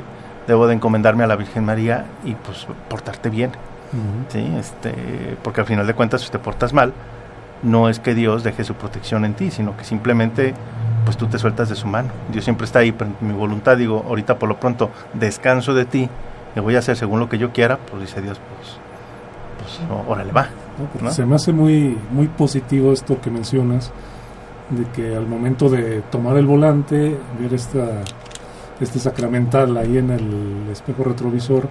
debo 0.46 0.66
de 0.66 0.74
encomendarme 0.74 1.24
a 1.24 1.26
la 1.26 1.36
Virgen 1.36 1.64
María 1.64 2.06
y 2.24 2.34
pues 2.34 2.66
portarte 2.88 3.30
bien, 3.30 3.50
uh 3.92 3.96
-huh. 3.96 4.32
¿sí? 4.32 4.56
Este, 4.58 5.36
porque 5.42 5.60
al 5.60 5.66
final 5.66 5.86
de 5.86 5.94
cuentas 5.94 6.22
si 6.22 6.30
te 6.30 6.38
portas 6.38 6.72
mal, 6.72 6.92
no 7.62 7.88
es 7.88 7.98
que 7.98 8.14
Dios 8.14 8.42
deje 8.44 8.64
su 8.64 8.74
protección 8.74 9.24
en 9.24 9.34
ti, 9.34 9.50
sino 9.50 9.76
que 9.76 9.84
simplemente 9.84 10.54
pues 11.04 11.16
tú 11.16 11.26
te 11.26 11.38
sueltas 11.38 11.68
de 11.68 11.76
su 11.76 11.86
mano. 11.86 12.10
Dios 12.30 12.44
siempre 12.44 12.64
está 12.64 12.80
ahí, 12.80 12.92
pero 12.92 13.10
mi 13.20 13.32
voluntad 13.32 13.76
digo, 13.76 14.04
ahorita 14.08 14.38
por 14.38 14.48
lo 14.48 14.58
pronto 14.58 14.90
descanso 15.14 15.72
de 15.72 15.84
ti, 15.84 16.08
le 16.54 16.60
voy 16.60 16.74
a 16.74 16.80
hacer 16.80 16.96
según 16.96 17.20
lo 17.20 17.28
que 17.28 17.38
yo 17.38 17.52
quiera, 17.52 17.78
pues 17.78 18.02
dice 18.02 18.20
Dios, 18.20 18.40
pues, 18.56 18.76
pues 19.78 19.88
no, 19.88 20.04
órale 20.10 20.32
va. 20.32 20.48
¿no? 21.00 21.10
Se 21.10 21.24
me 21.24 21.36
hace 21.36 21.52
muy, 21.52 21.96
muy 22.10 22.26
positivo 22.28 22.92
esto 22.92 23.20
que 23.20 23.30
mencionas, 23.30 23.92
de 24.70 24.84
que 24.90 25.14
al 25.14 25.26
momento 25.26 25.68
de 25.68 26.02
tomar 26.10 26.36
el 26.36 26.46
volante, 26.46 27.16
ver 27.38 27.54
esta, 27.54 28.02
este 28.80 28.98
sacramental 28.98 29.76
ahí 29.76 29.98
en 29.98 30.10
el 30.10 30.68
espejo 30.70 31.04
retrovisor, 31.04 31.68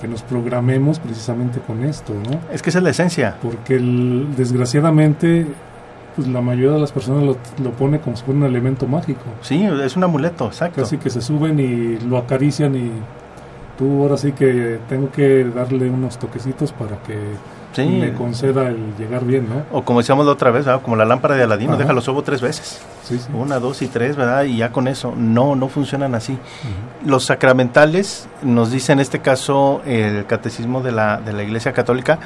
que 0.00 0.08
nos 0.08 0.22
programemos 0.22 0.98
precisamente 0.98 1.60
con 1.60 1.84
esto, 1.84 2.14
¿no? 2.14 2.40
Es 2.52 2.62
que 2.62 2.70
esa 2.70 2.78
es 2.78 2.84
la 2.84 2.90
esencia. 2.90 3.36
Porque 3.42 3.76
el, 3.76 4.28
desgraciadamente 4.36 5.46
pues 6.14 6.26
la 6.26 6.40
mayoría 6.40 6.72
de 6.72 6.80
las 6.80 6.90
personas 6.90 7.22
lo, 7.22 7.36
lo, 7.62 7.70
pone 7.72 8.00
como 8.00 8.16
si 8.16 8.24
fuera 8.24 8.40
un 8.40 8.46
elemento 8.46 8.88
mágico. 8.88 9.22
Sí, 9.40 9.64
es 9.64 9.96
un 9.96 10.02
amuleto, 10.02 10.46
exacto. 10.46 10.82
Casi 10.82 10.98
que 10.98 11.10
se 11.10 11.20
suben 11.20 11.60
y 11.60 11.96
lo 12.00 12.18
acarician 12.18 12.74
y 12.74 12.90
tú 13.78 14.02
ahora 14.02 14.16
sí 14.16 14.32
que 14.32 14.80
tengo 14.88 15.12
que 15.12 15.44
darle 15.44 15.88
unos 15.88 16.18
toquecitos 16.18 16.72
para 16.72 17.00
que 17.04 17.16
sí. 17.72 17.86
me 17.86 18.12
conceda 18.12 18.68
el 18.68 18.96
llegar 18.96 19.24
bien, 19.24 19.48
¿no? 19.48 19.76
O 19.76 19.82
como 19.82 20.00
decíamos 20.00 20.26
la 20.26 20.32
otra 20.32 20.50
vez, 20.50 20.64
¿verdad? 20.64 20.82
como 20.82 20.96
la 20.96 21.04
lámpara 21.04 21.36
de 21.36 21.42
Aladino, 21.42 21.76
deja 21.76 21.92
los 21.92 22.08
ojos 22.08 22.24
tres 22.24 22.40
veces. 22.40 22.80
Sí, 23.02 23.18
sí. 23.18 23.28
Una, 23.32 23.58
dos 23.58 23.80
y 23.82 23.88
tres, 23.88 24.16
¿verdad? 24.16 24.44
Y 24.44 24.58
ya 24.58 24.70
con 24.70 24.88
eso. 24.88 25.14
No, 25.16 25.56
no 25.56 25.68
funcionan 25.68 26.14
así. 26.14 26.32
Uh 26.32 26.36
-huh. 26.36 27.08
Los 27.08 27.26
sacramentales, 27.26 28.28
nos 28.42 28.70
dice 28.70 28.92
en 28.92 29.00
este 29.00 29.20
caso 29.20 29.82
el 29.86 30.26
catecismo 30.26 30.82
de 30.82 30.92
la, 30.92 31.18
de 31.18 31.32
la 31.32 31.42
Iglesia 31.42 31.72
Católica, 31.72 32.18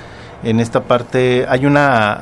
en 0.43 0.59
esta 0.59 0.83
parte 0.83 1.47
hay 1.49 1.67
una, 1.67 2.13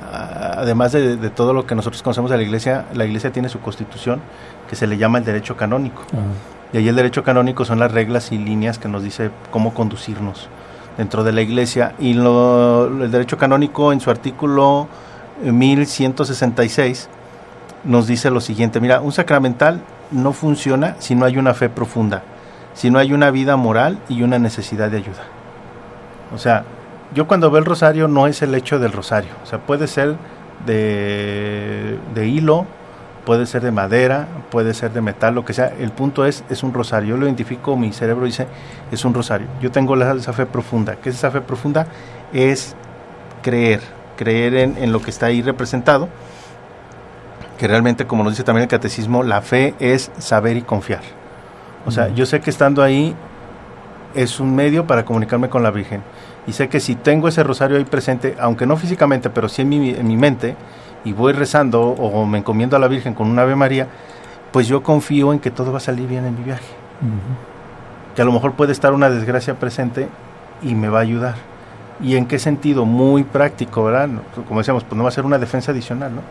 además 0.58 0.92
de, 0.92 1.16
de, 1.16 1.30
todo 1.30 1.54
lo 1.54 1.66
que 1.66 1.74
nosotros 1.74 2.02
conocemos 2.02 2.30
de 2.30 2.36
la 2.36 2.42
Iglesia, 2.42 2.84
la 2.92 3.06
Iglesia 3.06 3.32
tiene 3.32 3.48
su 3.48 3.60
constitución 3.60 4.20
que 4.68 4.76
se 4.76 4.86
le 4.86 4.98
llama 4.98 5.18
el 5.18 5.24
derecho 5.24 5.56
canónico. 5.56 6.02
Uh 6.12 6.16
-huh. 6.16 6.74
Y 6.74 6.78
ahí 6.78 6.88
el 6.88 6.96
derecho 6.96 7.24
canónico 7.24 7.64
son 7.64 7.78
las 7.78 7.90
reglas 7.90 8.30
y 8.30 8.38
líneas 8.38 8.78
que 8.78 8.88
nos 8.88 9.02
dice 9.02 9.30
cómo 9.50 9.74
conducirnos 9.74 10.48
dentro 10.96 11.24
de 11.24 11.32
la 11.32 11.42
iglesia. 11.42 11.94
Y 11.98 12.14
lo, 12.14 12.86
el 12.86 13.10
derecho 13.10 13.36
canónico 13.38 13.92
en 13.92 14.00
su 14.00 14.10
artículo 14.10 14.88
1166 15.42 17.08
nos 17.84 18.06
dice 18.06 18.30
lo 18.30 18.40
siguiente, 18.40 18.80
mira, 18.80 19.00
un 19.00 19.12
sacramental 19.12 19.80
no 20.10 20.32
funciona 20.32 20.96
si 20.98 21.14
no 21.14 21.24
hay 21.24 21.38
una 21.38 21.54
fe 21.54 21.68
profunda, 21.68 22.22
si 22.74 22.90
no 22.90 22.98
hay 22.98 23.12
una 23.12 23.30
vida 23.30 23.56
moral 23.56 23.98
y 24.08 24.22
una 24.22 24.38
necesidad 24.38 24.90
de 24.90 24.98
ayuda. 24.98 25.24
O 26.34 26.38
sea, 26.38 26.64
yo 27.14 27.26
cuando 27.26 27.50
veo 27.50 27.58
el 27.58 27.64
rosario 27.64 28.06
no 28.06 28.26
es 28.26 28.42
el 28.42 28.54
hecho 28.54 28.78
del 28.78 28.92
rosario, 28.92 29.30
o 29.42 29.46
sea, 29.46 29.58
puede 29.60 29.86
ser 29.86 30.16
de, 30.66 31.98
de 32.14 32.28
hilo, 32.28 32.66
puede 33.24 33.46
ser 33.46 33.62
de 33.62 33.70
madera, 33.70 34.26
puede 34.50 34.74
ser 34.74 34.92
de 34.92 35.00
metal, 35.00 35.34
lo 35.34 35.44
que 35.44 35.52
sea. 35.52 35.72
El 35.78 35.90
punto 35.90 36.24
es, 36.24 36.44
es 36.50 36.62
un 36.62 36.72
rosario. 36.72 37.10
Yo 37.10 37.16
lo 37.16 37.26
identifico, 37.26 37.76
mi 37.76 37.92
cerebro 37.92 38.26
dice, 38.26 38.46
es 38.90 39.04
un 39.04 39.14
rosario. 39.14 39.46
Yo 39.60 39.70
tengo 39.70 40.00
esa 40.00 40.32
fe 40.32 40.46
profunda. 40.46 40.96
¿Qué 40.96 41.10
es 41.10 41.16
esa 41.16 41.30
fe 41.30 41.40
profunda? 41.40 41.86
Es 42.32 42.74
creer, 43.42 43.80
creer 44.16 44.54
en, 44.54 44.76
en 44.78 44.92
lo 44.92 45.00
que 45.00 45.10
está 45.10 45.26
ahí 45.26 45.42
representado. 45.42 46.08
Que 47.58 47.68
realmente, 47.68 48.06
como 48.06 48.24
nos 48.24 48.32
dice 48.32 48.44
también 48.44 48.62
el 48.62 48.68
catecismo, 48.68 49.22
la 49.22 49.42
fe 49.42 49.74
es 49.80 50.10
saber 50.18 50.56
y 50.56 50.62
confiar. 50.62 51.02
O 51.86 51.90
sea, 51.90 52.08
yo 52.08 52.26
sé 52.26 52.40
que 52.40 52.50
estando 52.50 52.82
ahí 52.82 53.14
es 54.14 54.40
un 54.40 54.54
medio 54.54 54.86
para 54.86 55.04
comunicarme 55.04 55.48
con 55.48 55.62
la 55.62 55.70
Virgen. 55.70 56.02
Y 56.46 56.52
sé 56.52 56.68
que 56.68 56.80
si 56.80 56.94
tengo 56.94 57.28
ese 57.28 57.42
rosario 57.42 57.76
ahí 57.76 57.84
presente, 57.84 58.36
aunque 58.40 58.66
no 58.66 58.76
físicamente, 58.76 59.30
pero 59.30 59.48
sí 59.48 59.62
en 59.62 59.68
mi, 59.68 59.90
en 59.90 60.06
mi 60.06 60.16
mente, 60.16 60.56
y 61.04 61.12
voy 61.12 61.32
rezando 61.32 61.82
o 61.82 62.26
me 62.26 62.38
encomiendo 62.38 62.76
a 62.76 62.78
la 62.78 62.88
Virgen 62.88 63.14
con 63.14 63.28
una 63.28 63.42
Ave 63.42 63.56
María, 63.56 63.86
pues 64.52 64.66
yo 64.66 64.82
confío 64.82 65.32
en 65.32 65.38
que 65.38 65.50
todo 65.50 65.72
va 65.72 65.78
a 65.78 65.80
salir 65.80 66.08
bien 66.08 66.26
en 66.26 66.36
mi 66.36 66.44
viaje. 66.44 66.64
Que 68.14 68.22
a 68.22 68.24
lo 68.24 68.32
mejor 68.32 68.52
puede 68.54 68.72
estar 68.72 68.92
una 68.92 69.08
desgracia 69.08 69.54
presente 69.54 70.08
y 70.62 70.74
me 70.74 70.88
va 70.88 70.98
a 70.98 71.02
ayudar. 71.02 71.34
¿Y 72.02 72.16
en 72.16 72.26
qué 72.26 72.38
sentido? 72.38 72.84
Muy 72.84 73.24
práctico, 73.24 73.84
¿verdad? 73.84 74.08
Como 74.48 74.60
decíamos, 74.60 74.84
pues 74.84 74.96
no 74.96 75.04
va 75.04 75.10
a 75.10 75.12
ser 75.12 75.24
una 75.24 75.38
defensa 75.38 75.72
adicional, 75.72 76.14
¿no? 76.14 76.22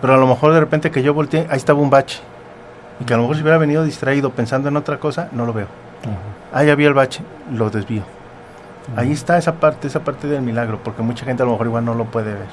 Pero 0.00 0.14
a 0.14 0.16
lo 0.16 0.26
mejor 0.26 0.52
de 0.52 0.60
repente 0.60 0.90
que 0.90 1.02
yo 1.02 1.14
volteé, 1.14 1.46
ahí 1.50 1.56
estaba 1.56 1.80
un 1.80 1.90
bache. 1.90 2.20
Y 3.00 3.04
que 3.04 3.14
a 3.14 3.16
lo 3.16 3.22
mejor 3.22 3.36
si 3.36 3.42
hubiera 3.42 3.58
venido 3.58 3.84
distraído 3.84 4.30
pensando 4.30 4.68
en 4.68 4.76
otra 4.76 4.98
cosa, 4.98 5.28
no 5.32 5.46
lo 5.46 5.52
veo. 5.52 5.66
Ahí 6.52 6.70
había 6.70 6.88
el 6.88 6.94
bache, 6.94 7.22
lo 7.52 7.70
desvío. 7.70 8.02
Ahí 8.96 9.12
está 9.12 9.38
esa 9.38 9.54
parte, 9.54 9.86
esa 9.86 10.00
parte 10.00 10.26
del 10.26 10.42
milagro, 10.42 10.80
porque 10.84 11.02
mucha 11.02 11.24
gente 11.24 11.42
a 11.42 11.46
lo 11.46 11.52
mejor 11.52 11.66
igual 11.68 11.84
no 11.84 11.94
lo 11.94 12.04
puede 12.04 12.34
ver, 12.34 12.48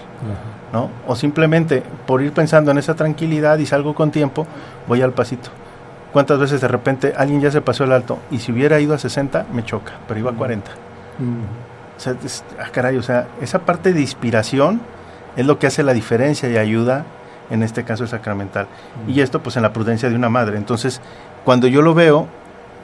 ¿no? 0.72 0.90
O 1.06 1.16
simplemente 1.16 1.84
por 2.06 2.22
ir 2.22 2.32
pensando 2.32 2.72
en 2.72 2.78
esa 2.78 2.96
tranquilidad 2.96 3.58
y 3.60 3.66
salgo 3.66 3.94
con 3.94 4.12
tiempo, 4.12 4.48
voy 4.88 5.02
al 5.02 5.12
pasito. 5.12 5.50
¿Cuántas 6.14 6.40
veces 6.40 6.62
de 6.62 6.68
repente 6.68 7.14
alguien 7.18 7.42
ya 7.42 7.52
se 7.52 7.62
pasó 7.62 7.84
el 7.84 7.92
alto 7.92 8.20
y 8.32 8.40
si 8.40 8.52
hubiera 8.52 8.80
ido 8.80 8.94
a 8.94 8.98
60 8.98 9.48
me 9.54 9.64
choca, 9.66 9.94
pero 10.08 10.20
iba 10.20 10.32
a 10.32 10.34
40? 10.34 10.72
O 11.98 12.00
sea, 12.00 12.16
ah, 12.60 12.70
caray, 12.72 12.98
o 12.98 13.04
sea, 13.04 13.28
esa 13.42 13.60
parte 13.60 13.94
de 13.94 14.02
inspiración 14.02 14.82
es 15.36 15.46
lo 15.46 15.60
que 15.60 15.68
hace 15.68 15.84
la 15.84 15.94
diferencia 15.94 16.50
y 16.50 16.58
ayuda, 16.58 17.06
en 17.50 17.64
este 17.64 17.84
caso 17.84 18.08
sacramental. 18.08 18.68
Y 19.08 19.22
esto 19.22 19.44
pues 19.44 19.56
en 19.58 19.62
la 19.64 19.74
prudencia 19.74 20.10
de 20.10 20.16
una 20.16 20.30
madre. 20.30 20.58
Entonces, 20.58 21.02
cuando 21.44 21.68
yo 21.68 21.82
lo 21.82 21.94
veo, 21.94 22.28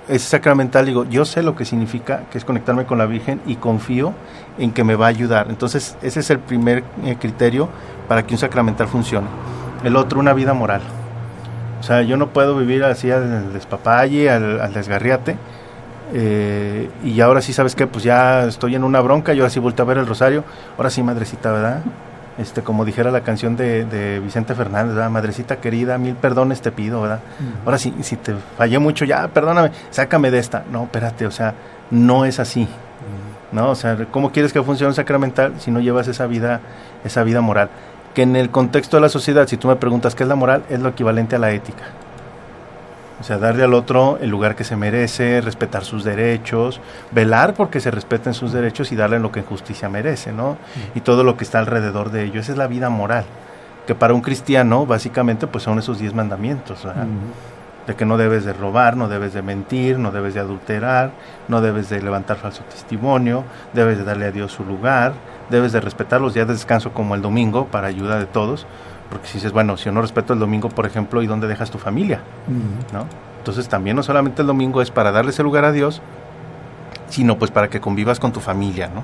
es 0.08 0.22
sacramental, 0.24 0.86
digo, 0.86 1.06
yo 1.06 1.26
sé 1.26 1.44
lo 1.44 1.56
que 1.56 1.66
significa, 1.66 2.24
que 2.32 2.38
es 2.38 2.46
conectarme 2.46 2.86
con 2.86 2.98
la 2.98 3.06
Virgen 3.06 3.42
y 3.46 3.56
confío 3.56 4.14
en 4.58 4.72
que 4.72 4.84
me 4.84 4.96
va 4.96 5.08
a 5.08 5.10
ayudar. 5.10 5.48
Entonces, 5.50 5.98
ese 6.02 6.22
es 6.22 6.30
el 6.30 6.40
primer 6.40 6.84
eh, 7.04 7.18
criterio 7.20 7.70
para 8.08 8.26
que 8.26 8.34
un 8.34 8.38
sacramental 8.38 8.88
funcione. 8.88 9.28
El 9.84 9.96
otro, 9.96 10.20
una 10.20 10.34
vida 10.34 10.54
moral. 10.54 10.82
O 11.80 11.84
sea, 11.84 12.02
yo 12.02 12.18
no 12.18 12.30
puedo 12.30 12.58
vivir 12.58 12.84
así 12.84 13.12
al 13.12 13.54
despapalle, 13.54 14.30
al, 14.30 14.74
desgarriate. 14.74 15.36
Eh, 16.14 16.90
y 17.04 17.20
ahora 17.20 17.42
sí, 17.42 17.54
¿sabes 17.54 17.76
qué? 17.76 17.86
Pues 17.86 18.04
ya 18.04 18.46
estoy 18.46 18.76
en 18.76 18.84
una 18.84 19.02
bronca, 19.02 19.34
yo 19.34 19.44
ahora 19.44 19.50
sí 19.50 19.60
vuelto 19.60 19.84
a 19.84 19.86
ver 19.86 19.98
el 19.98 20.08
rosario. 20.08 20.44
Ahora 20.78 20.90
sí, 20.90 21.04
madrecita, 21.04 21.52
¿verdad? 21.52 21.82
Este 22.38 22.62
como 22.62 22.86
dijera 22.86 23.12
la 23.12 23.22
canción 23.22 23.56
de, 23.56 24.22
Vicente 24.24 24.54
Fernández, 24.56 25.10
Madrecita 25.10 25.58
querida, 25.58 25.98
mil 25.98 26.16
perdones 26.16 26.62
te 26.62 26.72
pido, 26.72 27.02
¿verdad? 27.02 27.20
Ahora 27.66 27.78
sí, 27.78 27.94
si 28.02 28.16
te 28.16 28.36
fallé 28.58 28.80
mucho, 28.80 29.06
ya, 29.06 29.28
perdóname, 29.28 29.72
sácame 29.90 30.32
de 30.32 30.40
esta. 30.40 30.64
No, 30.72 30.84
espérate, 30.84 31.26
o 31.26 31.32
sea, 31.32 31.54
no 31.92 32.26
es 32.26 32.40
así. 32.40 32.68
¿No? 33.52 33.70
O 33.70 33.76
sea, 33.76 33.98
¿cómo 34.12 34.32
quieres 34.32 34.52
que 34.52 34.62
funcione 34.62 34.90
un 34.90 34.96
sacramental 34.96 35.54
si 35.60 35.72
no 35.72 35.80
llevas 35.80 36.08
esa 36.10 36.28
vida, 36.28 36.60
esa 37.06 37.24
vida 37.24 37.40
moral? 37.42 37.70
Que 38.14 38.24
en 38.24 38.36
el 38.36 38.50
contexto 38.50 38.98
de 38.98 39.02
la 39.02 39.10
sociedad, 39.10 39.48
si 39.48 39.58
tú 39.58 39.70
me 39.70 39.78
preguntas 39.78 40.16
qué 40.16 40.24
es 40.24 40.30
la 40.30 40.36
moral, 40.36 40.64
es 40.70 40.82
lo 40.82 40.90
equivalente 40.90 41.38
a 41.38 41.40
la 41.40 41.52
ética. 41.52 41.86
O 43.20 43.24
sea, 43.24 43.40
darle 43.40 43.64
al 43.64 43.74
otro 43.74 44.20
el 44.22 44.30
lugar 44.30 44.56
que 44.56 44.64
se 44.64 44.76
merece, 44.76 45.42
respetar 45.42 45.84
sus 45.84 46.04
derechos, 46.04 46.80
velar 47.12 47.56
porque 47.56 47.80
se 47.80 47.90
respeten 47.90 48.34
sus 48.34 48.52
derechos 48.54 48.92
y 48.92 48.96
darle 48.96 49.20
lo 49.20 49.32
que 49.32 49.40
en 49.40 49.46
justicia 49.46 49.90
merece, 49.90 50.32
¿no? 50.32 50.58
Y 50.94 51.02
todo 51.02 51.24
lo 51.24 51.36
que 51.36 51.44
está 51.44 51.58
alrededor 51.60 52.12
de 52.12 52.26
ello. 52.26 52.40
Esa 52.40 52.52
es 52.52 52.58
la 52.58 52.68
vida 52.68 52.90
moral. 52.90 53.26
Que 53.88 53.96
para 53.96 54.14
un 54.14 54.22
cristiano, 54.22 54.86
básicamente, 54.86 55.48
pues 55.48 55.64
son 55.64 55.80
esos 55.80 55.98
diez 55.98 56.14
mandamientos, 56.14 56.86
De 57.88 57.96
que 57.96 58.06
no 58.06 58.18
debes 58.18 58.44
de 58.44 58.52
robar, 58.52 58.98
no 58.98 59.08
debes 59.08 59.34
de 59.34 59.42
mentir, 59.42 59.98
no 59.98 60.12
debes 60.12 60.34
de 60.34 60.42
adulterar, 60.42 61.12
no 61.48 61.62
debes 61.62 61.90
de 61.90 62.02
levantar 62.02 62.36
falso 62.36 62.64
testimonio, 62.70 63.46
debes 63.74 63.98
de 63.98 64.04
darle 64.04 64.26
a 64.26 64.32
Dios 64.32 64.52
su 64.52 64.66
lugar, 64.66 65.14
debes 65.50 65.72
de 65.72 65.80
respetar 65.80 66.20
los 66.20 66.34
días 66.34 66.48
de 66.48 66.54
descanso 66.54 66.92
como 66.92 67.16
el 67.16 67.22
domingo 67.22 67.68
para 67.68 67.88
ayuda 67.88 68.20
de 68.20 68.26
todos 68.26 68.68
porque 69.10 69.28
si 69.28 69.36
dices, 69.36 69.52
bueno, 69.52 69.78
si 69.78 69.86
yo 69.86 69.92
no 69.92 70.02
respeto 70.02 70.34
el 70.34 70.40
domingo, 70.40 70.70
por 70.70 70.86
ejemplo, 70.86 71.22
¿y 71.22 71.28
dónde 71.28 71.48
dejas 71.48 71.72
tu 71.72 71.78
familia? 71.78 72.22
¿No? 72.94 73.06
Entonces 73.40 73.70
también 73.70 73.96
no 73.96 74.04
solamente 74.04 74.42
el 74.42 74.48
domingo 74.48 74.82
es 74.82 74.92
para 74.92 75.12
darle 75.12 75.32
ese 75.32 75.44
lugar 75.44 75.64
a 75.64 75.72
Dios, 75.72 76.02
sino 77.10 77.38
pues 77.38 77.52
para 77.52 77.70
que 77.70 77.80
convivas 77.80 78.20
con 78.20 78.34
tu 78.34 78.42
familia, 78.42 78.90
¿no? 78.94 79.04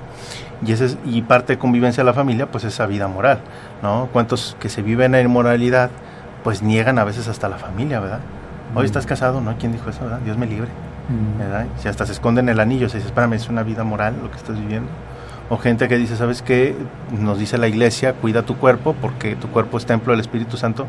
Y, 0.66 0.72
ese 0.72 0.98
y 1.06 1.22
parte 1.22 1.54
de 1.54 1.58
convivencia 1.58 2.02
de 2.02 2.06
la 2.06 2.12
familia, 2.12 2.50
pues 2.50 2.64
esa 2.64 2.86
vida 2.86 3.08
moral, 3.08 3.38
¿no? 3.82 4.08
¿Cuántos 4.12 4.56
que 4.60 4.68
se 4.68 4.82
viven 4.82 5.14
en 5.14 5.30
moralidad, 5.30 5.90
pues 6.42 6.62
niegan 6.62 6.98
a 6.98 7.04
veces 7.04 7.28
hasta 7.28 7.48
la 7.48 7.56
familia, 7.56 8.00
¿verdad? 8.00 8.20
Hoy 8.74 8.84
estás 8.84 9.06
casado, 9.06 9.40
¿no? 9.40 9.56
¿Quién 9.56 9.72
dijo 9.72 9.88
eso, 9.88 10.02
verdad? 10.02 10.18
Dios 10.18 10.36
me 10.36 10.46
libre, 10.46 10.68
¿verdad? 11.38 11.66
Si 11.78 11.88
hasta 11.88 12.04
se 12.04 12.12
esconden 12.12 12.48
el 12.50 12.60
anillo, 12.60 12.90
se 12.90 12.98
dice, 12.98 13.08
espérame, 13.08 13.34
es 13.34 13.48
una 13.48 13.62
vida 13.62 13.84
moral 13.84 14.16
lo 14.22 14.30
que 14.30 14.36
estás 14.36 14.58
viviendo 14.58 14.90
gente 15.58 15.88
que 15.88 15.96
dice, 15.96 16.16
¿sabes 16.16 16.42
qué? 16.42 16.74
Nos 17.18 17.38
dice 17.38 17.58
la 17.58 17.68
iglesia, 17.68 18.14
cuida 18.14 18.42
tu 18.42 18.56
cuerpo 18.56 18.94
porque 19.00 19.36
tu 19.36 19.48
cuerpo 19.48 19.78
es 19.78 19.86
templo 19.86 20.12
del 20.12 20.20
Espíritu 20.20 20.56
Santo 20.56 20.86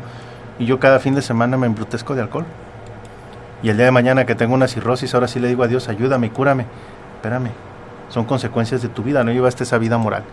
y 0.58 0.66
yo 0.66 0.80
cada 0.80 0.98
fin 0.98 1.14
de 1.14 1.22
semana 1.22 1.56
me 1.56 1.66
embrutezco 1.66 2.14
de 2.14 2.22
alcohol. 2.22 2.44
Y 3.62 3.70
el 3.70 3.76
día 3.76 3.86
de 3.86 3.92
mañana 3.92 4.26
que 4.26 4.34
tengo 4.34 4.54
una 4.54 4.68
cirrosis, 4.68 5.14
ahora 5.14 5.28
sí 5.28 5.40
le 5.40 5.48
digo 5.48 5.62
a 5.62 5.68
Dios, 5.68 5.88
ayúdame, 5.88 6.30
cúrame. 6.30 6.66
Espérame, 7.16 7.50
son 8.08 8.24
consecuencias 8.24 8.82
de 8.82 8.88
tu 8.88 9.02
vida, 9.02 9.24
no 9.24 9.32
llevaste 9.32 9.64
esa 9.64 9.78
vida 9.78 9.98
moral. 9.98 10.24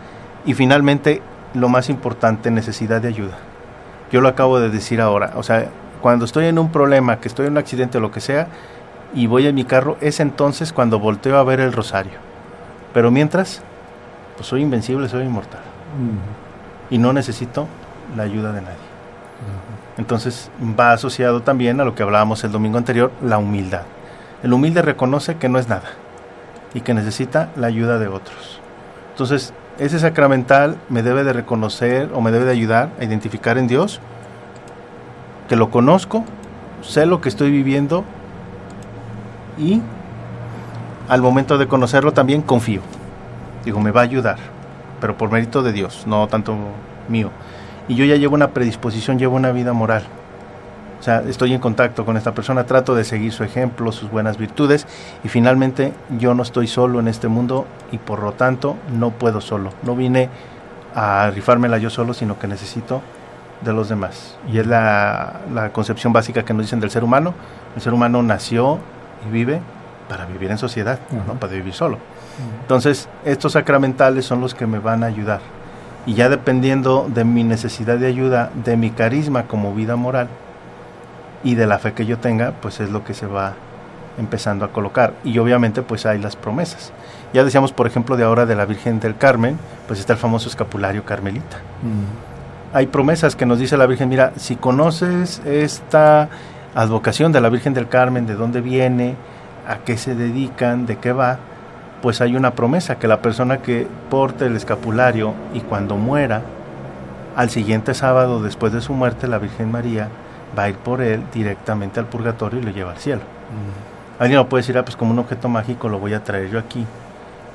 Y 0.46 0.54
finalmente, 0.54 1.22
lo 1.54 1.70
más 1.70 1.90
importante, 1.90 2.52
necesidad 2.52 3.02
de 3.02 3.08
ayuda. 3.08 3.38
Yo 4.12 4.22
lo 4.22 4.28
acabo 4.28 4.60
de 4.60 4.70
decir 4.70 5.02
ahora, 5.02 5.32
o 5.36 5.44
sea, 5.44 5.70
cuando 6.02 6.26
estoy 6.26 6.46
en 6.46 6.60
un 6.60 6.72
problema, 6.72 7.20
que 7.20 7.28
estoy 7.28 7.48
en 7.48 7.54
un 7.54 7.58
accidente 7.58 7.98
o 7.98 8.02
lo 8.02 8.12
que 8.12 8.20
sea, 8.20 8.48
y 9.16 9.28
voy 9.28 9.48
en 9.48 9.56
mi 9.56 9.64
carro, 9.64 9.98
es 10.02 10.20
entonces 10.20 10.74
cuando 10.74 11.00
volteo 11.00 11.38
a 11.38 11.44
ver 11.44 11.60
el 11.60 11.72
rosario. 11.72 12.14
Pero 12.94 13.10
mientras, 13.10 13.64
pues 14.36 14.48
soy 14.48 14.62
invencible, 14.62 15.08
soy 15.10 15.26
inmortal. 15.26 15.62
Y 16.90 16.98
no 16.98 17.14
necesito 17.14 17.68
la 18.16 18.24
ayuda 18.24 18.52
de 18.52 18.62
nadie. 18.62 18.94
Entonces 19.98 20.50
va 20.80 20.94
asociado 20.94 21.42
también 21.42 21.80
a 21.80 21.86
lo 21.86 21.96
que 21.96 22.04
hablábamos 22.04 22.44
el 22.44 22.52
domingo 22.52 22.78
anterior, 22.78 23.12
la 23.22 23.38
humildad. 23.38 23.84
El 24.42 24.54
humilde 24.54 24.82
reconoce 24.82 25.36
que 25.38 25.50
no 25.50 25.60
es 25.60 25.70
nada 25.70 25.90
y 26.74 26.82
que 26.82 26.94
necesita 26.94 27.50
la 27.56 27.68
ayuda 27.68 28.00
de 28.00 28.08
otros. 28.08 28.60
Entonces, 29.12 29.54
ese 29.80 30.00
sacramental 30.00 30.78
me 30.90 31.04
debe 31.04 31.24
de 31.24 31.34
reconocer 31.34 32.10
o 32.14 32.22
me 32.22 32.32
debe 32.32 32.46
de 32.46 32.52
ayudar 32.52 32.90
a 33.00 33.04
identificar 33.04 33.58
en 33.58 33.68
Dios 33.68 34.00
que 35.48 35.56
lo 35.56 35.70
conozco, 35.70 36.24
sé 36.82 37.06
lo 37.06 37.22
que 37.22 37.30
estoy 37.30 37.52
viviendo 37.52 38.04
y 39.58 39.82
al 41.10 41.22
momento 41.22 41.58
de 41.58 41.68
conocerlo 41.68 42.14
también 42.14 42.42
confío. 42.42 42.82
Digo, 43.66 43.80
me 43.80 43.92
va 43.92 44.02
a 44.02 44.04
ayudar, 44.04 44.38
pero 45.00 45.18
por 45.18 45.32
mérito 45.32 45.64
de 45.64 45.74
Dios, 45.74 46.06
no 46.08 46.28
tanto 46.28 46.56
mío. 47.08 47.30
Y 47.88 47.96
yo 47.96 48.06
ya 48.06 48.16
llevo 48.16 48.36
una 48.36 48.52
predisposición, 48.52 49.20
llevo 49.20 49.36
una 49.36 49.52
vida 49.52 49.74
moral. 49.74 50.04
O 51.00 51.04
sea, 51.04 51.22
estoy 51.28 51.54
en 51.54 51.60
contacto 51.60 52.06
con 52.06 52.16
esta 52.16 52.34
persona, 52.34 52.66
trato 52.66 52.96
de 52.96 53.04
seguir 53.04 53.34
su 53.34 53.44
ejemplo, 53.44 53.92
sus 53.92 54.10
buenas 54.10 54.38
virtudes 54.38 54.88
y 55.22 55.28
finalmente 55.28 55.92
yo 56.18 56.34
no 56.34 56.44
estoy 56.44 56.66
solo 56.66 57.02
en 57.02 57.10
este 57.10 57.28
mundo 57.28 57.66
y 57.92 57.98
por 57.98 58.24
lo 58.24 58.32
tanto 58.32 58.78
no 58.98 59.12
puedo 59.12 59.42
solo. 59.42 59.72
No 59.84 59.98
vine 59.98 60.30
a 60.96 61.30
rifármela 61.32 61.78
yo 61.78 61.90
solo, 61.90 62.14
sino 62.14 62.40
que 62.40 62.48
necesito 62.48 63.02
de 63.66 63.74
los 63.74 63.90
demás. 63.90 64.38
Y 64.50 64.60
es 64.60 64.68
la, 64.68 65.42
concepción 65.74 66.14
básica 66.14 66.44
que 66.44 66.54
nos 66.54 66.64
dicen 66.64 66.80
del 66.80 66.90
ser 66.90 67.04
humano. 67.04 67.34
El 67.76 67.82
ser 67.82 67.94
humano 67.94 68.24
nació 68.24 68.80
y 69.28 69.32
vive 69.32 69.60
para 70.08 70.26
vivir 70.26 70.52
en 70.52 70.58
sociedad, 70.58 71.00
no 71.28 71.34
para 71.34 71.52
vivir 71.52 71.74
solo. 71.74 71.98
Entonces, 72.62 73.08
estos 73.26 73.54
sacramentales 73.54 74.26
son 74.26 74.42
los 74.42 74.56
que 74.56 74.68
me 74.68 74.80
van 74.80 75.04
a 75.04 75.08
ayudar. 75.08 75.42
Y 76.06 76.16
ya 76.16 76.30
dependiendo 76.30 77.08
de 77.14 77.24
mi 77.24 77.44
necesidad 77.44 77.98
de 77.98 78.08
ayuda, 78.08 78.52
de 78.66 78.76
mi 78.76 78.90
carisma 78.90 79.44
como 79.44 79.74
vida 79.74 79.96
moral 79.96 80.28
y 81.44 81.56
de 81.56 81.68
la 81.68 81.80
fe 81.80 81.94
que 81.94 82.06
yo 82.06 82.18
tenga, 82.18 82.52
pues 82.62 82.80
es 82.80 82.90
lo 82.90 83.04
que 83.04 83.14
se 83.14 83.26
va 83.26 83.54
empezando 84.18 84.66
a 84.66 84.72
colocar. 84.72 85.14
Y 85.24 85.38
obviamente 85.40 85.82
pues 85.82 86.06
hay 86.06 86.20
las 86.20 86.36
promesas. 86.36 86.92
Ya 87.34 87.44
decíamos, 87.44 87.72
por 87.72 87.88
ejemplo, 87.88 88.18
de 88.18 88.24
ahora 88.24 88.46
de 88.46 88.56
la 88.56 88.66
Virgen 88.66 89.00
del 89.00 89.18
Carmen, 89.18 89.58
pues 89.88 90.00
está 90.00 90.14
el 90.14 90.20
famoso 90.20 90.50
escapulario 90.50 91.06
carmelita. 91.06 91.58
Hay 92.74 92.88
promesas 92.88 93.36
que 93.36 93.46
nos 93.46 93.60
dice 93.60 93.78
la 93.78 93.86
Virgen, 93.86 94.10
mira, 94.10 94.34
si 94.36 94.56
conoces 94.56 95.42
esta 95.46 96.30
advocación 96.76 97.32
de 97.32 97.42
la 97.42 97.50
Virgen 97.50 97.74
del 97.74 97.88
Carmen, 97.88 98.26
de 98.26 98.36
dónde 98.36 98.62
viene, 98.62 99.16
a 99.68 99.78
qué 99.78 99.98
se 99.98 100.16
dedican, 100.16 100.86
de 100.86 100.98
qué 100.98 101.14
va, 101.14 101.40
pues 102.04 102.20
hay 102.20 102.36
una 102.36 102.52
promesa 102.54 103.00
que 103.00 103.08
la 103.08 103.22
persona 103.22 103.60
que 103.60 103.88
porte 104.10 104.46
el 104.46 104.58
escapulario 104.58 105.34
y 105.54 105.62
cuando 105.62 105.96
muera, 105.96 106.42
al 107.38 107.50
siguiente 107.50 107.94
sábado 107.94 108.44
después 108.44 108.74
de 108.74 108.82
su 108.82 108.92
muerte, 108.92 109.26
la 109.26 109.38
Virgen 109.38 109.72
María 109.72 110.10
va 110.60 110.64
a 110.64 110.70
ir 110.70 110.76
por 110.76 111.02
él 111.02 111.24
directamente 111.34 112.02
al 112.02 112.08
purgatorio 112.08 112.60
y 112.60 112.64
lo 112.64 112.72
lleva 112.72 112.92
al 112.92 112.98
cielo. 112.98 113.22
Alguien 114.20 114.38
lo 114.38 114.50
puede 114.50 114.64
decir, 114.64 114.78
ah, 114.78 114.84
pues 114.84 114.98
como 114.98 115.12
un 115.12 115.20
objeto 115.20 115.48
mágico 115.48 115.88
lo 115.88 115.98
voy 115.98 116.14
a 116.14 116.22
traer 116.22 116.50
yo 116.50 116.60
aquí. 116.60 116.86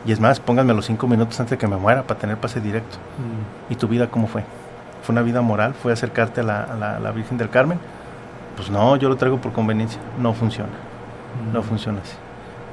Y 0.07 0.13
es 0.13 0.19
más, 0.19 0.41
pónganme 0.41 0.73
los 0.73 0.87
cinco 0.87 1.07
minutos 1.07 1.39
antes 1.39 1.51
de 1.51 1.59
que 1.59 1.67
me 1.67 1.77
muera 1.77 2.05
para 2.05 2.19
tener 2.19 2.39
pase 2.39 2.59
directo. 2.63 2.97
¿Y 3.69 3.75
tu 3.75 3.87
vida 3.87 4.07
cómo 4.07 4.29
fue? 4.29 4.45
¿Fue 5.03 5.13
una 5.13 5.21
vida 5.21 5.43
moral? 5.43 5.75
¿Fue 5.75 5.93
acercarte 5.93 6.41
a 6.41 6.45
la, 6.45 7.13
Virgen 7.15 7.37
del 7.37 7.51
Carmen? 7.51 7.79
Pues 8.57 8.71
no, 8.71 8.97
yo 8.97 9.11
lo 9.11 9.17
traigo 9.17 9.39
por 9.39 9.53
conveniencia. 9.53 10.01
No 10.19 10.33
funciona. 10.33 10.73
No 11.53 11.63
funciona 11.63 12.01
así. 12.01 12.17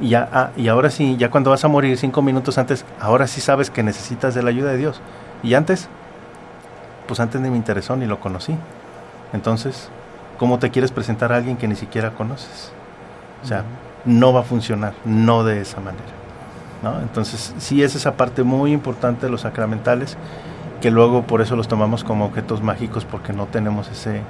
Y, 0.02 0.10
ya, 0.10 0.30
ah, 0.32 0.50
y 0.58 0.68
ahora 0.68 0.90
sí, 0.90 1.16
ya 1.18 1.30
cuando 1.32 1.52
vas 1.52 1.64
a 1.64 1.68
morir 1.68 1.98
cinco 1.98 2.22
minutos 2.22 2.58
antes, 2.58 2.86
ahora 3.00 3.28
sí 3.28 3.42
sabes 3.42 3.70
que 3.70 3.84
necesitas 3.84 4.36
de 4.36 4.44
la 4.44 4.50
ayuda 4.50 4.72
de 4.72 4.78
Dios. 4.78 5.02
Y 5.44 5.54
antes, 5.54 5.88
pues 7.08 7.20
antes 7.20 7.40
ni 7.42 7.50
me 7.50 7.58
interesó 7.58 7.96
ni 7.96 8.06
lo 8.06 8.20
conocí. 8.20 8.56
Entonces, 9.34 9.90
¿cómo 10.38 10.60
te 10.60 10.72
quieres 10.72 10.92
presentar 10.92 11.32
a 11.32 11.38
alguien 11.38 11.58
que 11.58 11.68
ni 11.68 11.76
siquiera 11.76 12.12
conoces? 12.12 12.72
O 13.44 13.48
sea, 13.48 13.64
no 14.06 14.34
va 14.34 14.42
a 14.42 14.44
funcionar, 14.44 14.94
no 15.06 15.44
de 15.44 15.62
esa 15.62 15.80
manera. 15.80 16.04
¿no? 16.84 17.00
Entonces, 17.02 17.54
sí 17.58 17.84
es 17.84 17.96
esa 17.96 18.14
parte 18.14 18.44
muy 18.44 18.72
importante 18.72 19.26
de 19.26 19.32
los 19.32 19.42
sacramentales, 19.42 20.18
que 20.82 20.92
luego 20.92 21.24
por 21.24 21.42
eso 21.42 21.56
los 21.56 21.68
tomamos 21.68 22.04
como 22.04 22.26
objetos 22.26 22.62
mágicos, 22.62 23.06
porque 23.06 23.34
no 23.34 23.46
tenemos 23.46 23.90
ese, 23.90 24.22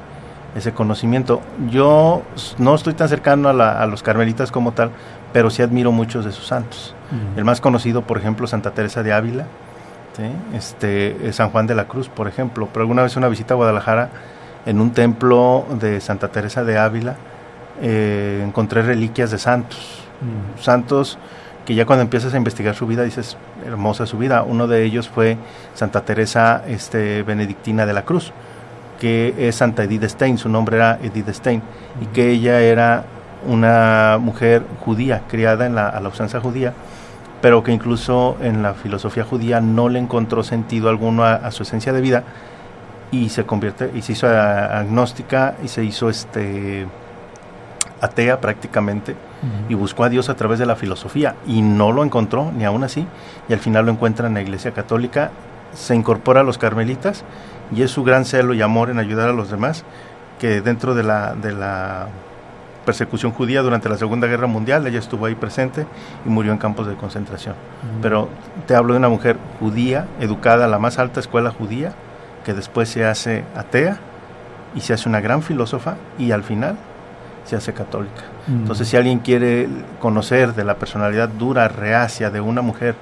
ese 0.55 0.73
conocimiento. 0.73 1.41
Yo 1.69 2.23
no 2.57 2.75
estoy 2.75 2.93
tan 2.93 3.09
cercano 3.09 3.49
a, 3.49 3.81
a 3.81 3.85
los 3.85 4.01
carmelitas 4.01 4.51
como 4.51 4.71
tal, 4.71 4.91
pero 5.33 5.49
sí 5.49 5.61
admiro 5.61 5.91
muchos 5.91 6.25
de 6.25 6.31
sus 6.31 6.47
santos. 6.47 6.95
El 7.35 7.45
más 7.45 7.61
conocido, 7.61 8.01
por 8.01 8.17
ejemplo, 8.17 8.47
Santa 8.47 8.71
Teresa 8.71 9.03
de 9.03 9.13
Ávila, 9.13 9.45
este, 10.53 11.33
San 11.33 11.49
Juan 11.49 11.67
de 11.67 11.75
la 11.75 11.85
Cruz, 11.85 12.09
por 12.09 12.27
ejemplo. 12.27 12.69
Pero 12.71 12.83
alguna 12.83 13.03
vez 13.03 13.15
una 13.15 13.27
visita 13.27 13.53
a 13.53 13.57
Guadalajara, 13.57 14.09
en 14.65 14.79
un 14.81 14.91
templo 14.91 15.65
de 15.79 16.01
Santa 16.01 16.29
Teresa 16.29 16.63
de 16.63 16.77
Ávila, 16.77 17.15
eh, 17.81 18.43
encontré 18.47 18.81
reliquias 18.81 19.29
de 19.31 19.37
santos. 19.37 20.03
Santos 20.59 21.17
que 21.65 21.75
ya 21.75 21.85
cuando 21.85 22.03
empiezas 22.03 22.33
a 22.33 22.37
investigar 22.37 22.75
su 22.75 22.87
vida 22.87 23.03
dices, 23.03 23.37
hermosa 23.65 24.05
su 24.05 24.17
vida. 24.17 24.43
Uno 24.43 24.67
de 24.67 24.83
ellos 24.83 25.09
fue 25.09 25.37
Santa 25.73 26.01
Teresa 26.05 26.63
este, 26.67 27.23
Benedictina 27.23 27.85
de 27.85 27.93
la 27.93 28.05
Cruz, 28.05 28.31
que 28.99 29.33
es 29.37 29.55
Santa 29.55 29.83
Edith 29.83 30.03
Stein, 30.05 30.37
su 30.37 30.49
nombre 30.49 30.77
era 30.77 30.99
Edith 31.01 31.29
Stein, 31.29 31.61
y 32.01 32.05
que 32.07 32.31
ella 32.31 32.61
era 32.61 33.05
una 33.47 34.17
mujer 34.19 34.63
judía, 34.83 35.23
criada 35.29 35.65
en 35.65 35.75
la, 35.75 35.89
a 35.89 35.99
la 36.01 36.09
usanza 36.09 36.39
judía, 36.39 36.73
pero 37.41 37.63
que 37.63 37.71
incluso 37.71 38.37
en 38.41 38.63
la 38.63 38.73
filosofía 38.73 39.23
judía 39.23 39.61
no 39.61 39.89
le 39.89 39.99
encontró 39.99 40.43
sentido 40.43 40.89
alguno 40.89 41.23
a, 41.23 41.51
su 41.51 41.63
esencia 41.63 41.93
de 41.93 42.01
vida 42.01 42.23
y 43.11 43.29
se 43.29 43.45
convierte 43.45 43.91
y 43.93 44.01
se 44.01 44.13
hizo 44.13 44.27
agnóstica 44.27 45.55
y 45.63 45.67
se 45.67 45.83
hizo 45.83 46.09
este 46.09 46.87
atea 48.01 48.41
prácticamente 48.41 49.15
y 49.69 49.75
buscó 49.75 50.03
a 50.03 50.09
Dios 50.09 50.29
a 50.29 50.35
través 50.35 50.57
de 50.57 50.65
la 50.65 50.75
filosofía 50.75 51.35
y 51.45 51.61
no 51.61 51.91
lo 51.91 52.03
encontró 52.03 52.51
ni 52.51 52.65
aún 52.65 52.83
así 52.83 53.05
y 53.47 53.53
al 53.53 53.59
final 53.59 53.85
lo 53.85 53.91
encuentra 53.91 54.27
en 54.27 54.33
la 54.33 54.41
Iglesia 54.41 54.71
Católica 54.71 55.29
se 55.75 55.95
incorpora 55.95 56.41
a 56.41 56.43
los 56.43 56.57
carmelitas 56.57 57.23
y 57.75 57.83
es 57.83 57.91
su 57.91 58.03
gran 58.03 58.25
celo 58.25 58.53
y 58.53 58.61
amor 58.61 58.89
en 58.89 58.99
ayudar 58.99 59.29
a 59.29 59.33
los 59.33 59.51
demás 59.51 59.83
que 60.39 60.61
dentro 60.61 60.95
de 60.95 61.03
la 61.03 61.35
de 61.35 61.51
la 61.51 62.07
persecución 62.85 63.31
judía 63.31 63.61
durante 63.61 63.89
la 63.89 63.97
Segunda 63.97 64.27
Guerra 64.27 64.47
Mundial, 64.47 64.85
ella 64.87 64.99
estuvo 64.99 65.25
ahí 65.25 65.35
presente 65.35 65.85
y 66.25 66.29
murió 66.29 66.51
en 66.51 66.57
campos 66.57 66.87
de 66.87 66.95
concentración. 66.95 67.55
Pero 68.01 68.29
te 68.67 68.75
hablo 68.75 68.93
de 68.93 68.99
una 68.99 69.09
mujer 69.09 69.37
judía, 69.59 70.05
educada 70.21 70.65
a 70.65 70.67
la 70.67 70.79
más 70.79 70.99
alta 70.99 71.19
escuela 71.19 71.49
judía, 71.51 71.93
que 72.45 72.53
después 72.53 72.87
se 72.87 73.05
hace 73.05 73.43
atea 73.55 73.97
y 74.75 74.81
se 74.81 74.93
hace 74.93 75.09
una 75.09 75.19
gran 75.19 75.41
filósofa 75.41 75.95
y 76.19 76.31
al 76.31 76.43
final 76.43 76.77
se 77.43 77.55
hace 77.55 77.73
católica. 77.73 78.23
Entonces, 78.47 78.87
si 78.87 78.97
alguien 78.97 79.19
quiere 79.19 79.67
conocer 79.99 80.53
de 80.53 80.63
la 80.63 80.75
personalidad 80.75 81.29
dura, 81.29 81.67
reacia 81.67 82.29
de 82.29 82.41
una 82.41 82.61
mujer 82.61 82.95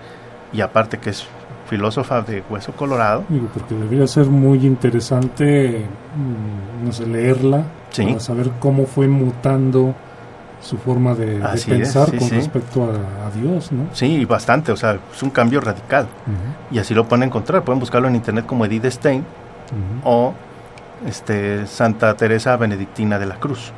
y 0.53 0.61
aparte 0.61 0.99
que 0.99 1.09
es 1.09 1.27
filósofa 1.73 2.21
de 2.21 2.43
hueso 2.49 2.71
colorado. 2.73 3.23
porque 3.53 3.73
debería 3.73 4.05
ser 4.05 4.27
muy 4.27 4.63
interesante, 4.65 5.85
mm, 6.15 6.85
no 6.85 6.91
sé, 6.91 7.07
leerla 7.07 7.63
para 7.95 8.19
saber 8.19 8.51
cómo 8.59 8.85
fue 8.85 9.07
mutando 9.07 9.95
su 10.61 10.77
forma 10.77 11.15
de, 11.15 11.41
pensar 11.67 12.15
con 12.15 12.29
respecto 12.29 12.83
a, 12.83 13.31
Dios, 13.35 13.71
¿no? 13.71 13.87
Sí, 13.91 14.23
bastante, 14.25 14.71
o 14.71 14.77
sea, 14.77 14.99
es 15.13 15.23
un 15.23 15.31
cambio 15.31 15.59
radical. 15.59 16.07
Y 16.71 16.77
así 16.77 16.93
lo 16.93 17.05
pueden 17.05 17.23
encontrar, 17.23 17.63
pueden 17.63 17.79
buscarlo 17.79 18.07
en 18.07 18.15
internet 18.15 18.45
como 18.45 18.65
Edith 18.65 18.85
Stein 18.85 19.25
o 20.03 20.33
este, 21.07 21.65
Santa 21.65 22.13
Teresa 22.15 22.55
Benedictina 22.55 23.17
de 23.17 23.25
la 23.25 23.35
Cruz. 23.35 23.71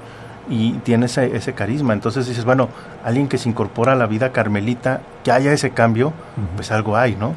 Y 0.49 0.73
tiene 0.83 1.07
ese, 1.07 1.35
ese, 1.35 1.53
carisma. 1.53 1.93
Entonces 1.93 2.27
dices, 2.27 2.45
bueno, 2.45 2.69
alguien 3.03 3.27
que 3.27 3.39
se 3.39 3.49
incorpora 3.49 3.93
a 3.93 3.95
la 3.95 4.05
vida 4.05 4.31
carmelita, 4.31 5.01
que 5.23 5.31
haya 5.31 5.51
ese 5.53 5.71
cambio, 5.71 6.13
pues 6.55 6.71
algo 6.71 6.97
hay, 6.97 7.15
¿no? 7.15 7.33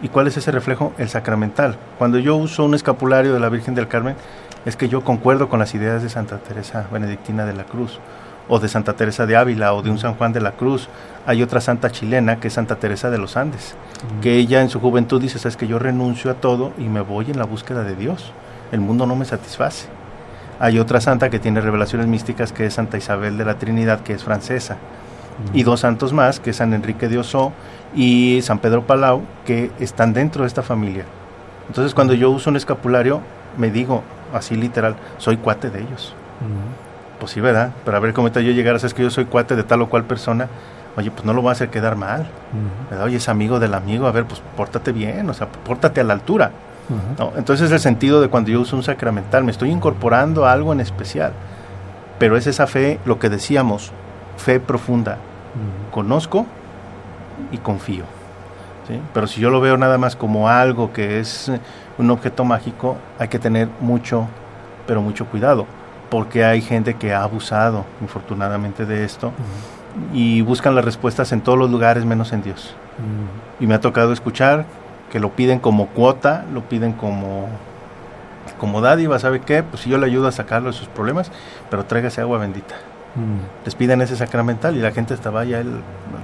¿Y 0.00 0.08
cuál 0.08 0.28
es 0.28 0.36
ese 0.36 0.52
reflejo? 0.52 0.92
El 0.96 1.08
sacramental. 1.08 1.76
Cuando 1.98 2.18
yo 2.18 2.36
uso 2.36 2.64
un 2.64 2.74
escapulario 2.74 3.34
de 3.34 3.40
la 3.40 3.48
Virgen 3.48 3.74
del 3.74 3.88
Carmen, 3.88 4.14
es 4.64 4.76
que 4.76 4.88
yo 4.88 5.02
concuerdo 5.02 5.48
con 5.48 5.58
las 5.58 5.74
ideas 5.74 6.02
de 6.02 6.08
Santa 6.08 6.38
Teresa 6.38 6.86
Benedictina 6.92 7.44
de 7.44 7.54
la 7.54 7.64
Cruz, 7.64 7.98
o 8.48 8.60
de 8.60 8.68
Santa 8.68 8.92
Teresa 8.92 9.26
de 9.26 9.36
Ávila, 9.36 9.74
o 9.74 9.82
de 9.82 9.90
un 9.90 9.98
San 9.98 10.14
Juan 10.14 10.32
de 10.32 10.40
la 10.40 10.52
Cruz. 10.52 10.88
Hay 11.26 11.42
otra 11.42 11.60
santa 11.60 11.90
chilena 11.90 12.38
que 12.38 12.48
es 12.48 12.54
Santa 12.54 12.76
Teresa 12.76 13.10
de 13.10 13.18
los 13.18 13.36
Andes, 13.36 13.74
que 14.22 14.36
ella 14.36 14.62
en 14.62 14.70
su 14.70 14.78
juventud 14.78 15.20
dice, 15.20 15.38
sabes 15.38 15.56
que 15.56 15.66
yo 15.66 15.78
renuncio 15.78 16.30
a 16.30 16.34
todo 16.34 16.72
y 16.78 16.84
me 16.84 17.00
voy 17.00 17.30
en 17.30 17.38
la 17.38 17.44
búsqueda 17.44 17.82
de 17.82 17.96
Dios. 17.96 18.32
El 18.70 18.80
mundo 18.80 19.04
no 19.06 19.16
me 19.16 19.24
satisface. 19.24 19.88
Hay 20.60 20.78
otra 20.78 21.00
santa 21.00 21.30
que 21.30 21.38
tiene 21.38 21.60
revelaciones 21.60 22.06
místicas, 22.06 22.52
que 22.52 22.66
es 22.66 22.74
Santa 22.74 22.98
Isabel 22.98 23.36
de 23.36 23.44
la 23.44 23.58
Trinidad, 23.58 24.00
que 24.00 24.12
es 24.12 24.24
francesa. 24.24 24.76
Y 25.52 25.62
dos 25.62 25.80
santos 25.80 26.12
más, 26.12 26.40
que 26.40 26.50
es 26.50 26.56
San 26.56 26.74
Enrique 26.74 27.08
de 27.08 27.18
Oso 27.18 27.52
y 27.94 28.40
San 28.42 28.58
Pedro 28.58 28.86
Palau, 28.86 29.22
que 29.44 29.70
están 29.78 30.12
dentro 30.12 30.42
de 30.42 30.48
esta 30.48 30.62
familia. 30.62 31.04
Entonces 31.68 31.94
cuando 31.94 32.14
yo 32.14 32.30
uso 32.30 32.50
un 32.50 32.56
escapulario, 32.56 33.20
me 33.56 33.70
digo, 33.70 34.02
así 34.32 34.56
literal, 34.56 34.96
soy 35.18 35.36
cuate 35.36 35.70
de 35.70 35.80
ellos. 35.80 36.14
Pues 37.18 37.32
sí, 37.32 37.40
¿verdad? 37.40 37.72
Pero 37.84 37.96
a 37.96 38.00
ver 38.00 38.12
cómo 38.12 38.28
está 38.28 38.40
yo 38.40 38.52
llegar 38.52 38.74
a 38.74 38.78
ser 38.78 38.94
que 38.94 39.02
yo 39.02 39.10
soy 39.10 39.24
cuate 39.24 39.56
de 39.56 39.64
tal 39.64 39.82
o 39.82 39.88
cual 39.88 40.04
persona. 40.04 40.48
Oye, 40.96 41.10
pues 41.10 41.24
no 41.24 41.32
lo 41.32 41.42
voy 41.42 41.50
a 41.50 41.52
hacer 41.52 41.68
quedar 41.68 41.96
mal. 41.96 42.28
Oye, 43.02 43.16
es 43.16 43.28
amigo 43.28 43.58
del 43.58 43.74
amigo. 43.74 44.06
A 44.06 44.12
ver, 44.12 44.24
pues 44.24 44.42
pórtate 44.56 44.92
bien, 44.92 45.28
o 45.28 45.34
sea, 45.34 45.48
pórtate 45.48 46.00
a 46.00 46.04
la 46.04 46.12
altura. 46.12 46.52
Entonces 47.36 47.66
es 47.66 47.72
el 47.72 47.80
sentido 47.80 48.20
de 48.20 48.28
cuando 48.28 48.50
yo 48.50 48.60
uso 48.60 48.76
un 48.76 48.82
sacramental. 48.82 49.44
Me 49.44 49.50
estoy 49.50 49.70
incorporando 49.70 50.46
a 50.46 50.52
algo 50.52 50.72
en 50.72 50.80
especial. 50.80 51.32
Pero 52.18 52.36
es 52.36 52.46
esa 52.46 52.66
fe, 52.66 52.98
lo 53.04 53.18
que 53.18 53.28
decíamos, 53.28 53.92
fe 54.36 54.60
profunda. 54.60 55.18
Conozco 55.90 56.46
y 57.52 57.58
confío. 57.58 58.04
Pero 59.12 59.26
si 59.26 59.40
yo 59.40 59.50
lo 59.50 59.60
veo 59.60 59.76
nada 59.76 59.98
más 59.98 60.16
como 60.16 60.48
algo 60.48 60.92
que 60.92 61.20
es 61.20 61.50
eh, 61.50 61.60
un 61.98 62.10
objeto 62.10 62.44
mágico, 62.44 62.96
hay 63.18 63.28
que 63.28 63.38
tener 63.38 63.68
mucho, 63.80 64.26
pero 64.86 65.02
mucho 65.02 65.26
cuidado, 65.26 65.66
porque 66.08 66.44
hay 66.44 66.62
gente 66.62 66.94
que 66.94 67.12
ha 67.12 67.22
abusado, 67.22 67.84
infortunadamente, 68.00 68.86
de 68.86 69.04
esto 69.04 69.32
y 70.12 70.42
buscan 70.42 70.74
las 70.74 70.84
respuestas 70.84 71.32
en 71.32 71.40
todos 71.40 71.58
los 71.58 71.70
lugares 71.70 72.04
menos 72.04 72.32
en 72.32 72.42
Dios. 72.42 72.74
Y 73.60 73.66
me 73.66 73.74
ha 73.74 73.80
tocado 73.80 74.12
escuchar 74.12 74.64
que 75.10 75.20
lo 75.20 75.32
piden 75.32 75.58
como 75.58 75.88
cuota, 75.88 76.44
lo 76.52 76.68
piden 76.68 76.92
como 76.92 77.48
como 78.58 78.80
dádiva, 78.80 79.18
¿sabe 79.18 79.40
qué? 79.40 79.62
Pues 79.62 79.82
si 79.82 79.90
yo 79.90 79.98
le 79.98 80.06
ayudo 80.06 80.26
a 80.26 80.32
sacarlo 80.32 80.68
de 80.68 80.72
sus 80.72 80.88
problemas, 80.88 81.30
pero 81.70 81.84
tráigase 81.84 82.22
agua 82.22 82.38
bendita. 82.38 82.76
Mm. 83.14 83.64
Les 83.64 83.74
piden 83.74 84.00
ese 84.02 84.16
sacramental 84.16 84.76
y 84.76 84.80
la 84.80 84.92
gente 84.92 85.14
estaba 85.14 85.44
ya 85.44 85.60
el, 85.60 85.80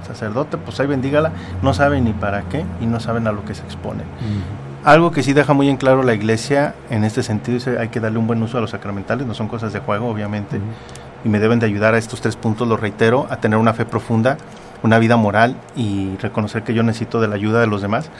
sacerdote, 0.07 0.57
pues 0.57 0.79
ahí 0.79 0.87
bendígala, 0.87 1.31
no 1.61 1.73
saben 1.73 2.03
ni 2.03 2.13
para 2.13 2.43
qué 2.43 2.63
y 2.81 2.85
no 2.85 2.99
saben 2.99 3.27
a 3.27 3.31
lo 3.31 3.43
que 3.43 3.55
se 3.55 3.63
exponen. 3.63 4.05
Mm. 4.05 4.87
Algo 4.87 5.11
que 5.11 5.23
sí 5.23 5.33
deja 5.33 5.53
muy 5.53 5.67
en 5.67 5.77
claro 5.77 6.03
la 6.03 6.13
iglesia 6.13 6.75
en 6.91 7.03
este 7.03 7.23
sentido 7.23 7.57
es 7.57 7.67
hay 7.67 7.89
que 7.89 7.99
darle 7.99 8.19
un 8.19 8.27
buen 8.27 8.41
uso 8.43 8.59
a 8.59 8.61
los 8.61 8.69
sacramentales, 8.69 9.25
no 9.25 9.33
son 9.33 9.47
cosas 9.47 9.73
de 9.73 9.79
juego 9.79 10.07
obviamente, 10.07 10.59
mm. 10.59 11.25
y 11.25 11.29
me 11.29 11.39
deben 11.39 11.59
de 11.59 11.65
ayudar 11.65 11.95
a 11.95 11.97
estos 11.97 12.21
tres 12.21 12.35
puntos, 12.35 12.67
lo 12.67 12.77
reitero, 12.77 13.25
a 13.29 13.37
tener 13.37 13.57
una 13.57 13.73
fe 13.73 13.85
profunda, 13.85 14.37
una 14.83 14.99
vida 14.99 15.17
moral 15.17 15.55
y 15.75 16.15
reconocer 16.17 16.63
que 16.63 16.73
yo 16.73 16.83
necesito 16.83 17.19
de 17.19 17.27
la 17.27 17.35
ayuda 17.35 17.59
de 17.59 17.67
los 17.67 17.81
demás, 17.81 18.11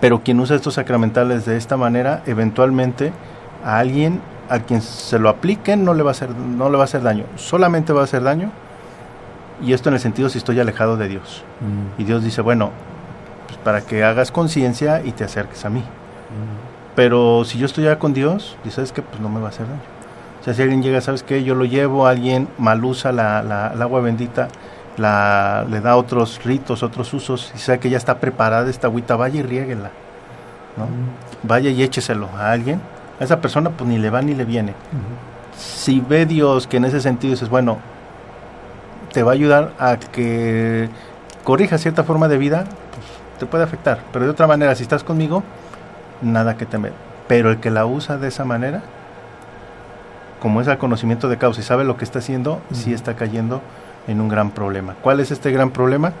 pero 0.00 0.22
quien 0.22 0.40
usa 0.40 0.56
estos 0.56 0.74
sacramentales 0.74 1.46
de 1.46 1.56
esta 1.56 1.76
manera, 1.76 2.22
eventualmente 2.26 3.12
a 3.64 3.78
alguien 3.78 4.20
a 4.50 4.58
quien 4.60 4.82
se 4.82 5.18
lo 5.18 5.28
apliquen 5.28 5.84
no 5.84 5.94
le 5.94 6.02
va 6.02 6.10
a 6.10 6.12
hacer 6.12 6.30
no 6.30 6.68
le 6.68 6.76
va 6.76 6.82
a 6.82 6.84
hacer 6.84 7.02
daño, 7.02 7.24
solamente 7.36 7.92
va 7.92 8.02
a 8.02 8.04
hacer 8.04 8.22
daño 8.22 8.50
y 9.62 9.72
esto 9.72 9.88
en 9.88 9.94
el 9.94 10.00
sentido 10.00 10.28
si 10.28 10.38
estoy 10.38 10.58
alejado 10.60 10.96
de 10.96 11.08
Dios. 11.08 11.44
Mm. 11.60 12.00
Y 12.00 12.04
Dios 12.04 12.24
dice, 12.24 12.40
bueno, 12.40 12.70
pues 13.46 13.58
para 13.58 13.82
que 13.82 14.04
hagas 14.04 14.32
conciencia 14.32 15.02
y 15.04 15.12
te 15.12 15.24
acerques 15.24 15.64
a 15.64 15.70
mí. 15.70 15.80
Mm. 15.80 16.94
Pero 16.96 17.44
si 17.44 17.58
yo 17.58 17.66
estoy 17.66 17.84
ya 17.84 17.98
con 17.98 18.12
Dios, 18.12 18.56
dices 18.64 18.76
¿sabes 18.76 18.92
que 18.92 19.02
Pues 19.02 19.20
no 19.20 19.28
me 19.28 19.40
va 19.40 19.46
a 19.46 19.50
hacer 19.50 19.66
daño. 19.66 19.80
O 20.40 20.44
sea, 20.44 20.54
si 20.54 20.62
alguien 20.62 20.82
llega, 20.82 21.00
¿sabes 21.02 21.22
qué? 21.22 21.44
Yo 21.44 21.54
lo 21.54 21.66
llevo, 21.66 22.06
alguien 22.06 22.48
mal 22.56 22.82
usa 22.82 23.12
la, 23.12 23.42
la, 23.42 23.66
agua 23.68 24.00
bendita, 24.00 24.48
la, 24.96 25.66
le 25.68 25.82
da 25.82 25.96
otros 25.96 26.42
ritos, 26.42 26.82
otros 26.82 27.12
usos, 27.12 27.52
y 27.54 27.58
sabe 27.58 27.78
que 27.78 27.90
ya 27.90 27.98
está 27.98 28.18
preparada 28.18 28.70
esta 28.70 28.86
agüita, 28.86 29.16
vaya 29.16 29.40
y 29.40 29.42
riéguela. 29.42 29.90
¿no? 30.78 30.86
Mm. 30.86 31.46
Vaya 31.46 31.70
y 31.70 31.82
écheselo 31.82 32.28
a 32.38 32.52
alguien 32.52 32.80
a 33.20 33.24
esa 33.24 33.40
persona 33.40 33.70
pues 33.70 33.88
ni 33.88 33.98
le 33.98 34.10
va 34.10 34.22
ni 34.22 34.34
le 34.34 34.44
viene. 34.44 34.74
si 35.56 36.00
ve 36.00 36.26
Dios 36.26 36.66
que 36.66 36.78
en 36.78 36.86
ese 36.86 37.00
sentido 37.00 37.32
dices, 37.32 37.48
bueno, 37.48 37.78
te 39.12 39.22
va 39.22 39.32
a 39.32 39.34
ayudar 39.34 39.72
a 39.78 39.96
que 39.96 40.88
corrija 41.44 41.78
cierta 41.78 42.04
forma 42.04 42.28
de 42.28 42.38
vida, 42.38 42.64
pues 42.64 43.06
te 43.38 43.46
puede 43.46 43.64
afectar. 43.64 44.00
Pero 44.12 44.24
de 44.24 44.30
otra 44.30 44.46
manera, 44.46 44.74
si 44.74 44.82
estás 44.82 45.04
conmigo, 45.04 45.42
nada 46.22 46.56
que 46.56 46.66
temer. 46.66 46.92
Pero 47.28 47.50
el 47.50 47.58
que 47.58 47.70
la 47.70 47.86
usa 47.86 48.16
de 48.16 48.28
esa 48.28 48.44
manera, 48.44 48.82
como 50.40 50.60
es 50.60 50.66
el 50.66 50.78
conocimiento 50.78 51.28
de 51.28 51.36
causa 51.36 51.60
y 51.60 51.64
sabe 51.64 51.84
lo 51.84 51.96
que 51.96 52.04
está 52.04 52.20
haciendo, 52.20 52.60
sí 52.72 52.94
está 52.94 53.14
cayendo 53.14 53.60
en 54.08 54.20
un 54.20 54.28
gran 54.28 54.50
problema. 54.50 54.94
¿Cuál 55.02 55.20
es 55.20 55.30
este 55.30 55.50
gran 55.52 55.70
problema? 55.70 56.12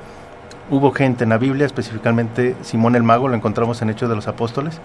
Hubo 0.70 0.92
gente 0.92 1.24
en 1.24 1.30
la 1.30 1.38
Biblia, 1.38 1.66
específicamente 1.66 2.54
Simón 2.62 2.94
el 2.94 3.02
Mago, 3.02 3.26
lo 3.26 3.34
encontramos 3.34 3.82
en 3.82 3.90
Hechos 3.90 4.08
de 4.08 4.14
los 4.14 4.28
Apóstoles, 4.28 4.80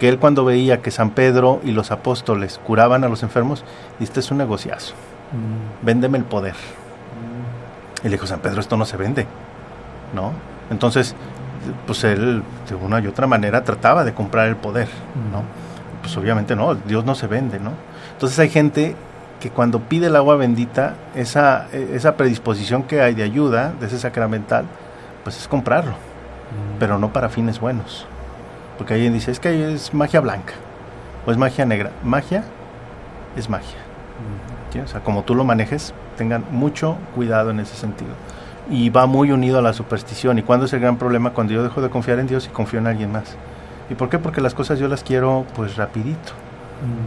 que 0.00 0.08
él 0.08 0.18
cuando 0.18 0.44
veía 0.44 0.82
que 0.82 0.90
San 0.90 1.10
Pedro 1.10 1.60
y 1.62 1.70
los 1.70 1.92
apóstoles 1.92 2.60
curaban 2.66 3.04
a 3.04 3.08
los 3.08 3.22
enfermos, 3.22 3.64
dice, 4.00 4.10
este 4.10 4.20
es 4.20 4.30
un 4.32 4.38
negociazo, 4.38 4.94
véndeme 5.82 6.18
el 6.18 6.24
poder. 6.24 6.54
Y 8.02 8.04
le 8.04 8.10
dijo, 8.10 8.26
San 8.26 8.40
Pedro, 8.40 8.60
esto 8.60 8.76
no 8.76 8.84
se 8.84 8.96
vende, 8.96 9.26
¿no? 10.14 10.32
Entonces, 10.70 11.14
pues 11.86 12.02
él 12.02 12.42
de 12.68 12.74
una 12.74 12.98
y 12.98 13.06
otra 13.06 13.28
manera 13.28 13.62
trataba 13.62 14.04
de 14.04 14.12
comprar 14.12 14.48
el 14.48 14.56
poder, 14.56 14.88
¿no? 15.30 15.42
Pues 16.02 16.16
obviamente 16.16 16.56
no, 16.56 16.74
Dios 16.74 17.04
no 17.04 17.14
se 17.14 17.28
vende, 17.28 17.60
¿no? 17.60 17.72
Entonces 18.14 18.38
hay 18.40 18.48
gente 18.48 18.96
que 19.38 19.50
cuando 19.50 19.80
pide 19.80 20.06
el 20.06 20.16
agua 20.16 20.36
bendita, 20.36 20.94
esa, 21.14 21.68
esa 21.72 22.16
predisposición 22.16 22.82
que 22.82 23.00
hay 23.00 23.14
de 23.14 23.22
ayuda, 23.22 23.72
de 23.78 23.86
ese 23.86 23.98
sacramental, 23.98 24.64
pues 25.22 25.38
es 25.38 25.48
comprarlo, 25.48 25.94
pero 26.78 26.98
no 26.98 27.12
para 27.12 27.28
fines 27.28 27.60
buenos. 27.60 28.06
Porque 28.78 28.94
alguien 28.94 29.12
dice, 29.12 29.30
es 29.30 29.40
que 29.40 29.74
es 29.74 29.92
magia 29.92 30.20
blanca 30.20 30.54
o 31.26 31.30
es 31.30 31.36
magia 31.36 31.66
negra. 31.66 31.90
Magia 32.02 32.44
es 33.36 33.48
magia. 33.50 33.76
O 34.82 34.86
sea, 34.86 35.00
como 35.00 35.22
tú 35.22 35.34
lo 35.34 35.44
manejes, 35.44 35.92
tengan 36.16 36.44
mucho 36.50 36.96
cuidado 37.14 37.50
en 37.50 37.60
ese 37.60 37.76
sentido. 37.76 38.10
Y 38.70 38.88
va 38.88 39.06
muy 39.06 39.32
unido 39.32 39.58
a 39.58 39.62
la 39.62 39.72
superstición. 39.72 40.38
¿Y 40.38 40.42
cuándo 40.42 40.66
es 40.66 40.72
el 40.72 40.80
gran 40.80 40.96
problema? 40.96 41.30
Cuando 41.30 41.52
yo 41.52 41.62
dejo 41.62 41.82
de 41.82 41.90
confiar 41.90 42.20
en 42.20 42.26
Dios 42.26 42.46
y 42.46 42.48
confío 42.50 42.78
en 42.78 42.86
alguien 42.86 43.12
más. 43.12 43.36
¿Y 43.90 43.94
por 43.96 44.08
qué? 44.08 44.18
Porque 44.18 44.40
las 44.40 44.54
cosas 44.54 44.78
yo 44.78 44.88
las 44.88 45.02
quiero 45.02 45.44
pues 45.54 45.76
rapidito. 45.76 46.32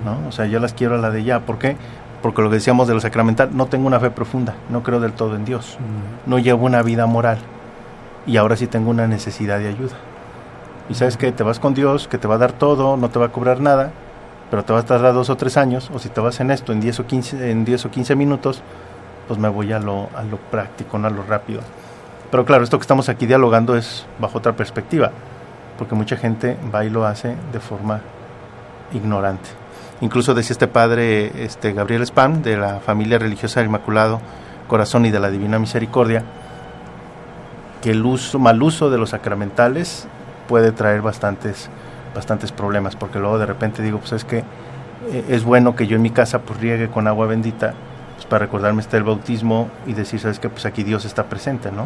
¿no? 0.06 0.28
O 0.28 0.32
sea, 0.32 0.46
yo 0.46 0.60
las 0.60 0.74
quiero 0.74 0.96
a 0.96 0.98
la 0.98 1.10
de 1.10 1.24
ya. 1.24 1.40
¿Por 1.40 1.58
qué? 1.58 1.76
Porque 2.22 2.42
lo 2.42 2.50
que 2.50 2.56
decíamos 2.56 2.88
de 2.88 2.94
lo 2.94 3.00
sacramental, 3.00 3.50
no 3.54 3.66
tengo 3.66 3.88
una 3.88 4.00
fe 4.00 4.12
profunda, 4.12 4.54
no 4.70 4.84
creo 4.84 5.00
del 5.00 5.14
todo 5.14 5.36
en 5.36 5.44
Dios, 5.44 5.78
no 6.26 6.40
llevo 6.40 6.66
una 6.66 6.82
vida 6.82 7.06
moral 7.06 7.40
y 8.26 8.38
ahora 8.38 8.56
sí 8.56 8.68
tengo 8.68 8.90
una 8.90 9.08
necesidad 9.08 9.60
de 9.60 9.68
ayuda. 9.68 9.96
Y 10.90 10.96
sabes 10.96 11.18
que 11.18 11.32
te 11.32 11.44
vas 11.44 11.60
con 11.60 11.74
Dios, 11.74 12.08
que 12.08 12.18
te 12.18 12.28
va 12.28 12.36
a 12.36 12.38
dar 12.38 12.52
todo, 12.52 12.98
no 12.98 13.10
te 13.10 13.20
va 13.20 13.28
a 13.28 13.32
cobrar 13.32 13.60
nada, 13.62 13.92
pero 14.50 14.64
te 14.64 14.74
va 14.74 14.80
a 14.80 14.84
tardar 14.84 15.14
dos 15.14 15.30
o 15.30 15.38
tres 15.38 15.58
años, 15.58 15.90
o 15.94 16.00
si 16.00 16.10
te 16.10 16.22
vas 16.22 16.40
en 16.40 16.52
esto 16.52 16.74
en 16.74 16.82
10 16.82 17.00
o 17.00 17.08
15, 17.08 17.52
en 17.52 17.66
10 17.66 17.86
o 17.86 17.92
15 17.92 18.16
minutos, 18.16 18.62
pues 19.28 19.40
me 19.40 19.50
voy 19.50 19.72
a 19.72 19.80
lo, 19.80 20.10
a 20.16 20.24
lo 20.24 20.38
práctico, 20.38 20.98
no 20.98 21.08
a 21.08 21.10
lo 21.10 21.24
rápido. 21.24 21.62
Pero 22.30 22.46
claro, 22.46 22.64
esto 22.64 22.78
que 22.78 22.84
estamos 22.84 23.10
aquí 23.10 23.26
dialogando 23.26 23.76
es 23.76 24.06
bajo 24.20 24.38
otra 24.38 24.54
perspectiva, 24.54 25.12
porque 25.78 25.96
mucha 25.96 26.18
gente 26.18 26.58
va 26.74 26.84
y 26.86 26.90
lo 26.90 27.06
hace 27.06 27.36
de 27.52 27.60
forma 27.60 28.02
ignorante. 28.94 29.50
Incluso 30.02 30.34
decía 30.34 30.54
este 30.54 30.68
padre 30.68 31.46
este 31.46 31.74
Gabriel 31.74 32.04
Spam, 32.04 32.42
de 32.42 32.58
la 32.58 32.80
familia 32.80 33.20
religiosa 33.20 33.60
del 33.60 33.70
Inmaculado 33.70 34.20
Corazón 34.68 35.06
y 35.06 35.12
de 35.12 35.20
la 35.20 35.30
Divina 35.30 35.60
Misericordia, 35.60 36.24
que 37.84 37.92
el 37.92 38.06
uso, 38.06 38.40
mal 38.40 38.64
uso 38.64 38.90
de 38.90 38.98
los 38.98 39.10
sacramentales 39.10 40.08
puede 40.48 40.72
traer 40.72 41.02
bastantes, 41.02 41.70
bastantes 42.16 42.54
problemas, 42.54 42.96
porque 42.96 43.20
luego 43.20 43.38
de 43.38 43.46
repente 43.46 43.84
digo, 43.84 44.00
pues 44.00 44.14
es 44.14 44.24
que 44.24 44.38
eh, 44.38 45.26
es 45.28 45.44
bueno 45.44 45.76
que 45.76 45.86
yo 45.86 45.98
en 45.98 46.02
mi 46.02 46.10
casa 46.10 46.40
pues 46.40 46.62
riegue 46.62 46.88
con 46.88 47.08
agua 47.08 47.28
bendita, 47.28 47.74
pues 48.16 48.26
para 48.26 48.46
recordarme 48.46 48.80
está 48.80 48.96
el 48.96 49.04
bautismo 49.04 49.70
y 49.86 49.94
decir, 49.94 50.22
sabes 50.22 50.40
que 50.40 50.48
pues 50.48 50.66
aquí 50.66 50.84
Dios 50.84 51.04
está 51.04 51.26
presente, 51.26 51.74
¿no? 51.74 51.86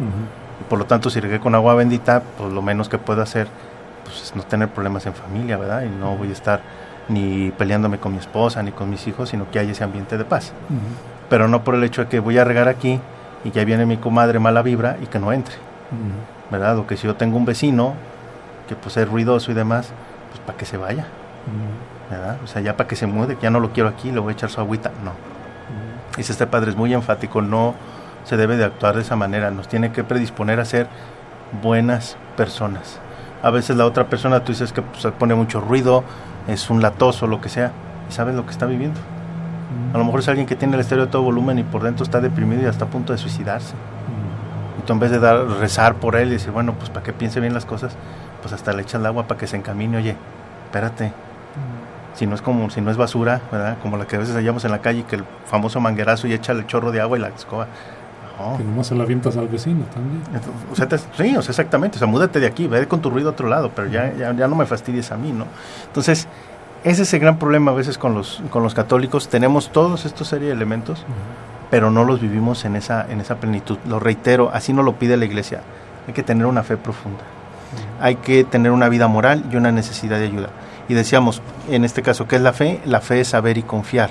Por 0.68 0.78
lo 0.78 0.86
tanto, 0.86 1.10
si 1.10 1.18
riegue 1.18 1.40
con 1.40 1.56
agua 1.56 1.74
bendita, 1.74 2.22
pues 2.38 2.52
lo 2.52 2.62
menos 2.62 2.88
que 2.88 2.98
puedo 2.98 3.20
hacer 3.20 3.48
pues 4.04 4.22
es 4.22 4.36
no 4.36 4.44
tener 4.44 4.68
problemas 4.68 5.04
en 5.06 5.14
familia, 5.14 5.56
¿verdad? 5.56 5.82
Y 5.82 5.88
no 5.88 6.16
voy 6.16 6.28
a 6.28 6.32
estar 6.32 6.60
ni 7.08 7.50
peleándome 7.50 7.98
con 7.98 8.12
mi 8.12 8.18
esposa 8.18 8.62
ni 8.62 8.70
con 8.70 8.88
mis 8.88 9.04
hijos, 9.08 9.30
sino 9.30 9.50
que 9.50 9.58
haya 9.58 9.72
ese 9.72 9.82
ambiente 9.82 10.16
de 10.16 10.24
paz. 10.24 10.52
Pero 11.28 11.48
no 11.48 11.64
por 11.64 11.74
el 11.74 11.82
hecho 11.82 12.04
de 12.04 12.08
que 12.08 12.20
voy 12.20 12.38
a 12.38 12.44
regar 12.44 12.68
aquí 12.68 13.00
y 13.42 13.50
que 13.50 13.64
viene 13.64 13.84
mi 13.84 13.96
comadre 13.96 14.38
mala 14.38 14.62
vibra 14.62 14.96
y 15.02 15.06
que 15.06 15.18
no 15.18 15.32
entre. 15.32 15.67
¿Verdad? 16.50 16.78
O 16.78 16.86
que 16.86 16.96
si 16.96 17.06
yo 17.06 17.16
tengo 17.16 17.36
un 17.36 17.44
vecino 17.44 17.94
que 18.68 18.76
pues 18.76 18.96
es 18.96 19.08
ruidoso 19.08 19.50
y 19.50 19.54
demás, 19.54 19.90
pues 20.30 20.40
para 20.40 20.58
que 20.58 20.66
se 20.66 20.76
vaya, 20.76 21.06
¿verdad? 22.10 22.36
O 22.44 22.46
sea, 22.46 22.60
ya 22.62 22.76
para 22.76 22.86
que 22.86 22.96
se 22.96 23.06
mude, 23.06 23.36
que 23.36 23.42
ya 23.42 23.50
no 23.50 23.60
lo 23.60 23.72
quiero 23.72 23.88
aquí, 23.88 24.10
le 24.12 24.20
voy 24.20 24.30
a 24.30 24.34
echar 24.34 24.50
su 24.50 24.60
agüita, 24.60 24.90
no. 25.04 25.12
Dice 26.16 26.32
este 26.32 26.46
padre, 26.46 26.70
es 26.70 26.76
muy 26.76 26.92
enfático, 26.92 27.42
no 27.42 27.74
se 28.24 28.36
debe 28.36 28.56
de 28.56 28.64
actuar 28.64 28.96
de 28.96 29.02
esa 29.02 29.16
manera, 29.16 29.50
nos 29.50 29.68
tiene 29.68 29.92
que 29.92 30.04
predisponer 30.04 30.60
a 30.60 30.64
ser 30.64 30.88
buenas 31.62 32.16
personas. 32.36 32.98
A 33.42 33.50
veces 33.50 33.76
la 33.76 33.86
otra 33.86 34.08
persona, 34.08 34.44
tú 34.44 34.52
dices 34.52 34.72
que 34.72 34.82
pues, 34.82 35.06
pone 35.18 35.34
mucho 35.34 35.60
ruido, 35.60 36.04
es 36.46 36.70
un 36.70 36.82
latoso, 36.82 37.26
lo 37.26 37.40
que 37.40 37.48
sea, 37.48 37.72
y 38.08 38.12
sabes 38.12 38.34
lo 38.34 38.44
que 38.44 38.50
está 38.50 38.66
viviendo. 38.66 39.00
A 39.94 39.98
lo 39.98 40.04
mejor 40.04 40.20
es 40.20 40.28
alguien 40.28 40.46
que 40.46 40.56
tiene 40.56 40.74
el 40.74 40.80
estéreo 40.80 41.06
de 41.06 41.12
todo 41.12 41.22
volumen 41.22 41.58
y 41.58 41.62
por 41.62 41.82
dentro 41.82 42.04
está 42.04 42.20
deprimido 42.20 42.62
y 42.62 42.66
hasta 42.66 42.86
a 42.86 42.88
punto 42.88 43.12
de 43.12 43.18
suicidarse 43.18 43.74
en 44.92 45.00
vez 45.00 45.10
de 45.10 45.18
dar, 45.18 45.46
rezar 45.46 45.94
por 45.96 46.16
él 46.16 46.28
y 46.28 46.32
decir, 46.32 46.50
bueno, 46.50 46.74
pues 46.74 46.90
para 46.90 47.02
que 47.02 47.12
piense 47.12 47.40
bien 47.40 47.54
las 47.54 47.64
cosas, 47.64 47.94
pues 48.42 48.52
hasta 48.52 48.72
le 48.72 48.82
echas 48.82 49.00
el 49.00 49.06
agua 49.06 49.26
para 49.26 49.38
que 49.38 49.46
se 49.46 49.56
encamine, 49.56 49.96
oye, 49.96 50.16
espérate. 50.66 51.12
Si 52.14 52.26
no 52.26 52.34
es 52.34 52.42
como, 52.42 52.68
si 52.70 52.80
no 52.80 52.90
es 52.90 52.96
basura, 52.96 53.40
¿verdad? 53.52 53.76
Como 53.80 53.96
la 53.96 54.06
que 54.06 54.16
a 54.16 54.18
veces 54.18 54.34
hallamos 54.34 54.64
en 54.64 54.72
la 54.72 54.80
calle, 54.80 55.04
que 55.04 55.16
el 55.16 55.24
famoso 55.46 55.80
manguerazo 55.80 56.26
y 56.26 56.32
echa 56.32 56.52
el 56.52 56.66
chorro 56.66 56.90
de 56.90 57.00
agua 57.00 57.16
y 57.16 57.20
la 57.20 57.28
escoba. 57.28 57.68
Que 58.56 58.62
nomás 58.62 58.86
se 58.86 58.94
la 58.94 59.02
avientas 59.02 59.36
al 59.36 59.48
vecino 59.48 59.84
también. 59.92 60.22
O 60.70 60.76
sea, 60.76 60.88
sí, 61.16 61.36
o 61.36 61.42
sea, 61.42 61.50
exactamente. 61.50 61.96
O 61.96 61.98
sea, 61.98 62.06
múdate 62.06 62.38
de 62.38 62.46
aquí, 62.46 62.68
ve 62.68 62.86
con 62.86 63.00
tu 63.00 63.10
ruido 63.10 63.30
a 63.30 63.32
otro 63.32 63.48
lado, 63.48 63.70
pero 63.74 63.88
ya, 63.88 64.12
ya, 64.14 64.32
ya 64.32 64.46
no 64.46 64.54
me 64.54 64.64
fastidies 64.64 65.10
a 65.10 65.16
mí, 65.16 65.32
¿no? 65.32 65.46
Entonces, 65.86 66.28
ese 66.84 67.02
es 67.02 67.12
el 67.14 67.20
gran 67.20 67.38
problema 67.38 67.72
a 67.72 67.74
veces 67.74 67.98
con 67.98 68.14
los, 68.14 68.40
con 68.50 68.62
los 68.62 68.74
católicos. 68.74 69.28
Tenemos 69.28 69.70
todos 69.70 70.04
estos 70.06 70.28
serie 70.28 70.48
de 70.48 70.54
elementos, 70.54 71.04
pero 71.70 71.90
no 71.90 72.04
los 72.04 72.20
vivimos 72.20 72.64
en 72.64 72.76
esa, 72.76 73.06
en 73.10 73.20
esa 73.20 73.36
plenitud. 73.36 73.78
Lo 73.86 74.00
reitero, 74.00 74.50
así 74.52 74.72
no 74.72 74.82
lo 74.82 74.98
pide 74.98 75.16
la 75.16 75.24
iglesia. 75.24 75.60
Hay 76.06 76.14
que 76.14 76.22
tener 76.22 76.46
una 76.46 76.62
fe 76.62 76.76
profunda. 76.76 77.20
Hay 78.00 78.16
que 78.16 78.44
tener 78.44 78.72
una 78.72 78.88
vida 78.88 79.08
moral 79.08 79.44
y 79.52 79.56
una 79.56 79.72
necesidad 79.72 80.18
de 80.18 80.26
ayuda. 80.26 80.48
Y 80.88 80.94
decíamos, 80.94 81.42
en 81.68 81.84
este 81.84 82.02
caso, 82.02 82.26
¿qué 82.26 82.36
es 82.36 82.42
la 82.42 82.52
fe? 82.52 82.80
La 82.86 83.00
fe 83.00 83.20
es 83.20 83.28
saber 83.28 83.58
y 83.58 83.62
confiar. 83.62 84.10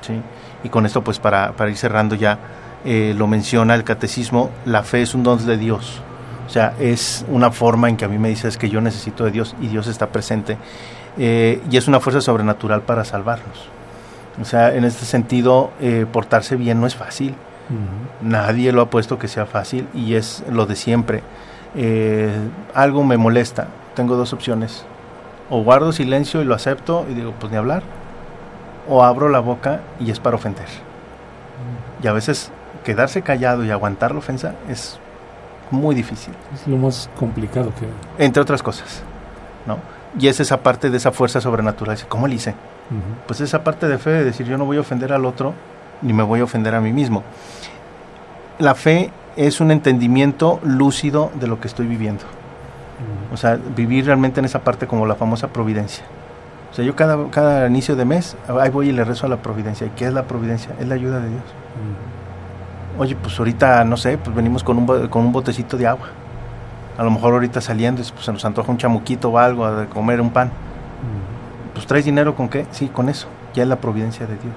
¿sí? 0.00 0.20
Y 0.64 0.70
con 0.70 0.86
esto, 0.86 1.02
pues 1.02 1.18
para, 1.18 1.52
para 1.52 1.70
ir 1.70 1.76
cerrando 1.76 2.14
ya, 2.14 2.38
eh, 2.84 3.14
lo 3.16 3.26
menciona 3.26 3.74
el 3.74 3.84
catecismo, 3.84 4.50
la 4.64 4.82
fe 4.82 5.02
es 5.02 5.14
un 5.14 5.22
don 5.22 5.44
de 5.44 5.58
Dios. 5.58 6.00
O 6.46 6.50
sea, 6.50 6.74
es 6.78 7.24
una 7.28 7.50
forma 7.50 7.88
en 7.88 7.96
que 7.96 8.04
a 8.04 8.08
mí 8.08 8.18
me 8.18 8.28
dices 8.28 8.56
que 8.56 8.70
yo 8.70 8.80
necesito 8.80 9.24
de 9.24 9.32
Dios 9.32 9.56
y 9.60 9.66
Dios 9.66 9.88
está 9.88 10.06
presente. 10.06 10.56
Eh, 11.18 11.60
y 11.70 11.76
es 11.76 11.88
una 11.88 12.00
fuerza 12.00 12.20
sobrenatural 12.20 12.82
para 12.82 13.04
salvarnos. 13.04 13.75
O 14.40 14.44
sea, 14.44 14.74
en 14.74 14.84
este 14.84 15.06
sentido, 15.06 15.70
eh, 15.80 16.06
portarse 16.10 16.56
bien 16.56 16.80
no 16.80 16.86
es 16.86 16.94
fácil. 16.94 17.34
Nadie 18.22 18.70
lo 18.70 18.80
ha 18.80 18.90
puesto 18.90 19.18
que 19.18 19.26
sea 19.26 19.44
fácil 19.44 19.88
y 19.92 20.14
es 20.14 20.44
lo 20.48 20.66
de 20.66 20.76
siempre. 20.76 21.22
Eh, 21.74 22.30
algo 22.74 23.02
me 23.02 23.16
molesta, 23.16 23.68
tengo 23.94 24.16
dos 24.16 24.32
opciones. 24.32 24.84
O 25.50 25.62
guardo 25.62 25.92
silencio 25.92 26.42
y 26.42 26.44
lo 26.44 26.54
acepto 26.54 27.06
y 27.10 27.14
digo, 27.14 27.34
pues 27.38 27.50
ni 27.50 27.58
hablar. 27.58 27.82
O 28.88 29.02
abro 29.02 29.28
la 29.28 29.40
boca 29.40 29.80
y 29.98 30.10
es 30.10 30.20
para 30.20 30.36
ofender. 30.36 30.68
Y 32.02 32.06
a 32.06 32.12
veces 32.12 32.52
quedarse 32.84 33.22
callado 33.22 33.64
y 33.64 33.70
aguantar 33.70 34.12
la 34.12 34.18
ofensa 34.18 34.54
es 34.68 35.00
muy 35.70 35.94
difícil. 35.94 36.34
Es 36.54 36.68
lo 36.68 36.76
más 36.76 37.10
complicado 37.18 37.72
que... 37.74 38.24
Entre 38.24 38.40
otras 38.40 38.62
cosas, 38.62 39.02
¿no? 39.66 39.78
Y 40.18 40.28
es 40.28 40.40
esa 40.40 40.62
parte 40.62 40.90
de 40.90 40.96
esa 40.96 41.12
fuerza 41.12 41.40
sobrenatural. 41.40 41.98
¿Cómo 42.08 42.26
le 42.26 42.36
hice? 42.36 42.54
Pues 43.26 43.40
esa 43.40 43.64
parte 43.64 43.88
de 43.88 43.98
fe 43.98 44.10
de 44.10 44.24
decir 44.24 44.46
yo 44.46 44.56
no 44.56 44.64
voy 44.64 44.76
a 44.76 44.80
ofender 44.80 45.12
al 45.12 45.24
otro 45.24 45.54
ni 46.02 46.12
me 46.12 46.22
voy 46.22 46.40
a 46.40 46.44
ofender 46.44 46.74
a 46.74 46.80
mí 46.80 46.92
mismo. 46.92 47.22
La 48.58 48.74
fe 48.74 49.10
es 49.36 49.60
un 49.60 49.70
entendimiento 49.70 50.60
lúcido 50.62 51.30
de 51.34 51.46
lo 51.46 51.60
que 51.60 51.68
estoy 51.68 51.86
viviendo. 51.86 52.24
O 53.32 53.36
sea, 53.36 53.56
vivir 53.56 54.06
realmente 54.06 54.40
en 54.40 54.46
esa 54.46 54.60
parte 54.60 54.86
como 54.86 55.04
la 55.04 55.14
famosa 55.14 55.48
providencia. 55.48 56.04
O 56.70 56.74
sea, 56.74 56.84
yo 56.84 56.96
cada, 56.96 57.30
cada 57.30 57.66
inicio 57.66 57.96
de 57.96 58.04
mes, 58.04 58.36
ahí 58.48 58.70
voy 58.70 58.88
y 58.88 58.92
le 58.92 59.04
rezo 59.04 59.26
a 59.26 59.28
la 59.28 59.38
providencia. 59.38 59.86
¿Y 59.86 59.90
qué 59.90 60.06
es 60.06 60.12
la 60.12 60.24
providencia? 60.24 60.74
Es 60.80 60.86
la 60.86 60.94
ayuda 60.94 61.20
de 61.20 61.28
Dios. 61.28 61.42
Oye, 62.98 63.14
pues 63.16 63.38
ahorita, 63.38 63.84
no 63.84 63.96
sé, 63.96 64.16
pues 64.16 64.34
venimos 64.34 64.64
con 64.64 64.78
un, 64.78 65.08
con 65.08 65.26
un 65.26 65.32
botecito 65.32 65.76
de 65.76 65.86
agua. 65.86 66.08
A 66.98 67.02
lo 67.02 67.10
mejor 67.10 67.34
ahorita 67.34 67.60
saliendo, 67.60 68.02
pues 68.02 68.24
se 68.24 68.32
nos 68.32 68.44
antoja 68.44 68.70
un 68.70 68.78
chamuquito 68.78 69.30
o 69.30 69.38
algo, 69.38 69.70
de 69.70 69.86
comer 69.86 70.20
un 70.20 70.30
pan 70.30 70.50
pues 71.76 71.86
traes 71.86 72.06
dinero 72.06 72.34
con 72.34 72.48
qué? 72.48 72.64
Sí, 72.70 72.88
con 72.88 73.10
eso. 73.10 73.28
Ya 73.52 73.62
es 73.62 73.68
la 73.68 73.76
providencia 73.76 74.24
de 74.24 74.32
Dios. 74.32 74.54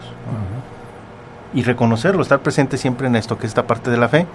Y 1.53 1.63
reconocerlo, 1.63 2.21
estar 2.21 2.39
presente 2.39 2.77
siempre 2.77 3.07
en 3.07 3.17
esto, 3.17 3.37
que 3.37 3.45
es 3.45 3.51
esta 3.51 3.67
parte 3.67 3.91
de 3.91 3.97
la 3.97 4.07
fe. 4.07 4.25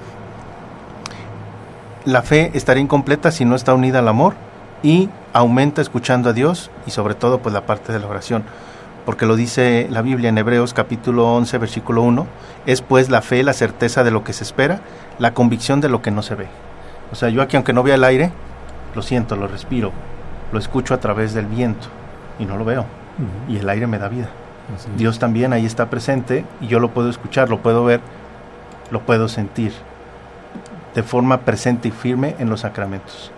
La 2.05 2.21
fe 2.21 2.51
estaría 2.53 2.83
incompleta 2.83 3.31
si 3.31 3.47
no 3.47 3.57
está 3.57 3.73
unida 3.73 4.01
al 4.01 4.09
amor 4.09 4.35
y 4.83 5.09
aumenta 5.33 5.81
escuchando 5.81 6.29
a 6.29 6.35
Dios 6.35 6.71
y 6.87 6.91
sobre 6.91 7.15
todo 7.15 7.39
pues 7.39 7.55
la 7.55 7.65
parte 7.65 7.91
de 7.91 8.01
la 8.01 8.07
oración. 8.07 8.45
porque 9.07 9.27
lo 9.27 9.37
dice 9.37 9.87
la 9.91 10.03
Biblia 10.03 10.29
en 10.29 10.39
Hebreos 10.39 10.73
capítulo 10.75 11.35
11, 11.35 11.57
versículo 11.59 12.03
1, 12.03 12.27
es 12.67 12.81
pues 12.83 13.09
la 13.09 13.23
fe, 13.23 13.43
la 13.43 13.53
certeza 13.55 14.03
de 14.03 14.11
lo 14.11 14.25
que 14.25 14.33
se 14.33 14.45
espera, 14.45 14.81
la 15.19 15.33
convicción 15.35 15.81
de 15.81 15.89
lo 15.89 16.01
que 16.03 16.11
no 16.11 16.23
se 16.23 16.35
ve. 16.35 16.49
O 17.13 17.15
sea, 17.15 17.29
yo 17.29 17.43
aquí 17.43 17.57
aunque 17.57 17.73
no 17.73 17.83
vea 17.83 17.95
el 17.95 18.05
aire, 18.05 18.31
lo 18.95 19.03
siento, 19.03 19.37
lo 19.37 19.47
respiro, 19.47 19.93
lo 20.53 20.59
escucho 20.59 20.95
a 20.95 21.01
través 21.01 21.35
del 21.35 21.47
viento 21.47 21.89
y 22.39 22.45
no 22.45 22.57
lo 22.57 22.65
veo. 22.65 22.87
Y 23.49 23.59
el 23.59 23.69
aire 23.69 23.87
me 23.87 23.99
da 23.99 24.09
vida. 24.09 24.29
Dios 24.97 25.19
también 25.19 25.53
ahí 25.53 25.67
está 25.67 25.91
presente 25.91 26.45
y 26.61 26.69
yo 26.69 26.81
lo 26.81 26.91
puedo 26.91 27.11
escuchar, 27.11 27.51
lo 27.51 27.61
puedo 27.61 27.85
ver, 27.85 28.01
lo 28.91 29.01
puedo 29.01 29.29
sentir 29.29 29.73
de 30.95 31.03
forma 31.03 31.41
presente 31.41 31.89
y 31.89 31.91
firme 31.91 32.37
en 32.39 32.49
los 32.49 32.61
sacramentos, 32.61 33.31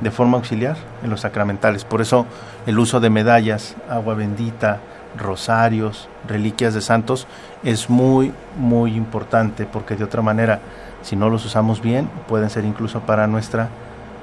de 0.00 0.10
forma 0.10 0.36
auxiliar 0.36 0.76
en 1.02 1.10
los 1.10 1.20
sacramentales. 1.20 1.84
Por 1.84 2.00
eso 2.00 2.26
el 2.66 2.78
uso 2.78 3.00
de 3.00 3.10
medallas, 3.10 3.76
agua 3.88 4.14
bendita, 4.14 4.80
rosarios, 5.16 6.08
reliquias 6.26 6.74
de 6.74 6.80
santos 6.80 7.26
es 7.62 7.88
muy, 7.90 8.32
muy 8.58 8.96
importante 8.96 9.66
porque 9.66 9.96
de 9.96 10.04
otra 10.04 10.22
manera, 10.22 10.60
si 11.02 11.16
no 11.16 11.30
los 11.30 11.44
usamos 11.44 11.80
bien, 11.80 12.08
pueden 12.28 12.50
ser 12.50 12.64
incluso 12.64 13.00
para 13.00 13.26
nuestra 13.26 13.68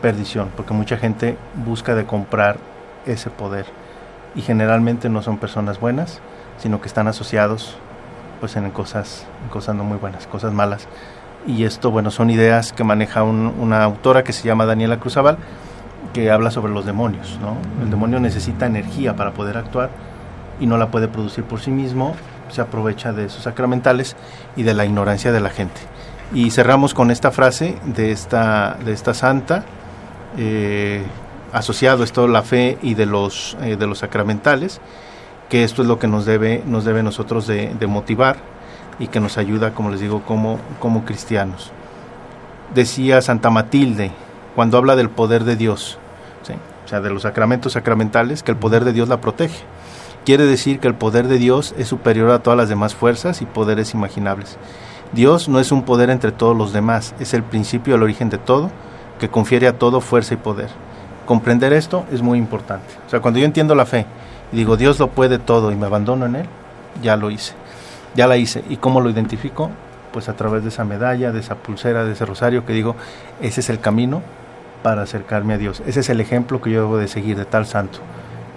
perdición, 0.01 0.49
porque 0.55 0.73
mucha 0.73 0.97
gente 0.97 1.37
busca 1.65 1.95
de 1.95 2.05
comprar 2.05 2.57
ese 3.05 3.29
poder 3.29 3.65
y 4.35 4.41
generalmente 4.41 5.09
no 5.09 5.21
son 5.21 5.37
personas 5.37 5.79
buenas, 5.79 6.21
sino 6.57 6.81
que 6.81 6.87
están 6.87 7.07
asociados 7.07 7.77
pues 8.39 8.55
en 8.55 8.69
cosas, 8.71 9.25
cosas 9.51 9.75
no 9.75 9.83
muy 9.83 9.97
buenas, 9.97 10.25
cosas 10.25 10.51
malas. 10.51 10.87
Y 11.45 11.63
esto, 11.63 11.91
bueno, 11.91 12.11
son 12.11 12.29
ideas 12.29 12.73
que 12.73 12.83
maneja 12.83 13.23
una 13.23 13.83
autora 13.83 14.23
que 14.23 14.33
se 14.33 14.47
llama 14.47 14.65
Daniela 14.65 14.99
Cruzabal, 14.99 15.37
que 16.13 16.31
habla 16.31 16.51
sobre 16.51 16.73
los 16.73 16.85
demonios, 16.85 17.39
¿no? 17.41 17.55
El 17.83 17.89
demonio 17.89 18.19
necesita 18.19 18.65
energía 18.65 19.15
para 19.15 19.31
poder 19.31 19.57
actuar 19.57 19.89
y 20.61 20.67
no 20.67 20.77
la 20.77 20.91
puede 20.91 21.09
producir 21.09 21.43
por 21.43 21.59
sí 21.59 21.71
mismo, 21.71 22.15
se 22.49 22.61
aprovecha 22.61 23.11
de 23.11 23.27
sus 23.27 23.43
sacramentales 23.43 24.15
y 24.55 24.63
de 24.63 24.73
la 24.73 24.85
ignorancia 24.85 25.33
de 25.33 25.41
la 25.41 25.49
gente. 25.49 25.81
Y 26.33 26.51
cerramos 26.51 26.93
con 26.93 27.11
esta 27.11 27.31
frase 27.31 27.77
de 27.83 28.11
esta, 28.11 28.77
de 28.85 28.93
esta 28.93 29.13
santa, 29.13 29.65
eh, 30.37 31.03
asociado 31.51 32.03
esto 32.03 32.27
la 32.27 32.43
fe 32.43 32.77
y 32.81 32.93
de 32.93 33.05
los, 33.05 33.57
eh, 33.61 33.75
de 33.75 33.87
los 33.87 33.99
sacramentales, 33.99 34.79
que 35.49 35.65
esto 35.65 35.81
es 35.81 35.87
lo 35.87 35.99
que 35.99 36.07
nos 36.07 36.25
debe, 36.25 36.63
nos 36.65 36.85
debe 36.85 37.03
nosotros 37.03 37.47
de, 37.47 37.75
motivar 37.87 38.37
y 38.99 39.07
que 39.07 39.19
nos 39.19 39.37
ayuda, 39.37 39.73
como 39.73 39.89
les 39.89 39.99
digo, 39.99 40.21
como, 40.21 40.59
como 40.79 41.03
cristianos. 41.03 41.71
Decía 42.73 43.21
Santa 43.21 43.49
Matilde, 43.49 44.11
cuando 44.55 44.77
habla 44.77 44.95
del 44.95 45.09
poder 45.09 45.43
de 45.43 45.57
Dios, 45.57 45.97
o 46.85 46.87
sea, 46.87 47.01
de 47.01 47.09
los 47.09 47.23
sacramentos 47.23 47.73
sacramentales, 47.73 48.43
que 48.43 48.51
el 48.51 48.57
poder 48.57 48.85
de 48.85 48.93
Dios 48.93 49.09
la 49.09 49.19
protege. 49.19 49.65
Quiere 50.23 50.45
decir 50.45 50.79
que 50.79 50.87
el 50.87 50.93
poder 50.93 51.27
de 51.27 51.39
Dios 51.39 51.73
es 51.79 51.87
superior 51.87 52.29
a 52.29 52.43
todas 52.43 52.55
las 52.55 52.69
demás 52.69 52.93
fuerzas 52.93 53.41
y 53.41 53.47
poderes 53.47 53.95
imaginables. 53.95 54.59
Dios 55.13 55.49
no 55.49 55.59
es 55.59 55.71
un 55.71 55.81
poder 55.81 56.11
entre 56.11 56.31
todos 56.31 56.55
los 56.55 56.73
demás, 56.73 57.15
es 57.19 57.33
el 57.33 57.41
principio, 57.41 57.95
el 57.95 58.03
origen 58.03 58.29
de 58.29 58.37
todo, 58.37 58.69
que 59.19 59.29
confiere 59.29 59.67
a 59.67 59.79
todo 59.79 59.99
fuerza 59.99 60.35
y 60.35 60.37
poder. 60.37 60.69
Comprender 61.25 61.73
esto 61.73 62.05
es 62.11 62.21
muy 62.21 62.37
importante. 62.37 62.85
O 63.07 63.09
sea, 63.09 63.19
cuando 63.19 63.39
yo 63.39 63.47
entiendo 63.47 63.73
la 63.73 63.87
fe 63.87 64.05
y 64.51 64.57
digo 64.57 64.77
Dios 64.77 64.99
lo 64.99 65.09
puede 65.09 65.39
todo 65.39 65.71
y 65.71 65.75
me 65.75 65.87
abandono 65.87 66.27
en 66.27 66.35
Él, 66.35 66.45
ya 67.01 67.17
lo 67.17 67.31
hice, 67.31 67.53
ya 68.13 68.27
la 68.27 68.37
hice. 68.37 68.63
¿Y 68.69 68.77
cómo 68.77 69.01
lo 69.01 69.09
identifico? 69.09 69.71
Pues 70.13 70.29
a 70.29 70.35
través 70.35 70.61
de 70.61 70.69
esa 70.69 70.85
medalla, 70.85 71.31
de 71.31 71.39
esa 71.39 71.55
pulsera, 71.55 72.05
de 72.05 72.11
ese 72.11 72.27
rosario 72.27 72.63
que 72.63 72.73
digo, 72.73 72.95
ese 73.41 73.61
es 73.61 73.71
el 73.71 73.79
camino 73.79 74.21
para 74.83 75.01
acercarme 75.01 75.55
a 75.55 75.57
Dios. 75.57 75.81
Ese 75.87 76.01
es 76.01 76.09
el 76.09 76.21
ejemplo 76.21 76.61
que 76.61 76.69
yo 76.69 76.81
debo 76.81 76.97
de 76.97 77.07
seguir 77.07 77.37
de 77.37 77.45
tal 77.45 77.65
santo 77.65 78.01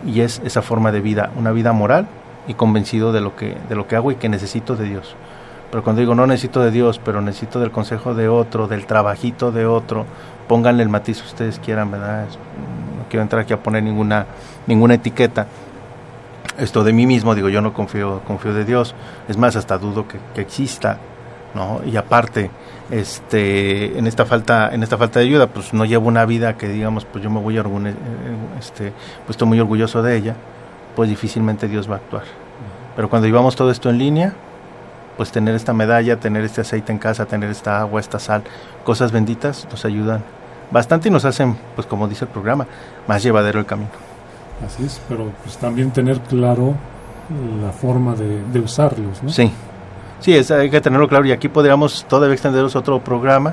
y 0.07 0.21
es 0.21 0.41
esa 0.45 0.63
forma 0.63 0.93
de 0.93 1.01
vida, 1.01 1.31
una 1.37 1.53
vida 1.53 1.73
moral 1.73 2.07
y 2.47 2.55
convencido 2.55 3.13
de 3.13 3.21
lo 3.21 3.37
que 3.37 3.57
de 3.69 3.75
lo 3.75 3.87
que 3.87 3.97
hago 3.97 4.11
y 4.11 4.17
que 4.17 4.29
necesito 4.29 4.77
de 4.77 4.85
Dios. 4.85 5.15
Pero 5.71 5.83
cuando 5.83 6.01
digo 6.01 6.15
no 6.15 6.27
necesito 6.27 6.61
de 6.61 6.71
Dios, 6.71 7.01
pero 7.05 7.21
necesito 7.21 7.61
del 7.61 7.71
consejo 7.71 8.15
de 8.15 8.29
otro, 8.29 8.69
del 8.69 8.87
trabajito 8.87 9.51
de 9.53 9.67
otro, 9.67 10.07
pónganle 10.49 10.83
el 10.83 10.89
matiz 10.89 11.21
que 11.23 11.29
ustedes 11.29 11.59
quieran, 11.59 11.91
¿verdad? 11.91 12.27
No 12.27 13.09
quiero 13.09 13.23
entrar 13.23 13.43
aquí 13.43 13.53
a 13.53 13.63
poner 13.63 13.83
ninguna 13.83 14.27
ninguna 14.67 14.95
etiqueta. 14.95 15.47
Esto 16.59 16.85
de 16.85 16.93
mí 16.93 17.07
mismo, 17.07 17.35
digo, 17.35 17.49
yo 17.49 17.61
no 17.61 17.73
confío 17.73 18.21
confío 18.27 18.55
de 18.55 18.65
Dios, 18.65 18.95
es 19.29 19.37
más 19.37 19.57
hasta 19.57 19.79
dudo 19.79 20.07
que, 20.07 20.19
que 20.35 20.43
exista, 20.43 20.99
¿no? 21.55 21.81
Y 21.85 21.97
aparte, 21.97 22.51
este 22.91 23.99
en 23.99 24.07
esta 24.07 24.27
falta 24.27 24.71
en 24.73 24.83
esta 24.83 24.99
falta 24.99 25.21
de 25.21 25.27
ayuda 25.27 25.47
pues 25.47 25.73
no 25.73 25.85
llevo 25.85 26.09
una 26.09 26.27
vida 26.27 26.57
que 26.57 26.69
digamos 26.69 27.05
pues 27.05 27.25
yo 27.25 27.31
me 27.31 27.41
voy 27.41 27.57
a 27.57 27.61
eh, 27.61 27.65
este 28.65 28.93
pues 29.27 29.31
estoy 29.31 29.49
muy 29.49 29.61
orgulloso 29.61 30.03
de 30.03 30.17
ella 30.17 30.35
pues 30.97 31.09
difícilmente 31.09 31.69
Dios 31.69 31.89
va 31.89 31.95
a 31.95 31.99
actuar. 31.99 32.25
Pero 32.97 33.11
cuando 33.11 33.27
llevamos 33.27 33.57
todo 33.57 33.71
esto 33.71 33.91
en 33.91 33.99
línea 33.99 34.35
pues 35.17 35.31
tener 35.31 35.55
esta 35.55 35.73
medalla 35.73 36.19
tener 36.19 36.45
este 36.45 36.61
aceite 36.61 36.93
en 36.93 36.99
casa 36.99 37.27
tener 37.27 37.51
esta 37.51 37.81
agua 37.81 38.01
esta 38.01 38.19
sal 38.19 38.43
cosas 38.85 39.13
benditas 39.13 39.67
nos 39.71 39.85
ayudan 39.85 40.23
bastante 40.71 41.09
y 41.09 41.13
nos 41.13 41.25
hacen 41.25 41.57
pues 41.75 41.87
como 41.87 42.09
dice 42.09 42.25
el 42.25 42.31
programa 42.31 42.67
más 43.07 43.23
llevadero 43.23 43.59
el 43.61 43.67
camino. 43.67 43.91
Así 44.65 44.85
es 44.85 45.01
pero 45.09 45.31
pues 45.43 45.57
también 45.57 45.91
tener 45.91 46.21
claro 46.21 46.75
la 47.63 47.73
forma 47.73 48.15
de, 48.15 48.43
de 48.53 48.61
usarlos 48.61 49.23
¿no? 49.23 49.29
sí. 49.31 49.53
Sí, 50.21 50.33
hay 50.33 50.71
que 50.71 50.81
tenerlo 50.81 51.07
claro 51.07 51.27
y 51.27 51.33
aquí 51.33 51.49
podríamos 51.49 52.07
todavía 52.09 52.33
extenderos 52.33 52.75
otro 52.77 52.99
programa 52.99 53.53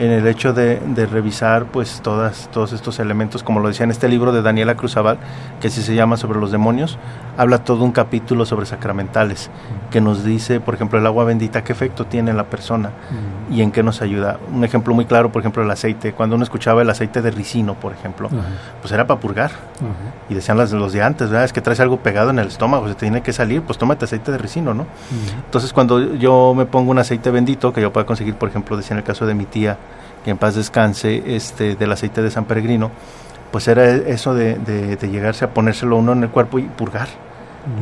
en 0.00 0.12
el 0.12 0.26
hecho 0.26 0.54
de, 0.54 0.80
revisar 1.12 1.66
pues 1.66 2.00
todas, 2.00 2.48
todos 2.50 2.72
estos 2.72 2.98
elementos, 3.00 3.42
como 3.42 3.60
lo 3.60 3.68
decía 3.68 3.84
en 3.84 3.90
este 3.90 4.08
libro 4.08 4.32
de 4.32 4.40
Daniela 4.40 4.74
Cruzabal, 4.74 5.18
que 5.60 5.68
así 5.68 5.82
se 5.82 5.94
llama 5.94 6.16
sobre 6.16 6.40
los 6.40 6.50
demonios, 6.50 6.98
habla 7.36 7.64
todo 7.64 7.84
un 7.84 7.92
capítulo 7.92 8.46
sobre 8.46 8.64
sacramentales, 8.64 9.50
que 9.90 10.00
nos 10.00 10.24
dice, 10.24 10.58
por 10.58 10.74
ejemplo, 10.74 10.98
el 10.98 11.04
agua 11.04 11.24
bendita, 11.24 11.62
qué 11.64 11.72
efecto 11.72 12.06
tiene 12.06 12.30
en 12.30 12.38
la 12.38 12.44
persona 12.44 12.92
y 13.50 13.60
en 13.60 13.72
qué 13.72 13.82
nos 13.82 14.00
ayuda. 14.00 14.38
Un 14.50 14.64
ejemplo 14.64 14.94
muy 14.94 15.04
claro, 15.04 15.32
por 15.32 15.40
ejemplo, 15.40 15.62
el 15.62 15.70
aceite. 15.70 16.14
Cuando 16.14 16.34
uno 16.36 16.44
escuchaba 16.44 16.80
el 16.80 16.88
aceite 16.88 17.20
de 17.20 17.30
ricino, 17.30 17.74
por 17.74 17.92
ejemplo, 17.92 18.30
pues 18.80 18.92
era 18.92 19.06
para 19.06 19.20
purgar. 19.20 19.50
Y 20.30 20.34
decían 20.34 20.56
los, 20.56 20.72
los 20.72 20.94
de 20.94 21.02
antes, 21.02 21.28
¿verdad? 21.28 21.44
Es 21.44 21.52
que 21.52 21.60
traes 21.60 21.80
algo 21.80 21.98
pegado 21.98 22.30
en 22.30 22.38
el 22.38 22.48
estómago, 22.48 22.88
se 22.88 22.94
tiene 22.94 23.20
que 23.20 23.34
salir, 23.34 23.60
pues 23.60 23.78
tómate 23.78 24.06
aceite 24.06 24.32
de 24.32 24.38
ricino, 24.38 24.72
¿no? 24.72 24.86
Entonces, 25.44 25.74
cuando 25.74 26.14
yo 26.14 26.54
me 26.56 26.64
pongo 26.64 26.90
un 26.90 26.98
aceite 26.98 27.30
bendito, 27.30 27.70
que 27.74 27.82
yo 27.82 27.92
pueda 27.92 28.06
conseguir, 28.06 28.36
por 28.36 28.48
ejemplo, 28.48 28.78
decía 28.78 28.94
en 28.94 28.98
el 28.98 29.04
caso 29.04 29.26
de 29.26 29.34
mi 29.34 29.44
tía, 29.44 29.76
que 30.24 30.30
en 30.30 30.38
paz 30.38 30.54
descanse, 30.54 31.34
este, 31.34 31.76
del 31.76 31.92
aceite 31.92 32.22
de 32.22 32.30
San 32.30 32.44
Peregrino, 32.44 32.90
pues 33.50 33.66
era 33.68 33.88
eso 33.88 34.34
de, 34.34 34.54
de, 34.58 35.10
llegarse 35.10 35.44
a 35.44 35.54
ponérselo 35.54 35.96
uno 35.96 36.12
en 36.12 36.22
el 36.22 36.28
cuerpo 36.28 36.58
y 36.58 36.62
purgar, 36.62 37.08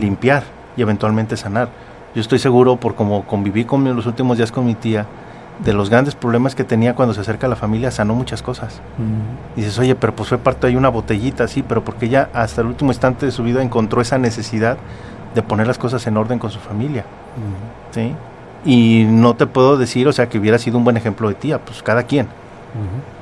limpiar 0.00 0.44
y 0.76 0.82
eventualmente 0.82 1.36
sanar. 1.36 1.68
Yo 2.14 2.20
estoy 2.20 2.38
seguro, 2.38 2.76
por 2.76 2.94
como 2.94 3.24
conviví 3.26 3.64
con 3.64 3.84
los 3.94 4.06
últimos 4.06 4.38
días 4.38 4.50
con 4.50 4.64
mi 4.64 4.74
tía, 4.74 5.06
de 5.64 5.72
los 5.72 5.90
grandes 5.90 6.14
problemas 6.14 6.54
que 6.54 6.64
tenía 6.64 6.94
cuando 6.94 7.14
se 7.14 7.20
acerca 7.20 7.46
a 7.46 7.50
la 7.50 7.56
familia, 7.56 7.90
sanó 7.90 8.14
muchas 8.14 8.42
cosas. 8.42 8.80
Y 9.56 9.60
dices, 9.60 9.78
oye, 9.78 9.94
pero 9.94 10.14
pues 10.14 10.28
fue 10.28 10.38
parte 10.38 10.68
de 10.68 10.76
una 10.76 10.88
botellita, 10.88 11.48
sí, 11.48 11.64
pero 11.66 11.84
porque 11.84 12.06
ella 12.06 12.30
hasta 12.32 12.60
el 12.60 12.68
último 12.68 12.92
instante 12.92 13.26
de 13.26 13.32
su 13.32 13.42
vida 13.42 13.62
encontró 13.62 14.00
esa 14.00 14.18
necesidad 14.18 14.78
de 15.34 15.42
poner 15.42 15.66
las 15.66 15.78
cosas 15.78 16.06
en 16.06 16.16
orden 16.16 16.38
con 16.38 16.50
su 16.50 16.60
familia. 16.60 17.04
¿sí? 17.90 18.14
Y 18.64 19.04
no 19.08 19.34
te 19.34 19.46
puedo 19.46 19.76
decir, 19.76 20.08
o 20.08 20.12
sea, 20.12 20.28
que 20.28 20.38
hubiera 20.38 20.58
sido 20.58 20.78
un 20.78 20.84
buen 20.84 20.96
ejemplo 20.96 21.28
de 21.28 21.34
tía, 21.34 21.64
pues 21.64 21.82
cada 21.82 22.02
quien. 22.04 22.28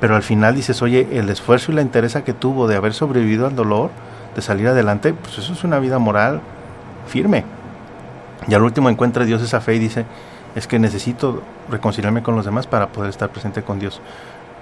Pero 0.00 0.16
al 0.16 0.22
final 0.22 0.54
dices, 0.54 0.82
oye, 0.82 1.06
el 1.12 1.28
esfuerzo 1.28 1.72
y 1.72 1.76
la 1.76 1.82
interés 1.82 2.16
que 2.24 2.32
tuvo 2.32 2.66
de 2.66 2.76
haber 2.76 2.92
sobrevivido 2.94 3.46
al 3.46 3.54
dolor, 3.54 3.90
de 4.34 4.42
salir 4.42 4.68
adelante, 4.68 5.14
pues 5.14 5.38
eso 5.38 5.52
es 5.52 5.64
una 5.64 5.78
vida 5.78 5.98
moral 5.98 6.40
firme. 7.06 7.44
Y 8.48 8.54
al 8.54 8.62
último 8.62 8.90
encuentra 8.90 9.24
Dios 9.24 9.42
esa 9.42 9.60
fe 9.60 9.76
y 9.76 9.78
dice, 9.78 10.04
es 10.54 10.66
que 10.66 10.78
necesito 10.78 11.42
reconciliarme 11.70 12.22
con 12.22 12.34
los 12.34 12.44
demás 12.44 12.66
para 12.66 12.88
poder 12.88 13.10
estar 13.10 13.30
presente 13.30 13.62
con 13.62 13.78
Dios. 13.78 14.00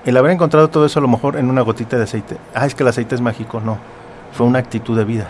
El 0.05 0.17
haber 0.17 0.33
encontrado 0.33 0.69
todo 0.69 0.85
eso 0.85 0.99
a 0.99 1.03
lo 1.03 1.09
mejor 1.09 1.37
en 1.37 1.49
una 1.49 1.63
gotita 1.63 1.97
de 1.97 2.05
aceite, 2.05 2.37
ah, 2.55 2.67
es 2.67 2.75
que 2.75 2.83
el 2.83 2.89
aceite 2.89 3.15
es 3.15 3.21
mágico, 3.21 3.61
no, 3.61 3.79
fue 4.33 4.47
una 4.47 4.59
actitud 4.59 4.97
de 4.97 5.05
vida 5.05 5.29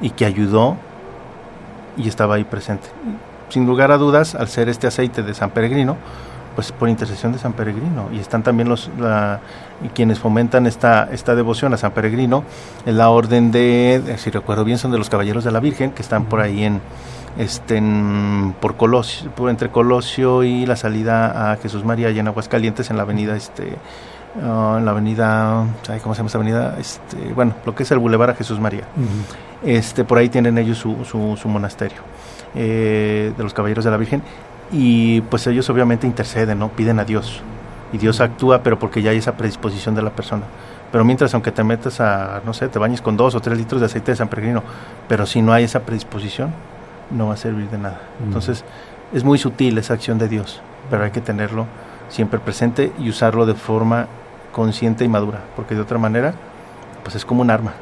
y 0.00 0.10
que 0.10 0.24
ayudó 0.24 0.76
y 1.96 2.08
estaba 2.08 2.36
ahí 2.36 2.44
presente 2.44 2.88
sin 3.48 3.66
lugar 3.66 3.90
a 3.90 3.98
dudas, 3.98 4.34
al 4.34 4.48
ser 4.48 4.68
este 4.68 4.86
aceite 4.86 5.22
de 5.22 5.34
San 5.34 5.50
Peregrino, 5.50 5.96
pues 6.54 6.72
por 6.72 6.88
intercesión 6.88 7.32
de 7.32 7.38
San 7.38 7.52
Peregrino. 7.52 8.08
Y 8.12 8.18
están 8.18 8.42
también 8.42 8.68
los 8.68 8.90
quienes 9.94 10.18
fomentan 10.18 10.66
esta, 10.66 11.08
esta 11.12 11.34
devoción 11.34 11.74
a 11.74 11.76
San 11.76 11.92
Peregrino, 11.92 12.44
en 12.86 12.96
la 12.96 13.10
orden 13.10 13.50
de, 13.50 14.16
si 14.18 14.30
recuerdo 14.30 14.64
bien, 14.64 14.78
son 14.78 14.92
de 14.92 14.98
los 14.98 15.10
Caballeros 15.10 15.44
de 15.44 15.50
la 15.50 15.60
Virgen, 15.60 15.90
que 15.90 16.02
están 16.02 16.26
por 16.26 16.40
ahí 16.40 16.64
en, 16.64 16.80
este, 17.38 17.82
por 18.60 18.76
Colosio, 18.76 19.30
por 19.30 19.50
entre 19.50 19.70
Colosio 19.70 20.42
y 20.42 20.66
la 20.66 20.76
salida 20.76 21.52
a 21.52 21.56
Jesús 21.56 21.84
María 21.84 22.10
y 22.10 22.18
en 22.18 22.28
Aguascalientes, 22.28 22.90
en 22.90 22.96
la 22.96 23.02
avenida, 23.02 23.36
este, 23.36 23.76
ah, 24.42 24.76
en 24.78 24.84
la 24.84 24.92
avenida, 24.92 25.66
¿cómo 26.02 26.14
se 26.14 26.18
llama 26.18 26.26
esta 26.26 26.38
avenida? 26.38 26.76
Este, 26.78 27.32
bueno, 27.34 27.54
lo 27.64 27.74
que 27.74 27.82
es 27.82 27.90
el 27.90 27.98
Boulevard 27.98 28.30
a 28.30 28.34
Jesús 28.34 28.60
María. 28.60 28.84
este, 29.64 30.04
por 30.04 30.18
ahí 30.18 30.28
tienen 30.28 30.58
ellos 30.58 30.78
su, 30.78 31.04
su, 31.04 31.36
su 31.36 31.48
monasterio. 31.48 32.02
Eh, 32.56 33.32
de 33.36 33.42
los 33.42 33.52
Caballeros 33.52 33.84
de 33.84 33.90
la 33.90 33.96
Virgen 33.96 34.22
y 34.70 35.22
pues 35.22 35.44
ellos 35.48 35.68
obviamente 35.70 36.06
interceden, 36.06 36.60
¿no? 36.60 36.68
Piden 36.68 37.00
a 37.00 37.04
Dios 37.04 37.42
y 37.92 37.98
Dios 37.98 38.20
actúa, 38.20 38.62
pero 38.62 38.78
porque 38.78 39.02
ya 39.02 39.10
hay 39.10 39.18
esa 39.18 39.36
predisposición 39.36 39.96
de 39.96 40.02
la 40.02 40.10
persona. 40.10 40.44
Pero 40.92 41.04
mientras, 41.04 41.34
aunque 41.34 41.50
te 41.50 41.64
metas 41.64 42.00
a, 42.00 42.42
no 42.46 42.52
sé, 42.52 42.68
te 42.68 42.78
bañes 42.78 43.00
con 43.00 43.16
dos 43.16 43.34
o 43.34 43.40
tres 43.40 43.58
litros 43.58 43.80
de 43.80 43.86
aceite 43.86 44.12
de 44.12 44.16
San 44.16 44.28
Peregrino, 44.28 44.62
pero 45.08 45.26
si 45.26 45.42
no 45.42 45.52
hay 45.52 45.64
esa 45.64 45.80
predisposición, 45.80 46.52
no 47.10 47.28
va 47.28 47.34
a 47.34 47.36
servir 47.36 47.68
de 47.70 47.78
nada. 47.78 48.00
Entonces, 48.24 48.64
es 49.12 49.24
muy 49.24 49.38
sutil 49.38 49.76
esa 49.78 49.94
acción 49.94 50.18
de 50.18 50.28
Dios, 50.28 50.60
pero 50.90 51.02
hay 51.02 51.10
que 51.10 51.20
tenerlo 51.20 51.66
siempre 52.08 52.38
presente 52.38 52.92
y 53.00 53.08
usarlo 53.08 53.46
de 53.46 53.54
forma 53.54 54.06
consciente 54.52 55.04
y 55.04 55.08
madura, 55.08 55.40
porque 55.56 55.74
de 55.74 55.80
otra 55.80 55.98
manera, 55.98 56.34
pues 57.02 57.16
es 57.16 57.24
como 57.24 57.42
un 57.42 57.50
arma 57.50 57.72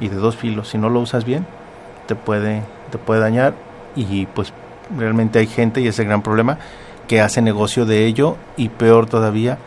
y 0.00 0.08
de 0.08 0.16
dos 0.16 0.36
filos. 0.36 0.68
Si 0.68 0.78
no 0.78 0.90
lo 0.90 1.00
usas 1.00 1.24
bien, 1.24 1.44
te 2.06 2.14
puede, 2.14 2.62
te 2.92 2.98
puede 2.98 3.20
dañar 3.20 3.54
y 3.96 4.26
pues 4.26 4.52
realmente 4.96 5.38
hay 5.38 5.46
gente, 5.46 5.80
y 5.80 5.88
es 5.88 5.98
el 5.98 6.06
gran 6.06 6.22
problema, 6.22 6.58
que 7.08 7.20
hace 7.20 7.42
negocio 7.42 7.86
de 7.86 8.06
ello 8.06 8.36
y 8.56 8.68
peor 8.68 9.06
todavía 9.06 9.58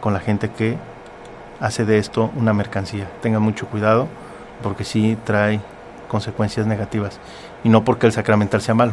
con 0.00 0.12
la 0.12 0.20
gente 0.20 0.50
que 0.50 0.76
hace 1.60 1.84
de 1.84 1.98
esto 1.98 2.30
una 2.36 2.52
mercancía. 2.52 3.08
Tengan 3.22 3.42
mucho 3.42 3.66
cuidado 3.66 4.08
porque 4.62 4.84
sí 4.84 5.16
trae 5.24 5.60
consecuencias 6.08 6.66
negativas. 6.66 7.18
Y 7.62 7.68
no 7.68 7.84
porque 7.84 8.06
el 8.06 8.12
sacramental 8.12 8.60
sea 8.60 8.74
malo, 8.74 8.92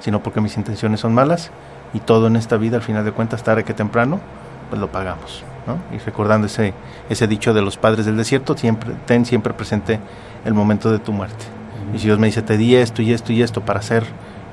sino 0.00 0.22
porque 0.22 0.40
mis 0.40 0.56
intenciones 0.56 1.00
son 1.00 1.14
malas 1.14 1.50
y 1.94 2.00
todo 2.00 2.26
en 2.26 2.36
esta 2.36 2.56
vida, 2.56 2.76
al 2.76 2.82
final 2.82 3.04
de 3.04 3.12
cuentas, 3.12 3.42
tarde 3.42 3.64
que 3.64 3.74
temprano, 3.74 4.20
pues 4.68 4.80
lo 4.80 4.90
pagamos. 4.90 5.42
¿no? 5.66 5.78
Y 5.94 5.98
recordando 5.98 6.46
ese, 6.46 6.74
ese 7.08 7.26
dicho 7.26 7.54
de 7.54 7.62
los 7.62 7.76
padres 7.76 8.06
del 8.06 8.16
desierto, 8.16 8.56
siempre, 8.56 8.94
ten 9.06 9.24
siempre 9.24 9.54
presente 9.54 9.98
el 10.44 10.54
momento 10.54 10.92
de 10.92 10.98
tu 10.98 11.12
muerte. 11.12 11.55
Y 11.94 11.98
si 11.98 12.06
Dios 12.06 12.18
me 12.18 12.26
dice, 12.26 12.42
te 12.42 12.56
di 12.56 12.74
esto 12.76 13.02
y 13.02 13.12
esto 13.12 13.32
y 13.32 13.42
esto 13.42 13.60
para 13.62 13.80
hacer 13.80 14.04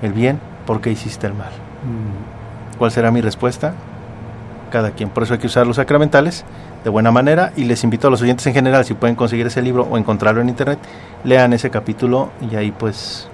el 0.01 0.13
bien, 0.13 0.39
¿por 0.65 0.81
qué 0.81 0.91
hiciste 0.91 1.27
el 1.27 1.34
mal? 1.34 1.51
¿Cuál 2.77 2.91
será 2.91 3.11
mi 3.11 3.21
respuesta? 3.21 3.73
Cada 4.71 4.91
quien. 4.91 5.09
Por 5.09 5.23
eso 5.23 5.34
hay 5.34 5.39
que 5.39 5.47
usar 5.47 5.67
los 5.67 5.77
sacramentales 5.77 6.45
de 6.84 6.89
buena 6.89 7.11
manera 7.11 7.53
y 7.55 7.65
les 7.65 7.84
invito 7.84 8.07
a 8.07 8.11
los 8.11 8.21
oyentes 8.21 8.45
en 8.47 8.53
general, 8.53 8.86
si 8.86 8.93
pueden 8.93 9.15
conseguir 9.15 9.47
ese 9.47 9.61
libro 9.61 9.88
o 9.89 9.97
encontrarlo 9.97 10.41
en 10.41 10.49
internet, 10.49 10.79
lean 11.23 11.53
ese 11.53 11.69
capítulo 11.69 12.31
y 12.51 12.55
ahí 12.55 12.71
pues 12.71 13.27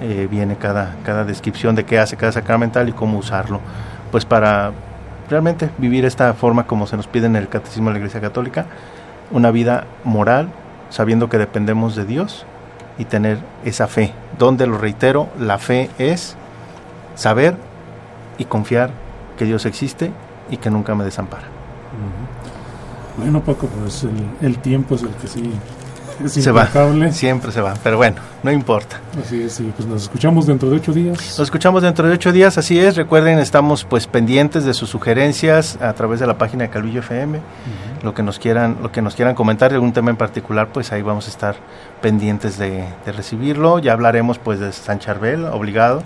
eh, 0.00 0.28
viene 0.30 0.56
cada, 0.56 0.94
cada 1.04 1.24
descripción 1.24 1.74
de 1.74 1.84
qué 1.84 1.98
hace 1.98 2.16
cada 2.16 2.32
sacramental 2.32 2.88
y 2.88 2.92
cómo 2.92 3.18
usarlo. 3.18 3.60
Pues 4.10 4.24
para 4.24 4.72
realmente 5.28 5.70
vivir 5.78 6.04
esta 6.04 6.32
forma 6.34 6.66
como 6.66 6.86
se 6.86 6.96
nos 6.96 7.06
pide 7.06 7.26
en 7.26 7.36
el 7.36 7.48
Catecismo 7.48 7.88
de 7.88 7.94
la 7.94 7.98
Iglesia 7.98 8.20
Católica, 8.20 8.66
una 9.30 9.50
vida 9.50 9.84
moral, 10.04 10.48
sabiendo 10.88 11.28
que 11.28 11.38
dependemos 11.38 11.96
de 11.96 12.04
Dios 12.04 12.46
y 12.98 13.04
tener 13.04 13.38
esa 13.64 13.86
fe. 13.86 14.12
Donde, 14.38 14.66
lo 14.66 14.78
reitero, 14.78 15.28
la 15.38 15.58
fe 15.58 15.90
es 15.98 16.36
saber 17.14 17.56
y 18.38 18.44
confiar 18.44 18.90
que 19.38 19.44
Dios 19.44 19.66
existe 19.66 20.12
y 20.50 20.56
que 20.58 20.70
nunca 20.70 20.94
me 20.94 21.04
desampara. 21.04 21.44
Bueno, 23.16 23.40
Paco, 23.40 23.66
pues 23.66 24.04
el, 24.04 24.28
el 24.42 24.58
tiempo 24.58 24.94
es 24.94 25.02
el 25.02 25.10
que 25.10 25.26
sí 25.26 25.52
es 26.24 26.32
se 26.32 26.50
va, 26.50 26.68
siempre 27.12 27.52
se 27.52 27.60
va, 27.60 27.74
pero 27.82 27.96
bueno, 27.96 28.16
no 28.42 28.50
importa. 28.50 28.98
Así 29.20 29.42
es, 29.42 29.60
y 29.60 29.64
pues 29.64 29.86
nos 29.86 30.02
escuchamos 30.02 30.46
dentro 30.46 30.70
de 30.70 30.76
ocho 30.76 30.92
días. 30.92 31.18
Nos 31.18 31.40
escuchamos 31.40 31.82
dentro 31.82 32.06
de 32.06 32.14
ocho 32.14 32.32
días, 32.32 32.58
así 32.58 32.78
es. 32.78 32.96
Recuerden, 32.96 33.38
estamos 33.38 33.84
pues 33.84 34.06
pendientes 34.06 34.64
de 34.64 34.74
sus 34.74 34.90
sugerencias 34.90 35.78
a 35.80 35.92
través 35.92 36.20
de 36.20 36.26
la 36.26 36.38
página 36.38 36.64
de 36.64 36.70
Calvillo 36.70 37.00
FM. 37.00 37.40
Lo 38.02 38.14
que 38.14 38.22
nos 38.22 38.38
quieran, 38.38 38.78
lo 38.82 38.92
que 38.92 39.02
nos 39.02 39.14
quieran 39.14 39.34
comentar 39.34 39.70
de 39.70 39.76
algún 39.76 39.92
tema 39.92 40.10
en 40.10 40.16
particular, 40.16 40.68
pues 40.72 40.92
ahí 40.92 41.02
vamos 41.02 41.26
a 41.26 41.30
estar 41.30 41.56
pendientes 42.00 42.58
de, 42.58 42.84
de 43.04 43.12
recibirlo. 43.12 43.78
Ya 43.78 43.92
hablaremos 43.92 44.38
pues 44.38 44.60
de 44.60 44.72
San 44.72 44.98
Charbel, 44.98 45.44
obligado 45.46 46.02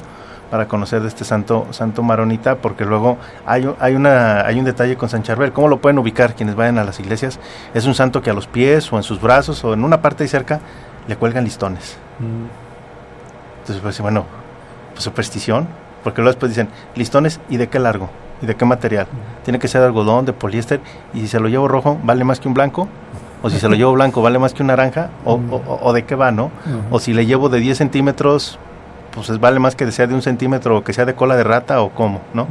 para 0.50 0.66
conocer 0.66 1.00
de 1.02 1.08
este 1.08 1.24
santo 1.24 1.66
santo 1.70 2.02
maronita 2.02 2.56
porque 2.56 2.84
luego 2.84 3.18
hay, 3.46 3.68
hay 3.78 3.94
una 3.94 4.40
hay 4.46 4.58
un 4.58 4.64
detalle 4.64 4.96
con 4.96 5.08
San 5.08 5.22
Charbel. 5.22 5.52
Cómo 5.52 5.68
lo 5.68 5.78
pueden 5.80 5.98
ubicar 5.98 6.34
quienes 6.34 6.54
vayan 6.56 6.78
a 6.78 6.84
las 6.84 6.98
iglesias 7.00 7.38
es 7.74 7.86
un 7.86 7.94
santo 7.94 8.20
que 8.22 8.30
a 8.30 8.34
los 8.34 8.46
pies 8.46 8.92
o 8.92 8.96
en 8.96 9.02
sus 9.02 9.20
brazos 9.20 9.62
o 9.64 9.72
en 9.74 9.84
una 9.84 10.02
parte 10.02 10.24
ahí 10.24 10.28
cerca 10.28 10.60
le 11.06 11.16
cuelgan 11.16 11.44
listones. 11.44 11.96
Entonces 13.60 13.82
pues 13.82 14.00
bueno 14.00 14.24
pues 14.92 15.04
superstición 15.04 15.68
porque 16.02 16.20
luego 16.22 16.32
después 16.32 16.50
dicen 16.50 16.68
listones 16.96 17.40
y 17.48 17.56
de 17.56 17.68
qué 17.68 17.78
largo 17.78 18.08
y 18.42 18.46
de 18.46 18.54
qué 18.56 18.64
material 18.64 19.06
tiene 19.44 19.58
que 19.58 19.68
ser 19.68 19.80
de 19.82 19.86
algodón 19.88 20.24
de 20.24 20.32
poliéster 20.32 20.80
y 21.14 21.20
si 21.20 21.28
se 21.28 21.40
lo 21.40 21.48
llevo 21.48 21.68
rojo 21.68 21.98
vale 22.02 22.24
más 22.24 22.40
que 22.40 22.48
un 22.48 22.54
blanco 22.54 22.88
o 23.42 23.50
si 23.50 23.58
se 23.58 23.68
lo 23.68 23.74
llevo 23.76 23.92
blanco 23.92 24.22
vale 24.22 24.38
más 24.38 24.54
que 24.54 24.62
un 24.62 24.68
naranja 24.68 25.10
o, 25.24 25.34
o- 25.34 25.78
o 25.82 25.92
de 25.92 26.04
qué 26.04 26.14
va 26.14 26.30
no 26.32 26.50
o 26.90 26.98
si 26.98 27.12
le 27.12 27.26
llevo 27.26 27.48
de 27.48 27.60
10 27.60 27.76
centímetros 27.78 28.58
pues 29.14 29.28
es- 29.30 29.40
vale 29.40 29.58
más 29.58 29.74
que 29.76 29.90
sea 29.92 30.06
de 30.06 30.14
un 30.14 30.22
centímetro 30.22 30.78
o 30.78 30.84
que 30.84 30.92
sea 30.92 31.04
de 31.04 31.14
cola 31.14 31.36
de 31.36 31.44
rata 31.44 31.80
o 31.82 31.90
cómo, 31.90 32.20
¿no? 32.34 32.46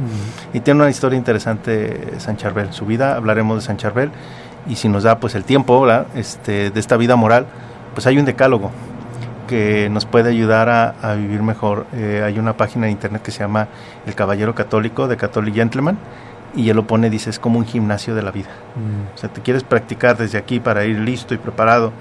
Y 0.52 0.60
tiene 0.60 0.80
una 0.80 0.90
historia 0.90 1.16
interesante 1.16 2.14
San 2.18 2.36
Charbel, 2.36 2.72
su 2.72 2.86
vida, 2.86 3.16
hablaremos 3.16 3.56
de 3.56 3.62
San 3.66 3.76
Charbel 3.76 4.10
y 4.68 4.76
si 4.76 4.88
nos 4.88 5.02
da 5.04 5.18
pues 5.18 5.34
el 5.34 5.44
tiempo, 5.44 5.80
¿verdad? 5.80 6.06
Este, 6.14 6.70
de 6.70 6.80
esta 6.80 6.96
vida 6.96 7.16
moral, 7.16 7.46
pues 7.94 8.06
hay 8.06 8.18
un 8.18 8.24
decálogo 8.24 8.70
que 9.48 9.88
nos 9.90 10.04
puede 10.06 10.30
ayudar 10.30 10.68
a, 10.68 10.94
a 11.02 11.14
vivir 11.14 11.42
mejor. 11.42 11.86
Eh, 11.92 12.22
hay 12.24 12.38
una 12.38 12.52
página 12.56 12.86
de 12.86 12.92
internet 12.92 13.22
que 13.22 13.30
se 13.32 13.40
llama 13.40 13.66
El 14.06 14.14
Caballero 14.14 14.54
Católico 14.54 15.08
de 15.08 15.16
Catholic 15.16 15.54
Gentleman 15.54 15.98
y 16.54 16.68
él 16.70 16.76
lo 16.76 16.86
pone, 16.86 17.10
dice, 17.10 17.30
es 17.30 17.38
como 17.40 17.58
un 17.58 17.64
gimnasio 17.66 18.14
de 18.14 18.22
la 18.22 18.30
vida. 18.30 18.48
O 19.14 19.18
sea, 19.18 19.28
te 19.28 19.40
quieres 19.40 19.64
practicar 19.64 20.16
desde 20.16 20.38
aquí 20.38 20.60
para 20.60 20.84
ir 20.84 20.98
listo 20.98 21.34
y 21.34 21.38
preparado 21.38 21.92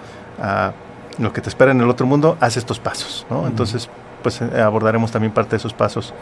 a 0.41 0.73
lo 1.17 1.33
que 1.33 1.41
te 1.41 1.49
espera 1.49 1.71
en 1.71 1.81
el 1.81 1.89
otro 1.89 2.05
mundo, 2.05 2.37
haz 2.39 2.55
estos 2.57 2.79
pasos, 2.79 3.25
¿no? 3.29 3.47
Entonces, 3.47 3.89
pues 4.21 4.41
eh, 4.41 4.61
abordaremos 4.61 5.11
también 5.11 5.33
parte 5.33 5.51
de 5.51 5.57
esos 5.57 5.73
pasos 5.73 6.13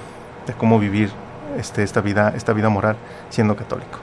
de 0.45 0.53
cómo 0.53 0.79
vivir 0.79 1.09
este, 1.57 1.83
esta 1.83 2.01
vida, 2.01 2.33
esta 2.35 2.53
vida 2.53 2.69
moral 2.69 2.95
siendo 3.29 3.55
católico. 3.55 3.99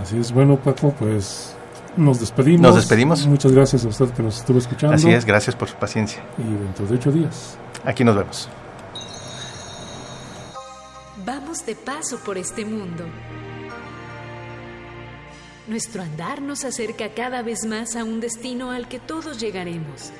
Así 0.00 0.18
es, 0.18 0.32
bueno, 0.32 0.56
Paco, 0.56 0.94
pues 0.98 1.54
nos 1.96 2.20
despedimos. 2.20 2.60
Nos 2.60 2.76
despedimos. 2.76 3.26
Muchas 3.26 3.52
gracias 3.52 3.84
a 3.84 3.88
usted 3.88 4.10
que 4.10 4.22
nos 4.22 4.38
estuvo 4.38 4.58
escuchando. 4.58 4.94
Así 4.94 5.10
es, 5.10 5.24
gracias 5.24 5.56
por 5.56 5.68
su 5.68 5.76
paciencia. 5.76 6.22
Y 6.38 6.42
dentro 6.42 6.86
de 6.86 6.94
ocho 6.94 7.10
días. 7.10 7.58
Aquí 7.84 8.04
nos 8.04 8.16
vemos. 8.16 8.48
Vamos 11.24 11.66
de 11.66 11.74
paso 11.74 12.18
por 12.24 12.38
este 12.38 12.64
mundo. 12.64 13.04
Nuestro 15.66 16.02
andar 16.02 16.40
nos 16.40 16.64
acerca 16.64 17.10
cada 17.10 17.42
vez 17.42 17.66
más 17.66 17.96
a 17.96 18.04
un 18.04 18.20
destino 18.20 18.70
al 18.70 18.88
que 18.88 18.98
todos 18.98 19.38
llegaremos. 19.38 20.12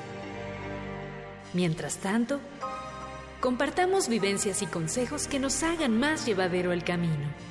Mientras 1.53 1.97
tanto, 1.97 2.39
compartamos 3.39 4.09
vivencias 4.09 4.61
y 4.61 4.67
consejos 4.67 5.27
que 5.27 5.39
nos 5.39 5.63
hagan 5.63 5.97
más 5.97 6.25
llevadero 6.25 6.71
el 6.71 6.83
camino. 6.83 7.48